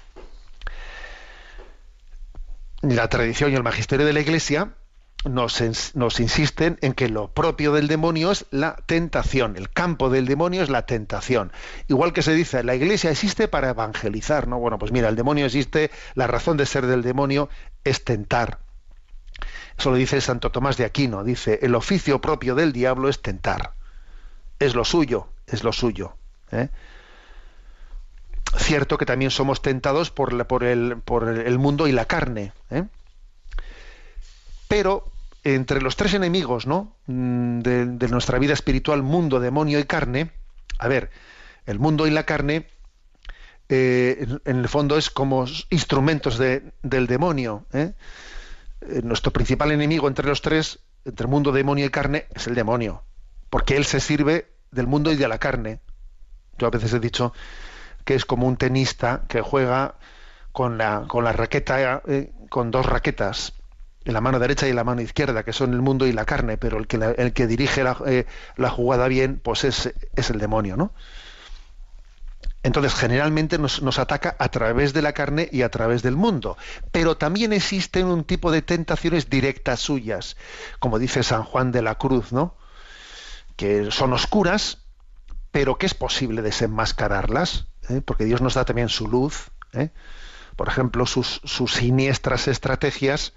La 2.81 3.07
tradición 3.09 3.51
y 3.51 3.55
el 3.55 3.63
magisterio 3.63 4.05
de 4.05 4.13
la 4.13 4.21
Iglesia 4.21 4.73
nos, 5.25 5.59
insisten 6.19 6.77
en 6.81 6.93
que 6.93 7.09
lo 7.09 7.31
propio 7.33 7.73
del 7.73 7.87
demonio 7.87 8.31
es 8.31 8.45
la 8.51 8.77
tentación, 8.85 9.57
el 9.57 9.69
campo 9.69 10.09
del 10.09 10.25
demonio 10.25 10.63
es 10.63 10.69
la 10.69 10.85
tentación. 10.85 11.51
Igual 11.87 12.13
que 12.13 12.21
se 12.21 12.33
dice, 12.33 12.63
la 12.63 12.75
Iglesia 12.75 13.11
existe 13.11 13.47
para 13.47 13.69
evangelizar, 13.69 14.47
¿no? 14.47 14.59
Bueno, 14.59 14.79
pues 14.79 14.91
mira, 14.91 15.09
el 15.09 15.15
demonio 15.15 15.45
existe, 15.45 15.91
la 16.15 16.27
razón 16.27 16.55
de 16.55 16.65
ser 16.65 16.85
del 16.85 17.01
demonio 17.01 17.49
es 17.83 18.03
tentar 18.05 18.59
eso 19.79 19.91
lo 19.91 19.95
dice 19.95 20.19
Santo 20.19 20.51
Tomás 20.51 20.75
de 20.75 20.83
Aquino. 20.83 21.23
Dice, 21.23 21.59
el 21.61 21.73
oficio 21.73 22.19
propio 22.19 22.53
del 22.53 22.73
diablo 22.73 23.07
es 23.07 23.21
tentar. 23.21 23.73
Es 24.59 24.75
lo 24.75 24.83
suyo, 24.83 25.29
es 25.47 25.63
lo 25.63 25.71
suyo. 25.71 26.17
¿eh? 26.51 26.67
Cierto 28.57 28.97
que 28.97 29.05
también 29.05 29.31
somos 29.31 29.61
tentados 29.61 30.09
por, 30.09 30.31
el, 30.63 30.97
por 30.97 31.29
el, 31.29 31.59
mundo 31.59 31.87
y 31.87 31.91
la 31.91 32.05
carne. 32.05 32.51
¿eh? 32.71 32.83
Pero 34.67 35.11
entre 35.43 35.81
los 35.81 35.95
tres 35.95 36.13
enemigos 36.13 36.65
¿no? 36.65 36.95
Mm, 37.05 37.59
de, 37.59 38.07
nuestra 38.09 38.39
vida 38.39 38.53
espiritual, 38.53 39.03
mundo, 39.03 39.39
demonio 39.39 39.79
y 39.79 39.83
carne, 39.83 40.31
a 40.79 40.87
ver, 40.87 41.11
el 41.65 41.79
mundo 41.79 42.07
y 42.07 42.11
la 42.11 42.23
carne, 42.23 42.67
eh, 43.69 44.25
en, 44.45 44.57
el 44.57 44.67
fondo 44.67 44.97
es 44.97 45.11
como 45.11 45.45
instrumentos 45.69 46.39
de, 46.39 46.73
del 46.81 47.05
demonio. 47.05 47.65
¿eh? 47.73 47.93
Nuestro 49.03 49.31
principal 49.31 49.71
enemigo 49.71 50.07
entre 50.07 50.27
los 50.27 50.41
tres, 50.41 50.79
entre 51.05 51.27
mundo, 51.27 51.51
demonio 51.51 51.85
y 51.85 51.89
carne, 51.89 52.25
es 52.33 52.47
el 52.47 52.55
demonio, 52.55 53.03
porque 53.51 53.77
él 53.77 53.85
se 53.85 53.99
sirve 53.99 54.47
del 54.71 54.87
mundo 54.87 55.11
y 55.11 55.17
de 55.17 55.27
la 55.27 55.37
carne. 55.37 55.81
Yo 56.57 56.67
a 56.67 56.71
veces 56.71 56.93
he 56.93 56.99
dicho 56.99 57.33
que 58.09 58.15
es 58.15 58.25
como 58.25 58.47
un 58.47 58.57
tenista 58.57 59.25
que 59.27 59.41
juega 59.41 59.93
con 60.51 60.79
la, 60.79 61.05
con 61.07 61.25
raqueta, 61.25 62.01
eh, 62.07 62.33
con 62.49 62.71
dos 62.71 62.87
raquetas, 62.87 63.53
en 64.03 64.13
la 64.13 64.19
mano 64.19 64.39
derecha 64.39 64.65
y 64.65 64.71
en 64.71 64.77
la 64.77 64.83
mano 64.83 65.01
izquierda, 65.01 65.43
que 65.43 65.53
son 65.53 65.75
el 65.75 65.83
mundo 65.83 66.07
y 66.07 66.11
la 66.11 66.25
carne, 66.25 66.57
pero 66.57 66.79
el 66.79 66.87
que, 66.87 66.97
el 66.97 67.33
que 67.33 67.45
dirige 67.45 67.83
la, 67.83 67.95
eh, 68.07 68.25
la 68.55 68.71
jugada 68.71 69.07
bien, 69.07 69.39
pues 69.39 69.63
es, 69.63 69.93
es 70.15 70.29
el 70.31 70.39
demonio, 70.39 70.75
¿no? 70.75 70.91
Entonces, 72.63 72.95
generalmente 72.95 73.59
nos, 73.59 73.83
nos, 73.83 73.99
ataca 73.99 74.35
a 74.39 74.49
través 74.49 74.91
de 74.93 75.03
la 75.03 75.13
carne 75.13 75.47
y 75.51 75.61
a 75.61 75.69
través 75.69 76.01
del 76.01 76.15
mundo. 76.15 76.57
Pero 76.91 77.15
también 77.15 77.53
existen 77.53 78.07
un 78.07 78.23
tipo 78.23 78.51
de 78.51 78.63
tentaciones 78.63 79.29
directas 79.29 79.81
suyas, 79.81 80.35
como 80.79 80.97
dice 80.97 81.21
San 81.21 81.43
Juan 81.43 81.71
de 81.71 81.83
la 81.83 81.93
Cruz, 81.93 82.31
¿no? 82.31 82.57
Que 83.55 83.91
son 83.91 84.13
oscuras, 84.13 84.79
pero 85.51 85.77
que 85.77 85.85
es 85.85 85.93
posible 85.93 86.41
desenmascararlas, 86.41 87.68
¿eh? 87.89 88.01
porque 88.01 88.25
Dios 88.25 88.41
nos 88.41 88.53
da 88.53 88.65
también 88.65 88.89
su 88.89 89.07
luz. 89.07 89.51
¿eh? 89.73 89.89
Por 90.55 90.67
ejemplo, 90.67 91.05
sus, 91.05 91.41
siniestras 91.67 92.47
estrategias, 92.47 93.33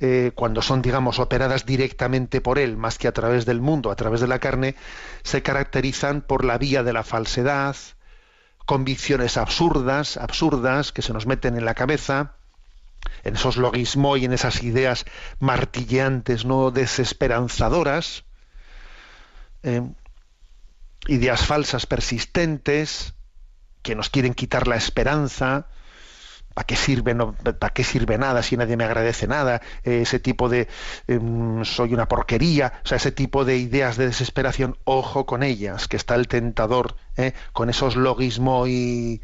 eh, 0.00 0.32
cuando 0.34 0.62
son, 0.62 0.82
digamos, 0.82 1.18
operadas 1.18 1.66
directamente 1.66 2.40
por 2.40 2.58
Él, 2.58 2.76
más 2.76 2.98
que 2.98 3.08
a 3.08 3.12
través 3.12 3.46
del 3.46 3.60
mundo, 3.60 3.90
a 3.90 3.96
través 3.96 4.20
de 4.20 4.26
la 4.26 4.38
carne, 4.38 4.74
se 5.22 5.42
caracterizan 5.42 6.22
por 6.22 6.44
la 6.44 6.58
vía 6.58 6.82
de 6.82 6.92
la 6.92 7.04
falsedad, 7.04 7.76
convicciones 8.66 9.36
absurdas, 9.36 10.16
absurdas, 10.16 10.92
que 10.92 11.02
se 11.02 11.12
nos 11.12 11.26
meten 11.26 11.56
en 11.56 11.64
la 11.64 11.74
cabeza, 11.74 12.34
en 13.24 13.34
esos 13.34 13.56
logismos 13.56 14.18
y 14.18 14.24
en 14.24 14.32
esas 14.32 14.62
ideas 14.62 15.04
martilleantes, 15.38 16.44
no 16.44 16.70
desesperanzadoras, 16.70 18.24
eh, 19.62 19.82
ideas 21.06 21.46
falsas 21.46 21.86
persistentes 21.86 23.14
que 23.82 23.94
nos 23.94 24.10
quieren 24.10 24.34
quitar 24.34 24.68
la 24.68 24.76
esperanza, 24.76 25.66
¿Para 26.54 26.66
qué 26.66 26.76
sirve 26.76 27.14
no, 27.14 27.32
para 27.32 27.72
qué 27.72 27.82
sirve 27.82 28.18
nada 28.18 28.42
si 28.42 28.56
nadie 28.56 28.76
me 28.76 28.84
agradece 28.84 29.26
nada? 29.26 29.62
Ese 29.84 30.18
tipo 30.20 30.48
de 30.48 30.68
em, 31.08 31.64
soy 31.64 31.94
una 31.94 32.08
porquería, 32.08 32.80
o 32.84 32.88
sea, 32.88 32.96
ese 32.96 33.12
tipo 33.12 33.44
de 33.44 33.56
ideas 33.56 33.96
de 33.96 34.06
desesperación, 34.06 34.76
ojo 34.84 35.24
con 35.24 35.42
ellas, 35.42 35.88
que 35.88 35.96
está 35.96 36.14
el 36.14 36.28
tentador 36.28 36.96
eh, 37.16 37.32
con 37.52 37.70
esos 37.70 37.96
logismos 37.96 38.68
y 38.68 39.22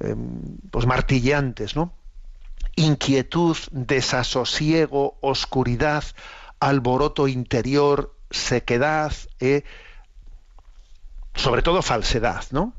em, 0.00 0.56
pues 0.70 0.86
martilleantes, 0.86 1.76
¿no? 1.76 1.92
Inquietud, 2.74 3.56
desasosiego, 3.70 5.18
oscuridad, 5.20 6.04
alboroto 6.58 7.28
interior, 7.28 8.14
sequedad, 8.30 9.12
eh, 9.40 9.62
sobre 11.34 11.60
todo 11.60 11.82
falsedad, 11.82 12.44
¿no? 12.50 12.72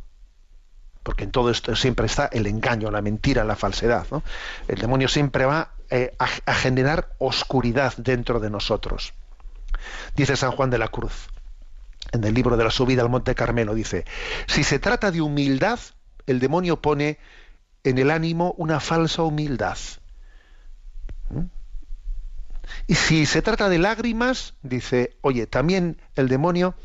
Porque 1.07 1.23
en 1.23 1.31
todo 1.31 1.49
esto 1.49 1.73
siempre 1.73 2.05
está 2.05 2.25
el 2.33 2.47
engaño, 2.47 2.91
la 2.91 3.01
mentira, 3.01 3.45
la 3.45 3.55
falsedad. 3.55 4.05
El 4.67 4.77
demonio 4.77 5.07
siempre 5.07 5.45
va 5.45 5.71
eh, 5.89 6.13
a, 6.19 6.53
generar 6.53 7.13
oscuridad 7.17 7.93
dentro 7.95 8.41
de 8.41 8.49
nosotros. 8.49 9.13
Dice 10.17 10.35
San 10.35 10.51
Juan 10.51 10.69
de 10.69 10.77
la 10.77 10.89
Cruz, 10.89 11.29
en 12.11 12.25
el 12.25 12.33
libro 12.33 12.57
de 12.57 12.65
la 12.65 12.71
subida 12.71 13.03
al 13.03 13.09
Monte 13.09 13.35
Carmelo, 13.35 13.73
dice, 13.73 14.03
si 14.47 14.65
se 14.65 14.79
trata 14.79 15.09
de 15.09 15.21
humildad, 15.21 15.79
el 16.25 16.41
demonio 16.41 16.81
pone 16.81 17.19
en 17.85 17.99
el 17.99 18.11
ánimo 18.11 18.53
una 18.57 18.81
falsa 18.81 19.21
humildad. 19.21 19.77
¿Mm? 21.29 21.45
Y 22.87 22.95
si 22.95 23.25
se 23.25 23.41
trata 23.41 23.69
de 23.69 23.79
lágrimas, 23.79 24.55
dice, 24.61 25.15
oye, 25.21 25.47
también 25.47 26.01
el 26.15 26.27
demonio 26.27 26.75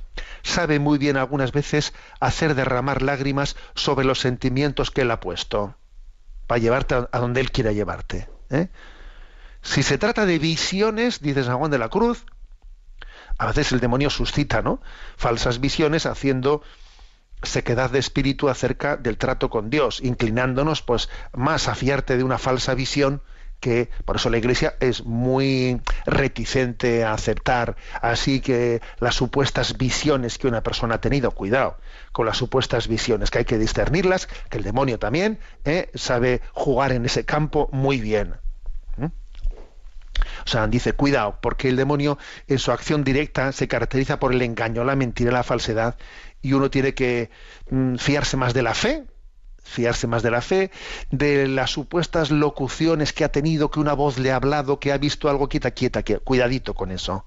sabe 0.43 0.79
muy 0.79 0.99
bien 0.99 1.17
algunas 1.17 1.53
veces 1.53 1.93
hacer 2.21 2.55
derramar 2.55 3.03
lágrimas 3.03 3.57
sobre 3.75 4.05
los 4.05 4.21
sentimientos 4.21 4.91
que 4.91 5.03
él 5.03 5.11
ha 5.11 5.21
puesto, 5.21 5.77
para 6.47 6.59
llevarte 6.59 6.95
a 7.11 7.19
donde 7.19 7.41
él 7.41 7.51
quiera 7.51 7.73
llevarte. 7.73 8.29
¿eh? 8.51 8.69
Si 9.63 9.83
se 9.83 9.99
trata 9.99 10.27
de 10.27 10.39
visiones, 10.39 11.21
dice 11.21 11.45
San 11.45 11.59
Juan 11.59 11.71
de 11.71 11.79
la 11.79 11.89
Cruz, 11.89 12.25
a 13.39 13.47
veces 13.47 13.73
el 13.73 13.81
demonio 13.81 14.11
suscita 14.11 14.63
¿no? 14.63 14.81
falsas 15.17 15.61
visiones 15.61 16.07
haciendo 16.07 16.63
sequedad 17.43 17.91
de 17.91 17.99
espíritu 17.99 18.49
acerca 18.49 18.97
del 18.97 19.19
trato 19.19 19.51
con 19.51 19.71
Dios, 19.71 20.01
inclinándonos 20.03 20.83
pues 20.83 21.09
más 21.33 21.69
a 21.69 21.75
fiarte 21.75 22.17
de 22.17 22.25
una 22.25 22.39
falsa 22.39 22.75
visión 22.75 23.23
que 23.63 23.89
por 24.05 24.17
eso 24.17 24.29
la 24.29 24.39
Iglesia 24.39 24.75
es 24.81 25.05
muy 25.05 25.81
reticente 26.05 27.05
a 27.05 27.15
aceptar 27.15 27.77
así 28.03 28.41
que 28.41 28.83
las 28.99 29.15
supuestas 29.15 29.79
visiones 29.79 30.37
que 30.37 30.49
una 30.49 30.63
persona 30.63 30.97
ha 30.97 31.01
tenido, 31.01 31.31
cuidado 31.31 31.79
con 32.11 32.27
las 32.27 32.37
supuestas 32.37 32.89
visiones, 32.89 33.31
que 33.31 33.39
hay 33.39 33.45
que 33.45 33.59
discernirlas, 33.59 34.27
que 34.51 34.59
el 34.59 34.65
demonio 34.65 34.99
también 34.99 35.39
¿eh? 35.65 35.91
sabe 35.95 36.43
jugar 36.53 36.93
en 36.93 37.07
ese 37.07 37.25
campo 37.25 37.69
muy 37.73 38.01
bien. 38.01 38.35
O 40.45 40.49
sea, 40.49 40.67
dice, 40.67 40.93
cuidado, 40.93 41.39
porque 41.41 41.69
el 41.69 41.77
demonio 41.77 42.19
en 42.49 42.59
su 42.59 42.73
acción 42.73 43.05
directa 43.05 43.53
se 43.53 43.69
caracteriza 43.69 44.19
por 44.19 44.33
el 44.33 44.43
engaño, 44.43 44.83
la 44.83 44.97
mentira, 44.97 45.31
la 45.31 45.45
falsedad, 45.45 45.97
y 46.41 46.53
uno 46.53 46.69
tiene 46.69 46.95
que 46.95 47.31
mm, 47.71 47.97
fiarse 47.97 48.37
más 48.37 48.53
de 48.55 48.63
la 48.63 48.75
fe, 48.75 49.05
fiarse 49.63 50.07
más 50.07 50.23
de 50.23 50.31
la 50.31 50.41
fe, 50.41 50.71
de 51.11 51.49
las 51.49 51.71
supuestas 51.71 52.31
locuciones 52.31 53.13
que 53.13 53.25
ha 53.25 53.33
tenido, 53.33 53.71
que 53.71 53.81
una 53.81 53.95
voz 53.95 54.19
le 54.19 54.33
ha 54.33 54.37
hablado, 54.37 54.79
que 54.79 54.93
ha 54.93 54.99
visto 54.99 55.29
algo 55.29 55.49
quieta, 55.49 55.71
quieta, 55.71 56.03
quieta. 56.03 56.23
Cuidadito 56.25 56.75
con 56.75 56.91
eso. 56.91 57.25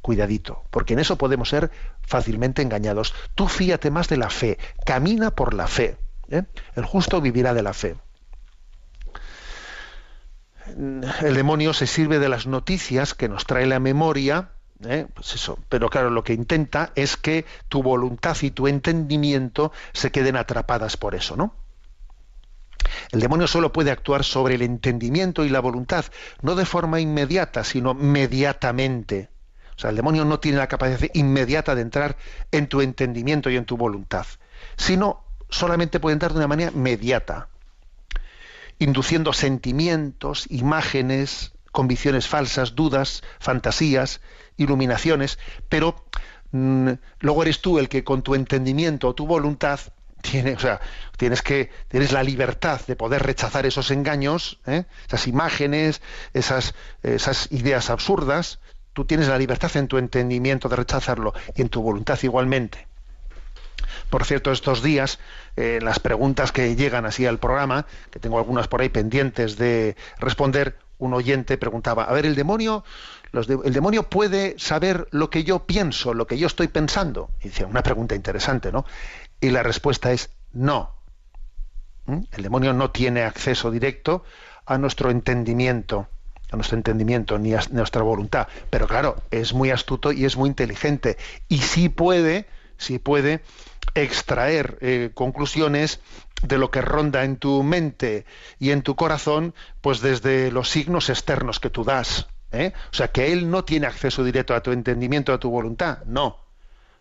Cuidadito, 0.00 0.64
porque 0.70 0.92
en 0.92 0.98
eso 0.98 1.16
podemos 1.16 1.48
ser 1.48 1.70
fácilmente 2.02 2.60
engañados. 2.60 3.14
Tú 3.34 3.48
fíate 3.48 3.90
más 3.90 4.08
de 4.08 4.18
la 4.18 4.28
fe, 4.28 4.58
camina 4.84 5.30
por 5.30 5.54
la 5.54 5.66
fe. 5.66 5.96
¿eh? 6.28 6.42
El 6.76 6.84
justo 6.84 7.20
vivirá 7.22 7.54
de 7.54 7.62
la 7.62 7.72
fe. 7.72 7.96
El 10.66 11.34
demonio 11.34 11.72
se 11.72 11.86
sirve 11.86 12.18
de 12.18 12.28
las 12.28 12.46
noticias 12.46 13.14
que 13.14 13.28
nos 13.28 13.46
trae 13.46 13.66
la 13.66 13.80
memoria, 13.80 14.50
¿eh? 14.86 15.06
pues 15.14 15.34
eso. 15.34 15.58
Pero 15.68 15.88
claro, 15.88 16.10
lo 16.10 16.24
que 16.24 16.32
intenta 16.32 16.92
es 16.94 17.16
que 17.16 17.44
tu 17.68 17.82
voluntad 17.82 18.36
y 18.42 18.50
tu 18.50 18.68
entendimiento 18.68 19.72
se 19.92 20.10
queden 20.10 20.36
atrapadas 20.36 20.96
por 20.96 21.14
eso, 21.14 21.36
¿no? 21.36 21.54
El 23.10 23.20
demonio 23.20 23.46
solo 23.46 23.72
puede 23.72 23.90
actuar 23.90 24.24
sobre 24.24 24.54
el 24.54 24.62
entendimiento 24.62 25.44
y 25.44 25.48
la 25.48 25.60
voluntad, 25.60 26.04
no 26.42 26.54
de 26.54 26.64
forma 26.64 27.00
inmediata, 27.00 27.64
sino 27.64 27.94
mediatamente. 27.94 29.28
O 29.76 29.80
sea, 29.80 29.90
el 29.90 29.96
demonio 29.96 30.24
no 30.24 30.40
tiene 30.40 30.58
la 30.58 30.68
capacidad 30.68 31.10
inmediata 31.14 31.74
de 31.74 31.82
entrar 31.82 32.16
en 32.52 32.68
tu 32.68 32.80
entendimiento 32.80 33.50
y 33.50 33.56
en 33.56 33.64
tu 33.64 33.76
voluntad, 33.76 34.26
sino 34.76 35.24
solamente 35.50 36.00
puede 36.00 36.14
entrar 36.14 36.32
de 36.32 36.38
una 36.38 36.48
manera 36.48 36.70
mediata, 36.70 37.48
induciendo 38.78 39.32
sentimientos, 39.32 40.46
imágenes, 40.50 41.52
convicciones 41.72 42.28
falsas, 42.28 42.76
dudas, 42.76 43.22
fantasías, 43.40 44.20
iluminaciones, 44.56 45.38
pero 45.68 46.04
mm, 46.52 46.90
luego 47.18 47.42
eres 47.42 47.60
tú 47.60 47.78
el 47.78 47.88
que 47.88 48.04
con 48.04 48.22
tu 48.22 48.36
entendimiento 48.36 49.08
o 49.08 49.14
tu 49.14 49.26
voluntad 49.26 49.80
o 50.56 50.58
sea, 50.58 50.80
tienes 51.16 51.42
que 51.42 51.70
tienes 51.88 52.12
la 52.12 52.22
libertad 52.22 52.80
de 52.86 52.96
poder 52.96 53.22
rechazar 53.22 53.66
esos 53.66 53.90
engaños, 53.90 54.58
¿eh? 54.66 54.84
esas 55.06 55.26
imágenes, 55.26 56.00
esas, 56.32 56.74
esas 57.02 57.50
ideas 57.52 57.90
absurdas. 57.90 58.58
Tú 58.92 59.04
tienes 59.04 59.28
la 59.28 59.38
libertad 59.38 59.76
en 59.76 59.88
tu 59.88 59.98
entendimiento 59.98 60.68
de 60.68 60.76
rechazarlo 60.76 61.34
y 61.56 61.62
en 61.62 61.68
tu 61.68 61.82
voluntad 61.82 62.18
igualmente. 62.22 62.86
Por 64.10 64.24
cierto, 64.24 64.52
estos 64.52 64.82
días, 64.82 65.18
eh, 65.56 65.80
las 65.82 65.98
preguntas 65.98 66.52
que 66.52 66.76
llegan 66.76 67.04
así 67.04 67.26
al 67.26 67.38
programa, 67.38 67.86
que 68.10 68.20
tengo 68.20 68.38
algunas 68.38 68.68
por 68.68 68.80
ahí 68.80 68.88
pendientes 68.88 69.56
de 69.56 69.96
responder, 70.18 70.76
un 70.98 71.12
oyente 71.14 71.58
preguntaba, 71.58 72.04
a 72.04 72.12
ver, 72.12 72.24
el 72.24 72.34
demonio, 72.34 72.84
el 73.32 73.72
demonio 73.72 74.08
puede 74.08 74.54
saber 74.58 75.08
lo 75.10 75.28
que 75.30 75.42
yo 75.42 75.66
pienso, 75.66 76.14
lo 76.14 76.26
que 76.26 76.38
yo 76.38 76.46
estoy 76.46 76.68
pensando. 76.68 77.30
Y 77.40 77.48
dice, 77.48 77.64
una 77.64 77.82
pregunta 77.82 78.14
interesante, 78.14 78.70
¿no? 78.70 78.84
Y 79.44 79.50
la 79.50 79.62
respuesta 79.62 80.10
es 80.10 80.30
no. 80.54 80.94
¿Mm? 82.06 82.20
El 82.32 82.42
demonio 82.42 82.72
no 82.72 82.90
tiene 82.92 83.24
acceso 83.24 83.70
directo 83.70 84.24
a 84.64 84.78
nuestro 84.78 85.10
entendimiento, 85.10 86.08
a 86.50 86.56
nuestro 86.56 86.78
entendimiento 86.78 87.38
ni 87.38 87.52
a 87.52 87.60
nuestra 87.70 88.00
voluntad. 88.00 88.48
Pero 88.70 88.86
claro, 88.86 89.22
es 89.30 89.52
muy 89.52 89.70
astuto 89.70 90.12
y 90.12 90.24
es 90.24 90.38
muy 90.38 90.48
inteligente. 90.48 91.18
Y 91.46 91.58
sí 91.58 91.90
puede, 91.90 92.46
sí 92.78 92.98
puede 92.98 93.42
extraer 93.94 94.78
eh, 94.80 95.10
conclusiones 95.12 96.00
de 96.42 96.56
lo 96.56 96.70
que 96.70 96.80
ronda 96.80 97.22
en 97.24 97.36
tu 97.36 97.62
mente 97.62 98.24
y 98.58 98.70
en 98.70 98.80
tu 98.80 98.96
corazón, 98.96 99.54
pues 99.82 100.00
desde 100.00 100.50
los 100.52 100.70
signos 100.70 101.10
externos 101.10 101.60
que 101.60 101.68
tú 101.68 101.84
das. 101.84 102.28
¿eh? 102.50 102.72
O 102.90 102.94
sea, 102.94 103.08
que 103.08 103.30
él 103.30 103.50
no 103.50 103.62
tiene 103.62 103.88
acceso 103.88 104.24
directo 104.24 104.54
a 104.54 104.62
tu 104.62 104.72
entendimiento, 104.72 105.34
a 105.34 105.38
tu 105.38 105.50
voluntad. 105.50 105.98
No. 106.06 106.43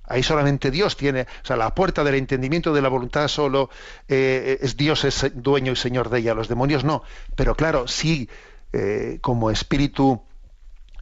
Ahí 0.06 0.22
solamente 0.22 0.70
Dios 0.70 0.97
tiene, 0.97 1.22
o 1.22 1.45
sea, 1.45 1.56
la 1.56 1.74
puerta 1.74 2.04
del 2.04 2.16
entendimiento 2.16 2.74
de 2.74 2.82
la 2.82 2.89
voluntad 2.89 3.28
solo 3.30 3.70
eh, 4.08 4.60
es 4.62 4.76
Dios 4.76 5.06
es 5.06 5.32
dueño 5.34 5.72
y 5.72 5.76
señor 5.76 6.10
de 6.10 6.20
ella, 6.20 6.34
los 6.34 6.49
demonios 6.49 6.84
no. 6.84 7.04
Pero 7.36 7.56
claro, 7.56 7.88
sí, 7.88 8.30
eh, 8.74 9.20
como 9.22 9.49
espíritu 9.49 10.22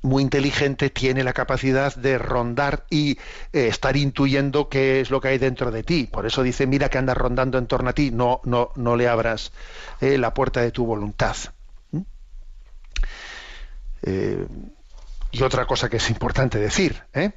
muy 0.03 0.23
inteligente 0.23 0.89
tiene 0.89 1.23
la 1.23 1.33
capacidad 1.33 1.95
de 1.95 2.17
rondar 2.17 2.85
y 2.89 3.17
eh, 3.53 3.67
estar 3.67 3.97
intuyendo 3.97 4.69
qué 4.69 5.01
es 5.01 5.09
lo 5.09 5.19
que 5.19 5.29
hay 5.29 5.37
dentro 5.39 5.71
de 5.71 5.83
ti. 5.83 6.07
Por 6.11 6.27
eso 6.27 6.43
dice, 6.43 6.67
mira 6.67 6.89
que 6.89 6.99
andas 6.99 7.17
rondando 7.17 7.57
en 7.57 7.65
torno 7.65 7.89
a 7.89 7.93
ti, 7.93 8.11
no, 8.11 8.39
no, 8.43 8.71
no 8.75 8.95
le 8.95 9.07
abras 9.07 9.51
la 9.99 10.33
puerta 10.33 10.61
de 10.61 10.71
tu 10.71 10.85
voluntad. 10.85 11.35
¿Mm? 11.91 12.01
y 15.33 15.43
otra 15.43 15.65
cosa 15.65 15.89
que 15.89 15.97
es 15.97 16.09
importante 16.09 16.59
decir, 16.59 17.03
¿eh? 17.13 17.31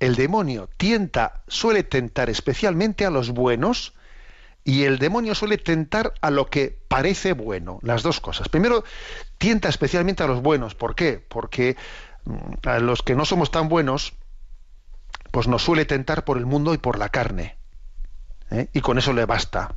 El 0.00 0.16
demonio 0.16 0.68
tienta, 0.76 1.42
suele 1.46 1.84
tentar 1.84 2.30
especialmente 2.30 3.04
a 3.04 3.10
los 3.10 3.30
buenos 3.30 3.94
y 4.64 4.84
el 4.84 4.98
demonio 4.98 5.34
suele 5.34 5.58
tentar 5.58 6.14
a 6.20 6.30
lo 6.30 6.46
que 6.46 6.78
parece 6.88 7.32
bueno, 7.32 7.78
las 7.82 8.02
dos 8.02 8.20
cosas. 8.20 8.48
Primero, 8.48 8.84
tienta 9.38 9.68
especialmente 9.68 10.22
a 10.22 10.26
los 10.26 10.42
buenos. 10.42 10.74
¿Por 10.74 10.94
qué? 10.94 11.24
Porque 11.26 11.76
mm, 12.24 12.68
a 12.68 12.78
los 12.78 13.02
que 13.02 13.14
no 13.14 13.24
somos 13.24 13.50
tan 13.50 13.68
buenos, 13.68 14.14
pues 15.30 15.48
nos 15.48 15.62
suele 15.62 15.84
tentar 15.84 16.24
por 16.24 16.38
el 16.38 16.46
mundo 16.46 16.74
y 16.74 16.78
por 16.78 16.98
la 16.98 17.10
carne. 17.10 17.56
¿eh? 18.50 18.68
Y 18.72 18.80
con 18.80 18.98
eso 18.98 19.12
le 19.12 19.26
basta. 19.26 19.74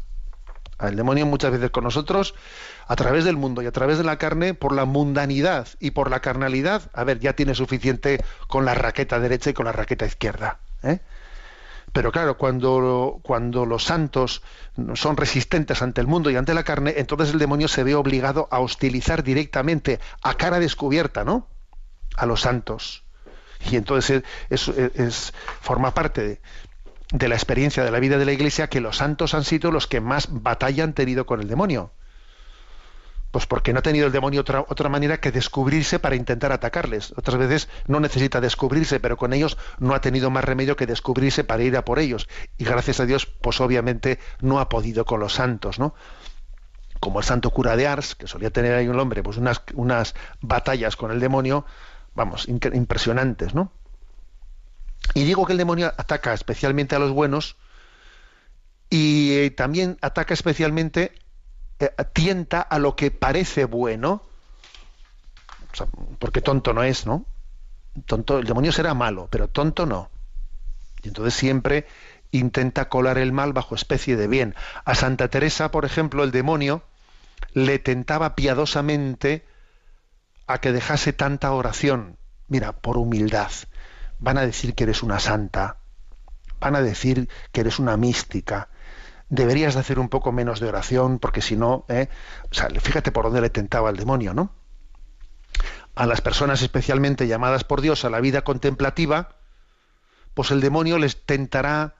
El 0.79 0.95
demonio 0.95 1.25
muchas 1.25 1.51
veces 1.51 1.69
con 1.71 1.83
nosotros, 1.83 2.33
a 2.87 2.95
través 2.95 3.25
del 3.25 3.37
mundo 3.37 3.61
y 3.61 3.65
a 3.65 3.71
través 3.71 3.97
de 3.97 4.03
la 4.03 4.17
carne, 4.17 4.53
por 4.53 4.73
la 4.73 4.85
mundanidad 4.85 5.67
y 5.79 5.91
por 5.91 6.09
la 6.09 6.19
carnalidad, 6.19 6.89
a 6.93 7.03
ver, 7.03 7.19
ya 7.19 7.33
tiene 7.33 7.55
suficiente 7.55 8.23
con 8.47 8.65
la 8.65 8.73
raqueta 8.73 9.19
derecha 9.19 9.51
y 9.51 9.53
con 9.53 9.65
la 9.65 9.71
raqueta 9.71 10.05
izquierda. 10.05 10.59
¿eh? 10.83 10.99
Pero 11.93 12.11
claro, 12.11 12.37
cuando, 12.37 13.19
cuando 13.21 13.65
los 13.65 13.83
santos 13.83 14.41
son 14.95 15.15
resistentes 15.15 15.81
ante 15.83 16.01
el 16.01 16.07
mundo 16.07 16.31
y 16.31 16.35
ante 16.35 16.55
la 16.55 16.63
carne, 16.63 16.95
entonces 16.97 17.31
el 17.31 17.39
demonio 17.39 17.67
se 17.67 17.83
ve 17.83 17.93
obligado 17.93 18.47
a 18.51 18.59
hostilizar 18.59 19.23
directamente, 19.23 19.99
a 20.23 20.33
cara 20.33 20.59
descubierta, 20.59 21.23
¿no? 21.23 21.47
A 22.17 22.25
los 22.25 22.41
santos. 22.41 23.03
Y 23.71 23.75
entonces 23.75 24.23
es, 24.49 24.67
es, 24.67 25.33
forma 25.61 25.93
parte 25.93 26.27
de, 26.27 26.41
de 27.13 27.27
la 27.27 27.35
experiencia 27.35 27.83
de 27.83 27.91
la 27.91 27.99
vida 27.99 28.17
de 28.17 28.25
la 28.25 28.31
Iglesia 28.31 28.67
que 28.67 28.81
los 28.81 28.97
santos 28.97 29.35
han 29.35 29.43
sido 29.43 29.71
los 29.71 29.85
que 29.85 30.01
más 30.01 30.27
batalla 30.31 30.83
han 30.83 30.93
tenido 30.93 31.27
con 31.27 31.41
el 31.41 31.47
demonio. 31.47 31.91
Pues 33.29 33.45
porque 33.45 33.71
no 33.71 33.79
ha 33.79 33.83
tenido 33.83 34.07
el 34.07 34.11
demonio 34.11 34.41
otra, 34.41 34.61
otra 34.61 34.89
manera 34.89 35.19
que 35.19 35.31
descubrirse 35.31 35.99
para 35.99 36.15
intentar 36.15 36.51
atacarles. 36.51 37.13
Otras 37.15 37.37
veces 37.37 37.69
no 37.87 37.99
necesita 37.99 38.41
descubrirse, 38.41 38.99
pero 38.99 39.15
con 39.15 39.31
ellos 39.31 39.59
no 39.77 39.93
ha 39.93 40.01
tenido 40.01 40.31
más 40.31 40.43
remedio 40.43 40.75
que 40.75 40.87
descubrirse 40.87 41.43
para 41.43 41.61
ir 41.61 41.77
a 41.77 41.85
por 41.85 41.99
ellos. 41.99 42.27
Y 42.57 42.65
gracias 42.65 42.99
a 42.99 43.05
Dios, 43.05 43.27
pues 43.27 43.61
obviamente 43.61 44.19
no 44.41 44.59
ha 44.59 44.67
podido 44.67 45.05
con 45.05 45.19
los 45.19 45.33
santos, 45.33 45.77
¿no? 45.77 45.93
Como 46.99 47.19
el 47.19 47.25
santo 47.25 47.51
cura 47.51 47.75
de 47.75 47.85
Ars, 47.85 48.15
que 48.15 48.27
solía 48.27 48.49
tener 48.49 48.73
ahí 48.73 48.87
un 48.87 48.99
hombre, 48.99 49.21
pues 49.21 49.37
unas, 49.37 49.61
unas 49.75 50.15
batallas 50.41 50.95
con 50.95 51.11
el 51.11 51.19
demonio, 51.19 51.65
vamos, 52.15 52.47
impresionantes, 52.47 53.53
¿no? 53.53 53.71
Y 55.13 55.23
digo 55.23 55.45
que 55.45 55.53
el 55.53 55.57
demonio 55.57 55.93
ataca 55.97 56.33
especialmente 56.33 56.95
a 56.95 56.99
los 56.99 57.11
buenos 57.11 57.55
y 58.89 59.37
eh, 59.37 59.51
también 59.51 59.97
ataca 60.01 60.33
especialmente 60.33 61.13
eh, 61.79 61.91
tienta 62.13 62.61
a 62.61 62.79
lo 62.79 62.95
que 62.95 63.11
parece 63.11 63.65
bueno, 63.65 64.23
porque 66.19 66.41
tonto 66.41 66.73
no 66.73 66.83
es, 66.83 67.05
¿no? 67.05 67.25
Tonto, 68.05 68.39
el 68.39 68.45
demonio 68.45 68.71
será 68.71 68.93
malo, 68.93 69.27
pero 69.29 69.47
tonto 69.47 69.85
no. 69.85 70.09
Y 71.03 71.09
entonces 71.09 71.33
siempre 71.33 71.85
intenta 72.31 72.89
colar 72.89 73.17
el 73.17 73.31
mal 73.31 73.53
bajo 73.53 73.75
especie 73.75 74.15
de 74.15 74.27
bien. 74.27 74.55
A 74.85 74.95
Santa 74.95 75.27
Teresa, 75.27 75.71
por 75.71 75.85
ejemplo, 75.85 76.23
el 76.23 76.31
demonio 76.31 76.83
le 77.53 77.79
tentaba 77.79 78.35
piadosamente 78.35 79.45
a 80.47 80.59
que 80.59 80.71
dejase 80.71 81.13
tanta 81.13 81.51
oración. 81.51 82.17
Mira, 82.47 82.73
por 82.73 82.97
humildad. 82.97 83.51
Van 84.23 84.37
a 84.37 84.45
decir 84.45 84.73
que 84.73 84.85
eres 84.85 85.03
una 85.03 85.19
santa. 85.19 85.77
Van 86.59 86.75
a 86.75 86.81
decir 86.81 87.27
que 87.51 87.61
eres 87.61 87.77
una 87.77 87.97
mística 87.97 88.69
deberías 89.33 89.73
de 89.73 89.79
hacer 89.79 89.97
un 89.97 90.09
poco 90.09 90.31
menos 90.31 90.59
de 90.59 90.67
oración, 90.67 91.17
porque 91.17 91.41
si 91.41 91.55
no, 91.55 91.85
¿eh? 91.89 92.07
o 92.51 92.53
sea, 92.53 92.69
fíjate 92.69 93.11
por 93.11 93.25
dónde 93.25 93.41
le 93.41 93.49
tentaba 93.49 93.89
el 93.89 93.97
demonio, 93.97 94.35
¿no? 94.35 94.51
A 95.95 96.05
las 96.05 96.21
personas 96.21 96.61
especialmente 96.61 97.27
llamadas 97.27 97.63
por 97.63 97.81
Dios 97.81 98.05
a 98.05 98.11
la 98.11 98.19
vida 98.19 98.43
contemplativa, 98.43 99.37
pues 100.35 100.51
el 100.51 100.61
demonio 100.61 100.99
les 100.99 101.25
tentará 101.25 101.95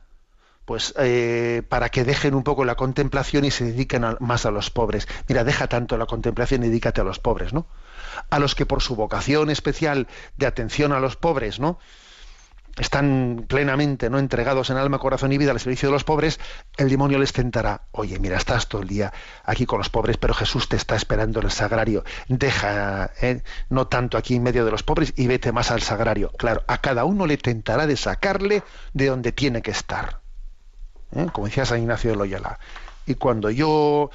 pues 0.66 0.94
eh, 0.98 1.64
para 1.68 1.90
que 1.90 2.04
dejen 2.04 2.36
un 2.36 2.44
poco 2.44 2.66
la 2.66 2.76
contemplación 2.76 3.46
y 3.46 3.52
se 3.52 3.66
dediquen 3.66 4.06
más 4.20 4.46
a 4.46 4.52
los 4.52 4.70
pobres. 4.70 5.08
Mira, 5.28 5.44
deja 5.44 5.68
tanto 5.68 5.98
la 5.98 6.06
contemplación 6.06 6.64
y 6.64 6.68
dedícate 6.68 7.02
a 7.02 7.04
los 7.04 7.20
pobres, 7.20 7.52
¿no? 7.52 7.66
A 8.30 8.38
los 8.38 8.54
que 8.54 8.68
por 8.68 8.82
su 8.82 8.96
vocación 8.96 9.50
especial 9.50 10.08
de 10.38 10.46
atención 10.46 10.94
a 10.94 11.00
los 11.00 11.16
pobres, 11.16 11.60
¿no? 11.60 11.80
Están 12.78 13.46
plenamente 13.48 14.10
no 14.10 14.18
entregados 14.18 14.70
en 14.70 14.78
alma, 14.78 15.00
corazón 15.00 15.32
y 15.32 15.38
vida 15.38 15.52
al 15.52 15.60
servicio 15.60 15.90
de 15.90 15.94
los 15.94 16.04
pobres, 16.04 16.40
el 16.78 16.90
demonio 16.90 17.20
les 17.20 17.34
tentará, 17.34 17.84
oye, 17.92 18.20
mira, 18.20 18.38
estás 18.38 18.68
todo 18.68 18.82
el 18.82 18.88
día 18.88 19.14
aquí 19.44 19.66
con 19.66 19.78
los 19.78 19.90
pobres, 19.90 20.18
pero 20.18 20.34
Jesús 20.34 20.68
te 20.70 20.76
está 20.76 20.96
esperando 20.96 21.40
en 21.40 21.46
el 21.46 21.52
sagrario, 21.52 22.04
deja, 22.28 23.12
eh, 23.22 23.42
no 23.70 23.88
tanto 23.88 24.18
aquí 24.18 24.36
en 24.36 24.44
medio 24.44 24.66
de 24.66 24.72
los 24.72 24.84
pobres 24.84 25.14
y 25.16 25.28
vete 25.28 25.52
más 25.52 25.72
al 25.72 25.82
sagrario. 25.82 26.32
Claro, 26.38 26.64
a 26.68 26.80
cada 26.80 27.06
uno 27.06 27.28
le 27.28 27.38
tentará 27.38 27.86
de 27.86 27.98
sacarle 27.98 28.64
de 28.94 29.08
donde 29.08 29.32
tiene 29.32 29.62
que 29.62 29.72
estar. 29.72 30.22
¿eh? 31.16 31.28
Como 31.32 31.48
decía 31.48 31.66
San 31.66 31.80
Ignacio 31.80 32.12
de 32.12 32.18
Loyola. 32.18 32.60
Y 33.06 33.16
cuando 33.16 33.50
yo 33.50 34.10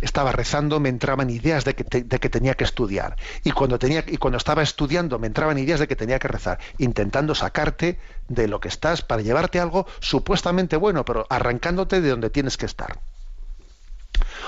estaba 0.00 0.32
rezando 0.32 0.80
me 0.80 0.88
entraban 0.88 1.30
ideas 1.30 1.64
de 1.64 1.74
que, 1.74 1.84
de 1.84 2.18
que, 2.18 2.28
tenía 2.30 2.54
que 2.54 2.64
estudiar. 2.64 3.16
Y 3.44 3.50
cuando 3.50 3.78
tenía 3.78 4.04
y 4.06 4.16
cuando 4.16 4.38
estaba 4.38 4.62
estudiando 4.62 5.18
me 5.18 5.26
entraban 5.26 5.58
ideas 5.58 5.80
de 5.80 5.88
que 5.88 5.96
tenía 5.96 6.18
que 6.18 6.28
rezar 6.28 6.58
intentando 6.78 7.34
sacarte 7.34 7.98
de 8.28 8.48
lo 8.48 8.60
que 8.60 8.68
estás 8.68 9.02
para 9.02 9.22
llevarte 9.22 9.60
algo 9.60 9.86
supuestamente 10.00 10.76
bueno 10.76 11.04
pero 11.04 11.26
arrancándote 11.28 12.00
de 12.00 12.10
donde 12.10 12.30
tienes 12.30 12.56
que 12.56 12.66
estar. 12.66 13.00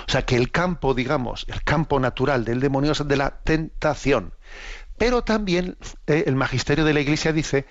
O 0.07 0.11
sea 0.11 0.23
que 0.23 0.37
el 0.37 0.51
campo 0.51 0.95
digamos 0.95 1.45
el 1.49 1.63
campo 1.63 2.01
natural 2.01 2.45
del 2.45 2.61
demonio 2.61 2.93
es 2.93 3.07
de 3.07 3.17
la 3.17 3.31
tentación. 3.43 4.33
Pero 4.97 5.25
también 5.25 5.77
eh, 6.07 6.25
el 6.27 6.37
magisterio 6.37 6.85
de 6.85 6.95
la 6.95 7.01
iglesia 7.01 7.33
dice 7.33 7.67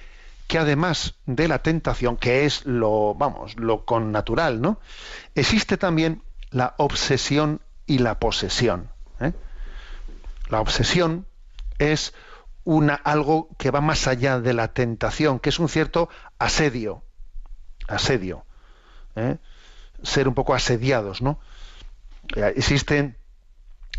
que 0.48 0.58
además 0.58 1.16
de 1.26 1.48
la 1.48 1.60
tentación 1.60 2.18
que 2.18 2.46
es 2.46 2.66
lo 2.66 3.16
vamos 3.16 3.56
lo 3.58 3.86
con 3.86 4.12
natural 4.12 4.60
no 4.60 4.82
existe 5.34 5.78
también 5.78 6.24
la 6.52 6.76
obsesión 6.78 7.62
y 7.88 7.98
la 7.98 8.20
posesión. 8.20 8.90
¿eh? 9.20 9.34
La 10.50 10.62
obsesión 10.62 11.26
es 11.80 12.14
una, 12.64 12.94
algo 12.94 13.50
que 13.58 13.72
va 13.72 13.82
más 13.82 14.08
allá 14.08 14.40
de 14.40 14.54
la 14.54 14.74
tentación, 14.74 15.40
que 15.40 15.50
es 15.50 15.60
un 15.60 15.70
cierto 15.70 16.10
asedio. 16.38 17.04
Asedio. 17.88 18.46
¿eh? 19.16 19.38
Ser 20.04 20.28
un 20.28 20.36
poco 20.36 20.54
asediados, 20.54 21.22
¿no? 21.22 21.40
Eh, 22.36 22.54
existen 22.56 23.18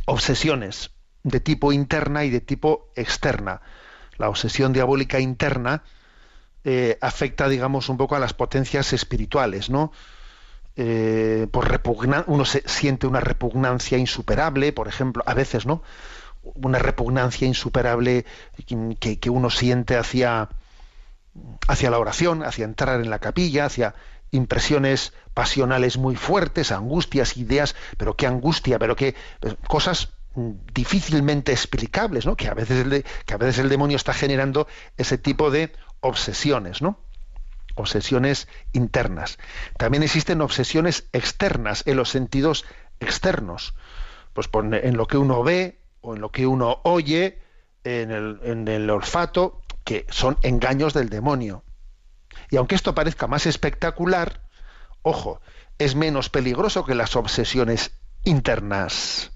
obsesiones 0.06 0.90
de 1.22 1.40
tipo 1.40 1.72
interna 1.72 2.24
y 2.24 2.30
de 2.30 2.40
tipo 2.40 2.90
externa. 2.94 3.62
La 4.18 4.28
obsesión 4.28 4.72
diabólica 4.72 5.20
interna 5.20 5.82
afecta, 7.00 7.48
digamos, 7.48 7.88
un 7.88 7.96
poco 7.96 8.14
a 8.14 8.20
las 8.20 8.34
potencias 8.34 8.92
espirituales, 8.92 9.68
¿no? 9.68 9.90
Eh, 10.76 11.46
por 11.50 11.80
uno 12.26 12.44
siente 12.44 13.06
una 13.06 13.20
repugnancia 13.20 13.98
insuperable, 13.98 14.72
por 14.72 14.88
ejemplo, 14.88 15.22
a 15.26 15.34
veces, 15.34 15.66
¿no? 15.66 15.82
Una 16.42 16.78
repugnancia 16.78 17.46
insuperable 17.46 18.24
que, 18.98 19.18
que 19.18 19.30
uno 19.30 19.50
siente 19.50 19.96
hacia, 19.96 20.48
hacia 21.68 21.90
la 21.90 21.98
oración, 21.98 22.42
hacia 22.42 22.64
entrar 22.64 23.00
en 23.00 23.10
la 23.10 23.18
capilla, 23.18 23.66
hacia 23.66 23.94
impresiones 24.32 25.12
pasionales 25.34 25.98
muy 25.98 26.16
fuertes, 26.16 26.72
angustias, 26.72 27.36
ideas, 27.36 27.76
pero 27.96 28.16
qué 28.16 28.26
angustia, 28.26 28.78
pero 28.78 28.96
qué 28.96 29.14
pues, 29.40 29.56
cosas 29.68 30.08
difícilmente 30.34 31.52
explicables, 31.52 32.24
¿no? 32.24 32.36
Que 32.36 32.48
a 32.48 32.54
veces 32.54 33.04
que 33.26 33.34
a 33.34 33.36
veces 33.36 33.58
el 33.58 33.68
demonio 33.68 33.96
está 33.96 34.14
generando 34.14 34.66
ese 34.96 35.18
tipo 35.18 35.50
de 35.50 35.72
obsesiones, 36.00 36.80
¿no? 36.80 36.98
Obsesiones 37.74 38.48
internas. 38.72 39.38
También 39.78 40.02
existen 40.02 40.40
obsesiones 40.40 41.08
externas, 41.12 41.82
en 41.86 41.96
los 41.96 42.10
sentidos 42.10 42.64
externos, 43.00 43.74
pues 44.32 44.48
en 44.52 44.96
lo 44.96 45.06
que 45.06 45.18
uno 45.18 45.42
ve 45.42 45.80
o 46.00 46.14
en 46.14 46.20
lo 46.20 46.30
que 46.30 46.46
uno 46.46 46.80
oye, 46.84 47.40
en 47.84 48.10
el, 48.10 48.40
en 48.42 48.68
el 48.68 48.88
olfato, 48.90 49.62
que 49.84 50.06
son 50.10 50.38
engaños 50.42 50.94
del 50.94 51.08
demonio. 51.08 51.64
Y 52.50 52.56
aunque 52.56 52.74
esto 52.74 52.94
parezca 52.94 53.26
más 53.26 53.46
espectacular, 53.46 54.42
ojo, 55.02 55.40
es 55.78 55.94
menos 55.94 56.28
peligroso 56.28 56.84
que 56.84 56.94
las 56.94 57.16
obsesiones 57.16 57.92
internas. 58.24 59.31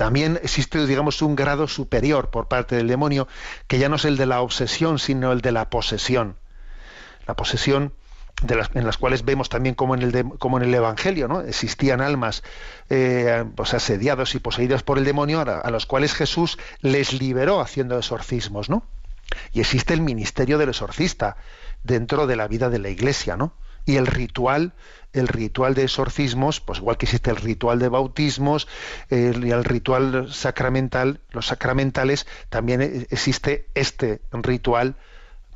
También 0.00 0.40
existe, 0.42 0.86
digamos, 0.86 1.20
un 1.20 1.36
grado 1.36 1.68
superior 1.68 2.30
por 2.30 2.48
parte 2.48 2.74
del 2.74 2.88
demonio, 2.88 3.28
que 3.66 3.78
ya 3.78 3.90
no 3.90 3.96
es 3.96 4.06
el 4.06 4.16
de 4.16 4.24
la 4.24 4.40
obsesión, 4.40 4.98
sino 4.98 5.30
el 5.30 5.42
de 5.42 5.52
la 5.52 5.68
posesión. 5.68 6.38
La 7.26 7.36
posesión 7.36 7.92
en 8.72 8.86
las 8.86 8.96
cuales 8.96 9.26
vemos 9.26 9.50
también 9.50 9.74
como 9.74 9.94
en 9.94 10.00
el, 10.00 10.74
Evangelio, 10.74 11.28
¿no? 11.28 11.42
Existían 11.42 12.00
almas 12.00 12.42
eh, 12.88 13.44
pues 13.54 14.34
y 14.34 14.38
poseídas 14.38 14.82
por 14.82 14.96
el 14.96 15.04
demonio 15.04 15.42
a, 15.42 15.60
a 15.60 15.70
los 15.70 15.84
cuales 15.84 16.14
Jesús 16.14 16.56
les 16.80 17.12
liberó 17.12 17.60
haciendo 17.60 17.98
exorcismos, 17.98 18.70
¿no? 18.70 18.86
Y 19.52 19.60
existe 19.60 19.92
el 19.92 20.00
ministerio 20.00 20.56
del 20.56 20.70
exorcista 20.70 21.36
dentro 21.84 22.26
de 22.26 22.36
la 22.36 22.48
vida 22.48 22.70
de 22.70 22.78
la 22.78 22.88
Iglesia, 22.88 23.36
¿no? 23.36 23.52
Y 23.84 23.96
el 23.96 24.06
ritual 24.06 24.72
el 25.12 25.28
ritual 25.28 25.74
de 25.74 25.82
exorcismos, 25.82 26.60
pues 26.60 26.78
igual 26.78 26.96
que 26.96 27.06
existe 27.06 27.30
el 27.30 27.36
ritual 27.36 27.78
de 27.78 27.88
bautismos, 27.88 28.68
el, 29.08 29.44
el 29.44 29.64
ritual 29.64 30.32
sacramental, 30.32 31.20
los 31.30 31.46
sacramentales, 31.46 32.26
también 32.48 32.82
e, 32.82 33.06
existe 33.10 33.68
este 33.74 34.20
ritual 34.32 34.96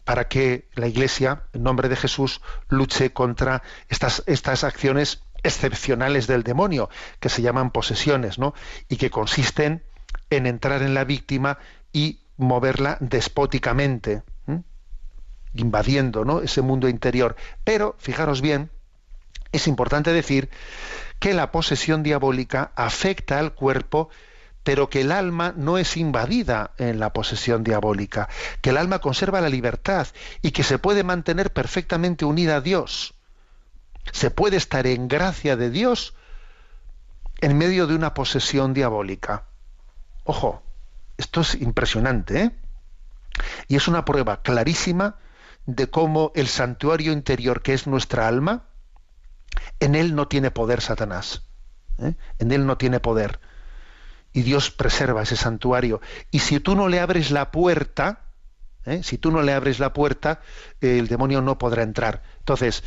para 0.04 0.28
que 0.28 0.68
la 0.74 0.86
Iglesia, 0.86 1.44
en 1.52 1.62
nombre 1.62 1.88
de 1.88 1.96
Jesús, 1.96 2.40
luche 2.68 3.12
contra 3.12 3.62
estas, 3.88 4.22
estas 4.26 4.64
acciones 4.64 5.22
excepcionales 5.42 6.26
del 6.26 6.42
demonio, 6.42 6.90
que 7.20 7.28
se 7.28 7.42
llaman 7.42 7.70
posesiones, 7.70 8.38
¿no? 8.38 8.54
Y 8.88 8.96
que 8.96 9.10
consisten 9.10 9.82
en 10.30 10.46
entrar 10.46 10.82
en 10.82 10.94
la 10.94 11.04
víctima 11.04 11.58
y 11.92 12.20
moverla 12.36 12.96
despóticamente, 13.00 14.22
invadiendo 15.54 16.24
¿no? 16.24 16.40
ese 16.40 16.62
mundo 16.62 16.88
interior. 16.88 17.36
Pero, 17.62 17.94
fijaros 17.98 18.40
bien, 18.40 18.70
es 19.56 19.66
importante 19.66 20.12
decir 20.12 20.50
que 21.18 21.34
la 21.34 21.50
posesión 21.50 22.02
diabólica 22.02 22.72
afecta 22.76 23.38
al 23.38 23.54
cuerpo 23.54 24.10
pero 24.64 24.88
que 24.88 25.02
el 25.02 25.12
alma 25.12 25.52
no 25.56 25.78
es 25.78 25.96
invadida 25.96 26.72
en 26.78 26.98
la 26.98 27.12
posesión 27.12 27.62
diabólica, 27.62 28.30
que 28.62 28.70
el 28.70 28.78
alma 28.78 28.98
conserva 28.98 29.42
la 29.42 29.50
libertad 29.50 30.08
y 30.40 30.50
que 30.50 30.62
se 30.62 30.78
puede 30.78 31.04
mantener 31.04 31.52
perfectamente 31.52 32.24
unida 32.24 32.56
a 32.56 32.60
Dios. 32.62 33.14
Se 34.10 34.30
puede 34.30 34.56
estar 34.56 34.86
en 34.86 35.06
gracia 35.06 35.56
de 35.56 35.70
Dios 35.70 36.14
en 37.42 37.58
medio 37.58 37.86
de 37.86 37.94
una 37.94 38.14
posesión 38.14 38.72
diabólica. 38.72 39.44
Ojo, 40.24 40.62
esto 41.18 41.42
es 41.42 41.54
impresionante, 41.56 42.40
¿eh? 42.40 42.50
Y 43.68 43.76
es 43.76 43.86
una 43.86 44.06
prueba 44.06 44.40
clarísima 44.40 45.16
de 45.66 45.90
cómo 45.90 46.32
el 46.34 46.48
santuario 46.48 47.12
interior 47.12 47.60
que 47.60 47.74
es 47.74 47.86
nuestra 47.86 48.28
alma, 48.28 48.64
en 49.80 49.94
él 49.94 50.14
no 50.14 50.28
tiene 50.28 50.50
poder 50.50 50.80
Satanás. 50.80 51.42
¿eh? 51.98 52.14
En 52.38 52.52
él 52.52 52.66
no 52.66 52.76
tiene 52.76 53.00
poder. 53.00 53.40
Y 54.32 54.42
Dios 54.42 54.70
preserva 54.70 55.22
ese 55.22 55.36
santuario. 55.36 56.00
Y 56.30 56.40
si 56.40 56.60
tú 56.60 56.74
no 56.74 56.88
le 56.88 57.00
abres 57.00 57.30
la 57.30 57.50
puerta, 57.50 58.20
¿eh? 58.84 59.02
si 59.02 59.18
tú 59.18 59.30
no 59.30 59.42
le 59.42 59.52
abres 59.52 59.78
la 59.78 59.92
puerta, 59.92 60.40
el 60.80 61.08
demonio 61.08 61.40
no 61.40 61.58
podrá 61.58 61.82
entrar. 61.82 62.22
Entonces, 62.38 62.82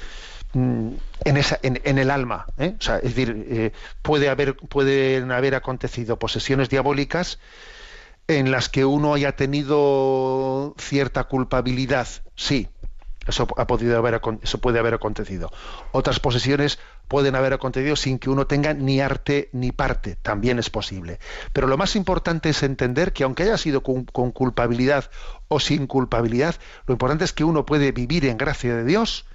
mm, 0.54 0.90
en, 1.24 1.38
esa, 1.38 1.60
en, 1.62 1.98
el 1.98 2.12
alma, 2.12 2.48
¿eh? 2.58 2.76
o 2.78 2.82
sea, 2.82 2.98
es 2.98 3.16
decir, 3.16 3.74
puede 4.02 4.30
haber, 4.30 4.56
pueden 4.56 5.32
haber 5.32 5.56
acontecido 5.56 6.20
posesiones 6.20 6.70
diabólicas 6.70 7.40
en 8.28 8.52
las 8.52 8.68
que 8.68 8.84
uno 8.84 9.14
haya 9.14 9.36
tenido 9.38 10.76
cierta 10.78 11.24
culpabilidad, 11.26 12.08
sí, 12.36 12.68
eso, 13.28 13.48
ha 13.58 13.68
podido 13.68 13.98
haber, 13.98 14.22
eso 14.42 14.58
puede 14.60 14.80
haber 14.80 14.94
acontecido. 14.94 15.52
Otras 15.92 16.20
posesiones 16.20 16.80
pueden 17.08 17.36
haber 17.36 17.54
acontecido 17.54 17.96
sin 17.96 18.20
que 18.20 18.30
uno 18.30 18.48
tenga 18.48 18.74
ni 18.74 19.02
arte 19.02 19.50
ni 19.54 19.72
parte, 19.72 20.16
también 20.22 20.60
es 20.60 20.70
posible. 20.70 21.20
Pero 21.54 21.68
lo 21.68 21.78
más 21.78 21.96
importante 21.96 22.50
es 22.50 22.64
entender 22.64 23.14
que 23.14 23.24
aunque 23.24 23.44
haya 23.44 23.58
sido 23.58 23.84
con, 23.84 24.06
culpabilidad 24.06 25.10
o 25.48 25.60
sin 25.60 25.88
culpabilidad, 25.88 26.56
lo 26.86 26.94
importante 26.94 27.26
es 27.26 27.34
que 27.34 27.44
uno 27.44 27.66
puede 27.66 27.92
vivir 27.92 28.26
en 28.26 28.38
gracia 28.38 28.76
de 28.76 28.84
Dios 28.84 29.26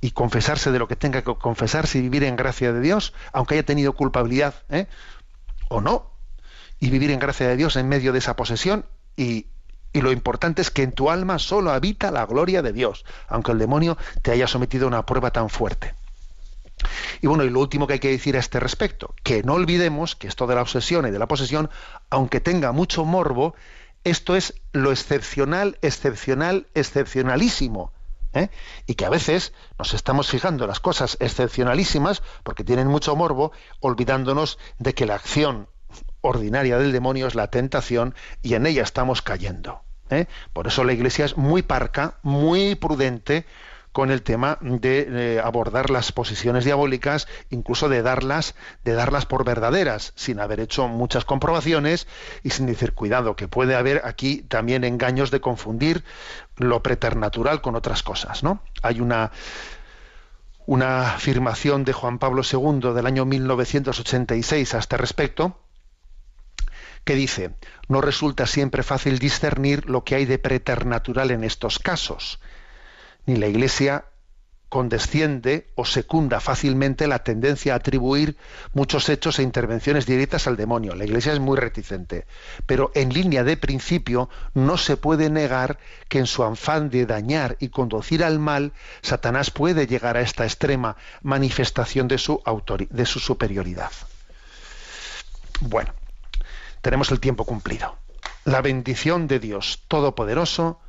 y 0.00 0.12
confesarse 0.12 0.70
de 0.72 0.78
lo 0.78 0.88
que 0.88 0.96
tenga 0.96 1.22
que 1.22 1.34
confesarse 1.34 1.98
y 1.98 2.02
vivir 2.02 2.24
en 2.24 2.36
gracia 2.36 2.72
de 2.72 2.80
Dios, 2.80 3.12
aunque 3.32 3.54
haya 3.54 3.64
tenido 3.64 3.92
culpabilidad 3.92 4.54
¿eh? 4.70 4.86
o 5.68 5.80
no, 5.80 6.10
y 6.78 6.90
vivir 6.90 7.10
en 7.10 7.18
gracia 7.18 7.46
de 7.46 7.56
Dios 7.56 7.76
en 7.76 7.88
medio 7.88 8.12
de 8.12 8.18
esa 8.18 8.36
posesión 8.36 8.86
y, 9.16 9.48
y 9.92 10.00
lo 10.00 10.12
importante 10.12 10.62
es 10.62 10.70
que 10.70 10.82
en 10.82 10.92
tu 10.92 11.10
alma 11.10 11.38
solo 11.38 11.72
habita 11.72 12.10
la 12.10 12.26
gloria 12.26 12.62
de 12.62 12.72
Dios, 12.72 13.04
aunque 13.28 13.52
el 13.52 13.58
demonio 13.58 13.96
te 14.22 14.30
haya 14.30 14.46
sometido 14.46 14.84
a 14.84 14.88
una 14.88 15.06
prueba 15.06 15.32
tan 15.32 15.48
fuerte. 15.48 15.94
Y 17.20 17.26
bueno, 17.26 17.44
y 17.44 17.50
lo 17.50 17.60
último 17.60 17.86
que 17.86 17.94
hay 17.94 17.98
que 17.98 18.10
decir 18.10 18.36
a 18.36 18.40
este 18.40 18.60
respecto, 18.60 19.14
que 19.22 19.42
no 19.42 19.54
olvidemos 19.54 20.16
que 20.16 20.28
esto 20.28 20.46
de 20.46 20.54
la 20.54 20.62
obsesión 20.62 21.06
y 21.06 21.10
de 21.10 21.18
la 21.18 21.28
posesión, 21.28 21.70
aunque 22.08 22.40
tenga 22.40 22.72
mucho 22.72 23.04
morbo, 23.04 23.54
esto 24.04 24.36
es 24.36 24.54
lo 24.72 24.92
excepcional, 24.92 25.78
excepcional, 25.82 26.66
excepcionalísimo. 26.74 27.92
¿eh? 28.32 28.48
Y 28.86 28.94
que 28.94 29.04
a 29.04 29.10
veces 29.10 29.52
nos 29.78 29.92
estamos 29.92 30.28
fijando 30.28 30.64
en 30.64 30.68
las 30.68 30.80
cosas 30.80 31.16
excepcionalísimas, 31.20 32.22
porque 32.42 32.64
tienen 32.64 32.88
mucho 32.88 33.14
morbo, 33.16 33.52
olvidándonos 33.80 34.58
de 34.78 34.94
que 34.94 35.06
la 35.06 35.16
acción 35.16 35.68
ordinaria 36.20 36.78
del 36.78 36.92
demonio 36.92 37.26
es 37.26 37.34
la 37.34 37.48
tentación 37.48 38.14
y 38.42 38.54
en 38.54 38.66
ella 38.66 38.82
estamos 38.82 39.22
cayendo. 39.22 39.82
¿eh? 40.10 40.26
Por 40.52 40.66
eso 40.66 40.84
la 40.84 40.92
Iglesia 40.92 41.24
es 41.24 41.36
muy 41.36 41.62
parca, 41.62 42.18
muy 42.22 42.74
prudente 42.74 43.46
con 43.92 44.12
el 44.12 44.22
tema 44.22 44.58
de 44.60 45.40
abordar 45.42 45.90
las 45.90 46.12
posiciones 46.12 46.64
diabólicas, 46.64 47.26
incluso 47.50 47.88
de 47.88 48.02
darlas, 48.02 48.54
de 48.84 48.92
darlas 48.92 49.26
por 49.26 49.44
verdaderas, 49.44 50.12
sin 50.14 50.38
haber 50.38 50.60
hecho 50.60 50.86
muchas 50.86 51.24
comprobaciones 51.24 52.06
y 52.44 52.50
sin 52.50 52.66
decir 52.66 52.92
cuidado, 52.92 53.34
que 53.34 53.48
puede 53.48 53.74
haber 53.74 54.02
aquí 54.04 54.42
también 54.42 54.84
engaños 54.84 55.32
de 55.32 55.40
confundir 55.40 56.04
lo 56.56 56.82
preternatural 56.84 57.62
con 57.62 57.74
otras 57.74 58.04
cosas, 58.04 58.44
¿no? 58.44 58.62
Hay 58.82 59.00
una 59.00 59.32
una 60.66 61.14
afirmación 61.14 61.84
de 61.84 61.92
Juan 61.92 62.20
Pablo 62.20 62.42
II 62.48 62.94
del 62.94 63.06
año 63.06 63.24
1986 63.24 64.74
a 64.74 64.78
este 64.78 64.96
respecto, 64.96 65.58
que 67.10 67.16
dice, 67.16 67.50
no 67.88 68.00
resulta 68.00 68.46
siempre 68.46 68.84
fácil 68.84 69.18
discernir 69.18 69.90
lo 69.90 70.04
que 70.04 70.14
hay 70.14 70.26
de 70.26 70.38
preternatural 70.38 71.32
en 71.32 71.42
estos 71.42 71.80
casos, 71.80 72.38
ni 73.26 73.34
la 73.34 73.48
Iglesia 73.48 74.04
condesciende 74.68 75.66
o 75.74 75.84
secunda 75.84 76.38
fácilmente 76.38 77.08
la 77.08 77.24
tendencia 77.24 77.72
a 77.72 77.78
atribuir 77.78 78.36
muchos 78.74 79.08
hechos 79.08 79.40
e 79.40 79.42
intervenciones 79.42 80.06
directas 80.06 80.46
al 80.46 80.56
demonio. 80.56 80.94
La 80.94 81.04
Iglesia 81.04 81.32
es 81.32 81.40
muy 81.40 81.58
reticente, 81.58 82.26
pero 82.66 82.92
en 82.94 83.12
línea 83.12 83.42
de 83.42 83.56
principio 83.56 84.30
no 84.54 84.76
se 84.76 84.96
puede 84.96 85.30
negar 85.30 85.80
que 86.08 86.20
en 86.20 86.26
su 86.26 86.44
afán 86.44 86.90
de 86.90 87.06
dañar 87.06 87.56
y 87.58 87.70
conducir 87.70 88.22
al 88.22 88.38
mal, 88.38 88.72
Satanás 89.02 89.50
puede 89.50 89.88
llegar 89.88 90.16
a 90.16 90.20
esta 90.20 90.44
extrema 90.44 90.94
manifestación 91.22 92.06
de 92.06 92.18
su, 92.18 92.40
de 92.88 93.04
su 93.04 93.18
superioridad. 93.18 93.90
Bueno, 95.62 95.92
tenemos 96.80 97.10
el 97.10 97.20
tiempo 97.20 97.44
cumplido. 97.44 97.96
La 98.44 98.62
bendición 98.62 99.26
de 99.26 99.38
Dios 99.38 99.84
Todopoderoso, 99.88 100.80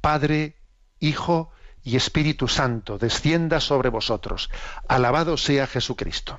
Padre, 0.00 0.56
Hijo 1.00 1.50
y 1.82 1.96
Espíritu 1.96 2.48
Santo, 2.48 2.98
descienda 2.98 3.60
sobre 3.60 3.88
vosotros. 3.88 4.50
Alabado 4.88 5.36
sea 5.36 5.66
Jesucristo. 5.66 6.38